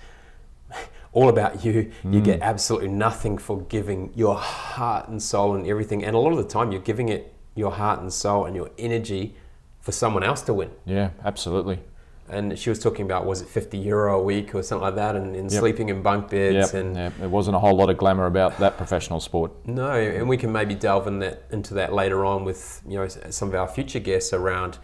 all 1.13 1.29
about 1.29 1.65
you. 1.65 1.93
You 2.05 2.21
get 2.21 2.41
mm. 2.41 2.43
absolutely 2.43 2.89
nothing 2.89 3.39
for 3.39 3.63
giving 3.63 4.13
your 4.15 4.37
heart 4.37 5.09
and 5.09 5.23
soul 5.23 5.55
and 5.55 5.67
everything. 5.67 6.05
And 6.05 6.15
a 6.15 6.19
lot 6.19 6.33
of 6.33 6.39
the 6.39 6.45
time, 6.49 6.73
you're 6.73 6.81
giving 6.81 7.09
it 7.09 7.33
your 7.55 7.73
heart 7.73 8.01
and 8.01 8.13
soul 8.13 8.47
and 8.47 8.57
your 8.57 8.71
energy 8.79 9.37
for 9.81 9.93
someone 9.93 10.25
else 10.25 10.43
to 10.43 10.55
win. 10.55 10.71
Yeah, 10.85 11.11
absolutely. 11.25 11.79
And 12.27 12.59
she 12.59 12.71
was 12.71 12.79
talking 12.79 13.05
about 13.05 13.27
was 13.27 13.43
it 13.43 13.49
50 13.49 13.77
euro 13.77 14.19
a 14.19 14.23
week 14.23 14.55
or 14.55 14.63
something 14.63 14.83
like 14.83 14.95
that, 14.95 15.15
and, 15.15 15.37
and 15.37 15.53
yep. 15.53 15.61
sleeping 15.61 15.91
in 15.91 16.03
bunk 16.03 16.31
beds. 16.31 16.73
Yep. 16.73 16.83
And 16.83 16.97
yep. 16.97 17.13
there 17.19 17.29
wasn't 17.29 17.55
a 17.57 17.59
whole 17.59 17.77
lot 17.77 17.91
of 17.91 17.99
glamour 17.99 18.25
about 18.25 18.59
that 18.59 18.79
professional 18.79 19.21
sport. 19.21 19.53
No, 19.67 19.91
and 19.91 20.27
we 20.27 20.39
can 20.39 20.51
maybe 20.51 20.75
delve 20.75 21.07
in 21.07 21.19
that 21.19 21.45
into 21.51 21.75
that 21.75 21.93
later 21.93 22.25
on 22.25 22.45
with 22.45 22.83
you 22.89 22.97
know 22.97 23.07
some 23.09 23.49
of 23.49 23.55
our 23.55 23.69
future 23.69 23.99
guests 23.99 24.33
around 24.33 24.79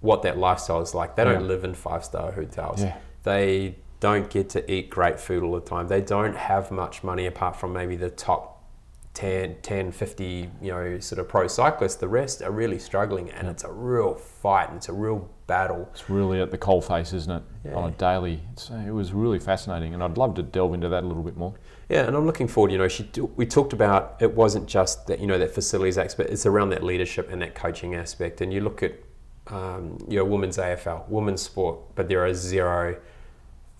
what 0.00 0.22
that 0.22 0.38
lifestyle 0.38 0.80
is 0.80 0.94
like. 0.94 1.16
They 1.16 1.24
don't 1.24 1.42
yeah. 1.42 1.48
live 1.48 1.64
in 1.64 1.74
five 1.74 2.04
star 2.04 2.32
hotels. 2.32 2.82
Yeah. 2.82 2.96
They 3.22 3.76
don't 4.00 4.28
get 4.30 4.48
to 4.50 4.70
eat 4.70 4.90
great 4.90 5.18
food 5.18 5.42
all 5.42 5.52
the 5.52 5.60
time. 5.60 5.88
They 5.88 6.00
don't 6.00 6.36
have 6.36 6.70
much 6.70 7.02
money 7.02 7.26
apart 7.26 7.56
from 7.56 7.72
maybe 7.72 7.96
the 7.96 8.10
top 8.10 8.56
10, 9.14 9.56
10 9.62 9.92
50, 9.92 10.50
you 10.60 10.70
know, 10.70 10.98
sort 11.00 11.18
of 11.18 11.28
pro 11.28 11.48
cyclists. 11.48 11.96
The 11.96 12.08
rest 12.08 12.42
are 12.42 12.50
really 12.50 12.78
struggling 12.78 13.30
and 13.30 13.46
yeah. 13.46 13.50
it's 13.50 13.64
a 13.64 13.72
real 13.72 14.14
fight 14.14 14.68
and 14.68 14.76
it's 14.76 14.90
a 14.90 14.92
real 14.92 15.30
battle. 15.46 15.88
It's 15.92 16.10
really 16.10 16.40
at 16.40 16.50
the 16.50 16.58
coal 16.58 16.82
face, 16.82 17.14
isn't 17.14 17.32
it? 17.32 17.42
Yeah. 17.64 17.74
On 17.74 17.88
a 17.88 17.92
daily. 17.92 18.42
It's, 18.52 18.68
it 18.68 18.90
was 18.90 19.14
really 19.14 19.38
fascinating 19.38 19.94
and 19.94 20.02
I'd 20.02 20.18
love 20.18 20.34
to 20.34 20.42
delve 20.42 20.74
into 20.74 20.90
that 20.90 21.02
a 21.02 21.06
little 21.06 21.22
bit 21.22 21.36
more. 21.36 21.54
Yeah, 21.88 22.06
and 22.06 22.16
I'm 22.16 22.26
looking 22.26 22.48
forward. 22.48 22.72
You 22.72 22.78
know, 22.78 22.88
she 22.88 23.08
we 23.36 23.46
talked 23.46 23.72
about 23.72 24.16
it 24.20 24.34
wasn't 24.34 24.66
just 24.66 25.06
that 25.06 25.20
you 25.20 25.26
know 25.26 25.38
that 25.38 25.54
facilities 25.54 25.98
aspect. 25.98 26.30
It's 26.30 26.44
around 26.44 26.70
that 26.70 26.82
leadership 26.82 27.30
and 27.30 27.40
that 27.42 27.54
coaching 27.54 27.94
aspect. 27.94 28.40
And 28.40 28.52
you 28.52 28.60
look 28.60 28.82
at 28.82 28.94
um, 29.48 29.98
you 30.08 30.18
know, 30.18 30.24
women's 30.24 30.56
AFL, 30.56 31.08
women's 31.08 31.42
sport, 31.42 31.78
but 31.94 32.08
there 32.08 32.24
are 32.24 32.34
zero 32.34 32.96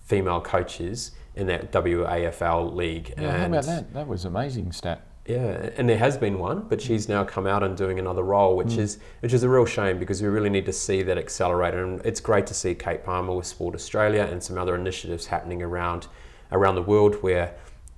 female 0.05 0.41
coaches 0.41 1.11
in 1.35 1.47
that 1.47 1.71
WAFL 1.71 2.73
league. 2.73 3.13
Yeah, 3.17 3.29
and 3.29 3.37
how 3.37 3.45
about 3.45 3.65
that? 3.65 3.93
That 3.93 4.07
was 4.07 4.25
amazing 4.25 4.71
stat. 4.71 5.01
Yeah, 5.27 5.69
and 5.75 5.89
there 5.89 5.97
has 5.97 6.17
been 6.17 6.39
one, 6.39 6.61
but 6.69 6.81
she's 6.81 7.09
now 7.09 7.25
come 7.25 7.45
out 7.47 7.61
and 7.61 7.75
doing 7.75 7.99
another 7.99 8.23
role, 8.23 8.55
which 8.55 8.69
mm. 8.69 8.77
is 8.79 8.99
which 9.19 9.33
is 9.33 9.43
a 9.43 9.49
real 9.49 9.65
shame 9.65 9.99
because 9.99 10.21
we 10.21 10.29
really 10.29 10.49
need 10.49 10.65
to 10.67 10.73
see 10.73 11.03
that 11.03 11.17
accelerator. 11.17 11.83
And 11.83 12.03
it's 12.05 12.21
great 12.21 12.47
to 12.47 12.53
see 12.53 12.73
Kate 12.73 13.03
Palmer 13.03 13.35
with 13.35 13.45
Sport 13.45 13.75
Australia 13.75 14.27
and 14.31 14.41
some 14.41 14.57
other 14.57 14.73
initiatives 14.73 15.27
happening 15.27 15.61
around 15.61 16.07
around 16.53 16.75
the 16.75 16.81
world 16.81 17.15
where 17.21 17.55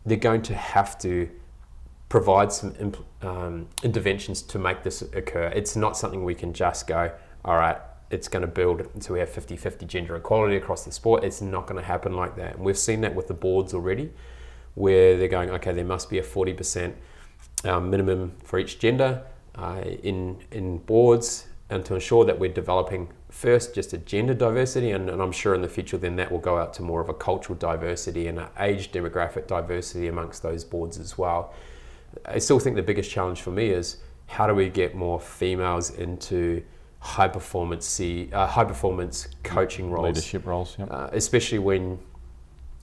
they're 0.07 0.17
going 0.17 0.41
to 0.41 0.55
have 0.55 0.97
to 0.99 1.30
provide 2.09 2.51
some 2.51 2.74
um, 3.22 3.67
interventions 3.84 4.41
to 4.41 4.57
make 4.57 4.82
this 4.82 5.03
occur. 5.03 5.51
It's 5.55 5.76
not 5.76 5.95
something 5.95 6.24
we 6.24 6.34
can 6.34 6.51
just 6.51 6.88
go, 6.88 7.11
all 7.49 7.57
right, 7.57 7.77
it's 8.11 8.27
going 8.27 8.41
to 8.41 8.47
build 8.47 8.81
until 8.93 9.13
we 9.13 9.19
have 9.19 9.29
50 9.29 9.57
50 9.57 9.83
gender 9.87 10.15
equality 10.15 10.55
across 10.55 10.85
the 10.85 10.91
sport. 10.91 11.23
It's 11.23 11.41
not 11.41 11.65
going 11.65 11.81
to 11.81 11.85
happen 11.85 12.13
like 12.13 12.35
that. 12.35 12.57
And 12.57 12.63
we've 12.63 12.77
seen 12.77 13.01
that 13.01 13.15
with 13.15 13.27
the 13.27 13.33
boards 13.33 13.73
already, 13.73 14.11
where 14.75 15.17
they're 15.17 15.27
going, 15.27 15.49
okay, 15.49 15.73
there 15.73 15.83
must 15.83 16.11
be 16.11 16.19
a 16.19 16.23
40% 16.23 16.93
um, 17.63 17.89
minimum 17.89 18.33
for 18.43 18.59
each 18.59 18.77
gender 18.77 19.23
uh, 19.55 19.81
in, 20.03 20.37
in 20.51 20.77
boards, 20.77 21.47
and 21.71 21.83
to 21.85 21.95
ensure 21.95 22.23
that 22.23 22.37
we're 22.37 22.53
developing 22.53 23.09
first 23.31 23.73
just 23.73 23.93
a 23.93 23.97
gender 23.97 24.35
diversity, 24.35 24.91
and, 24.91 25.09
and, 25.09 25.19
I'm 25.19 25.31
sure 25.31 25.55
in 25.55 25.63
the 25.63 25.69
future 25.69 25.97
then 25.97 26.17
that 26.17 26.31
will 26.31 26.37
go 26.37 26.59
out 26.59 26.71
to 26.75 26.83
more 26.83 27.01
of 27.01 27.09
a 27.09 27.15
cultural 27.15 27.57
diversity 27.57 28.27
and 28.27 28.37
an 28.37 28.49
age 28.59 28.91
demographic 28.91 29.47
diversity 29.47 30.07
amongst 30.07 30.43
those 30.43 30.63
boards 30.63 30.99
as 30.99 31.17
well. 31.17 31.55
I 32.25 32.37
still 32.37 32.59
think 32.59 32.75
the 32.75 32.83
biggest 32.83 33.09
challenge 33.09 33.41
for 33.41 33.49
me 33.49 33.69
is 33.69 33.97
how 34.27 34.45
do 34.45 34.53
we 34.53 34.69
get 34.69 34.93
more 34.93 35.19
females 35.19 35.89
into 35.89 36.63
high 36.99 37.27
performance 37.27 37.99
uh, 37.99 38.47
high 38.47 38.65
performance 38.65 39.27
coaching 39.43 39.89
roles, 39.89 40.05
leadership 40.05 40.45
roles, 40.45 40.75
yep. 40.77 40.89
uh, 40.91 41.09
especially 41.13 41.59
when 41.59 41.99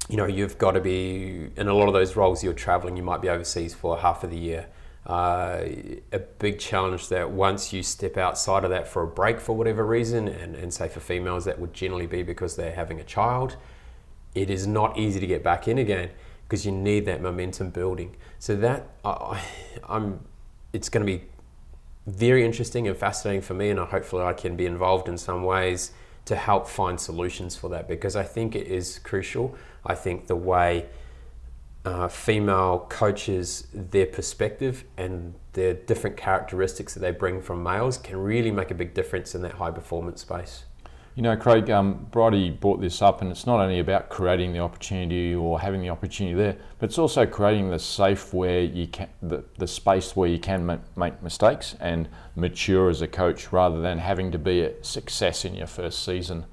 you 0.08 0.16
know 0.16 0.26
you've 0.26 0.58
got 0.58 0.72
to 0.72 0.80
be 0.80 1.48
in 1.56 1.68
a 1.68 1.74
lot 1.74 1.86
of 1.86 1.94
those 1.94 2.16
roles. 2.16 2.42
You're 2.42 2.54
traveling, 2.54 2.96
you 2.96 3.02
might 3.02 3.20
be 3.20 3.28
overseas 3.28 3.74
for 3.74 3.98
half 3.98 4.24
of 4.24 4.30
the 4.30 4.38
year. 4.38 4.66
Uh, 5.06 5.64
a 6.10 6.18
big 6.18 6.58
challenge 6.58 7.08
that 7.10 7.30
once 7.30 7.72
you 7.72 7.80
step 7.80 8.16
outside 8.16 8.64
of 8.64 8.70
that 8.70 8.88
for 8.88 9.02
a 9.02 9.06
break 9.06 9.38
for 9.38 9.56
whatever 9.56 9.86
reason, 9.86 10.26
and, 10.26 10.56
and 10.56 10.74
say 10.74 10.88
for 10.88 10.98
females 10.98 11.44
that 11.44 11.60
would 11.60 11.72
generally 11.72 12.06
be 12.06 12.24
because 12.24 12.56
they're 12.56 12.74
having 12.74 12.98
a 12.98 13.04
child, 13.04 13.56
it 14.34 14.50
is 14.50 14.66
not 14.66 14.98
easy 14.98 15.20
to 15.20 15.26
get 15.26 15.44
back 15.44 15.68
in 15.68 15.78
again 15.78 16.10
because 16.48 16.66
you 16.66 16.72
need 16.72 17.04
that 17.06 17.22
momentum 17.22 17.70
building. 17.70 18.16
So 18.38 18.56
that 18.56 18.88
I, 19.04 19.40
I'm, 19.88 20.20
it's 20.72 20.88
going 20.88 21.06
to 21.06 21.12
be 21.12 21.24
very 22.06 22.44
interesting 22.44 22.86
and 22.86 22.96
fascinating 22.96 23.42
for 23.42 23.54
me, 23.54 23.70
and 23.70 23.78
hopefully 23.80 24.22
I 24.22 24.32
can 24.32 24.56
be 24.56 24.66
involved 24.66 25.08
in 25.08 25.18
some 25.18 25.42
ways 25.42 25.92
to 26.26 26.36
help 26.36 26.68
find 26.68 27.00
solutions 27.00 27.56
for 27.56 27.70
that 27.70 27.88
because 27.88 28.16
I 28.16 28.24
think 28.24 28.54
it 28.54 28.66
is 28.66 28.98
crucial. 29.00 29.54
I 29.84 29.94
think 29.94 30.26
the 30.26 30.36
way 30.36 30.86
uh, 31.84 32.08
female 32.08 32.86
coaches, 32.88 33.68
their 33.72 34.06
perspective 34.06 34.84
and 34.96 35.34
their 35.52 35.72
different 35.72 36.16
characteristics 36.16 36.94
that 36.94 37.00
they 37.00 37.12
bring 37.12 37.40
from 37.40 37.62
males 37.62 37.96
can 37.96 38.18
really 38.18 38.50
make 38.50 38.70
a 38.70 38.74
big 38.74 38.92
difference 38.92 39.34
in 39.34 39.42
that 39.42 39.52
high 39.52 39.70
performance 39.70 40.20
space. 40.20 40.65
You 41.16 41.22
know, 41.22 41.34
Craig, 41.34 41.70
um, 41.70 42.06
Bridie 42.10 42.50
brought 42.50 42.82
this 42.82 43.00
up, 43.00 43.22
and 43.22 43.30
it's 43.30 43.46
not 43.46 43.58
only 43.58 43.78
about 43.78 44.10
creating 44.10 44.52
the 44.52 44.58
opportunity 44.58 45.34
or 45.34 45.58
having 45.58 45.80
the 45.80 45.88
opportunity 45.88 46.36
there, 46.36 46.58
but 46.78 46.90
it's 46.90 46.98
also 46.98 47.24
creating 47.24 47.70
the 47.70 47.78
safe 47.78 48.34
where 48.34 48.60
you 48.60 48.86
can, 48.86 49.08
the, 49.22 49.42
the 49.56 49.66
space 49.66 50.14
where 50.14 50.28
you 50.28 50.38
can 50.38 50.66
ma- 50.66 50.76
make 50.94 51.22
mistakes 51.22 51.74
and 51.80 52.06
mature 52.34 52.90
as 52.90 53.00
a 53.00 53.08
coach 53.08 53.50
rather 53.50 53.80
than 53.80 53.96
having 53.96 54.30
to 54.30 54.38
be 54.38 54.60
a 54.60 54.84
success 54.84 55.46
in 55.46 55.54
your 55.54 55.66
first 55.66 56.04
season. 56.04 56.44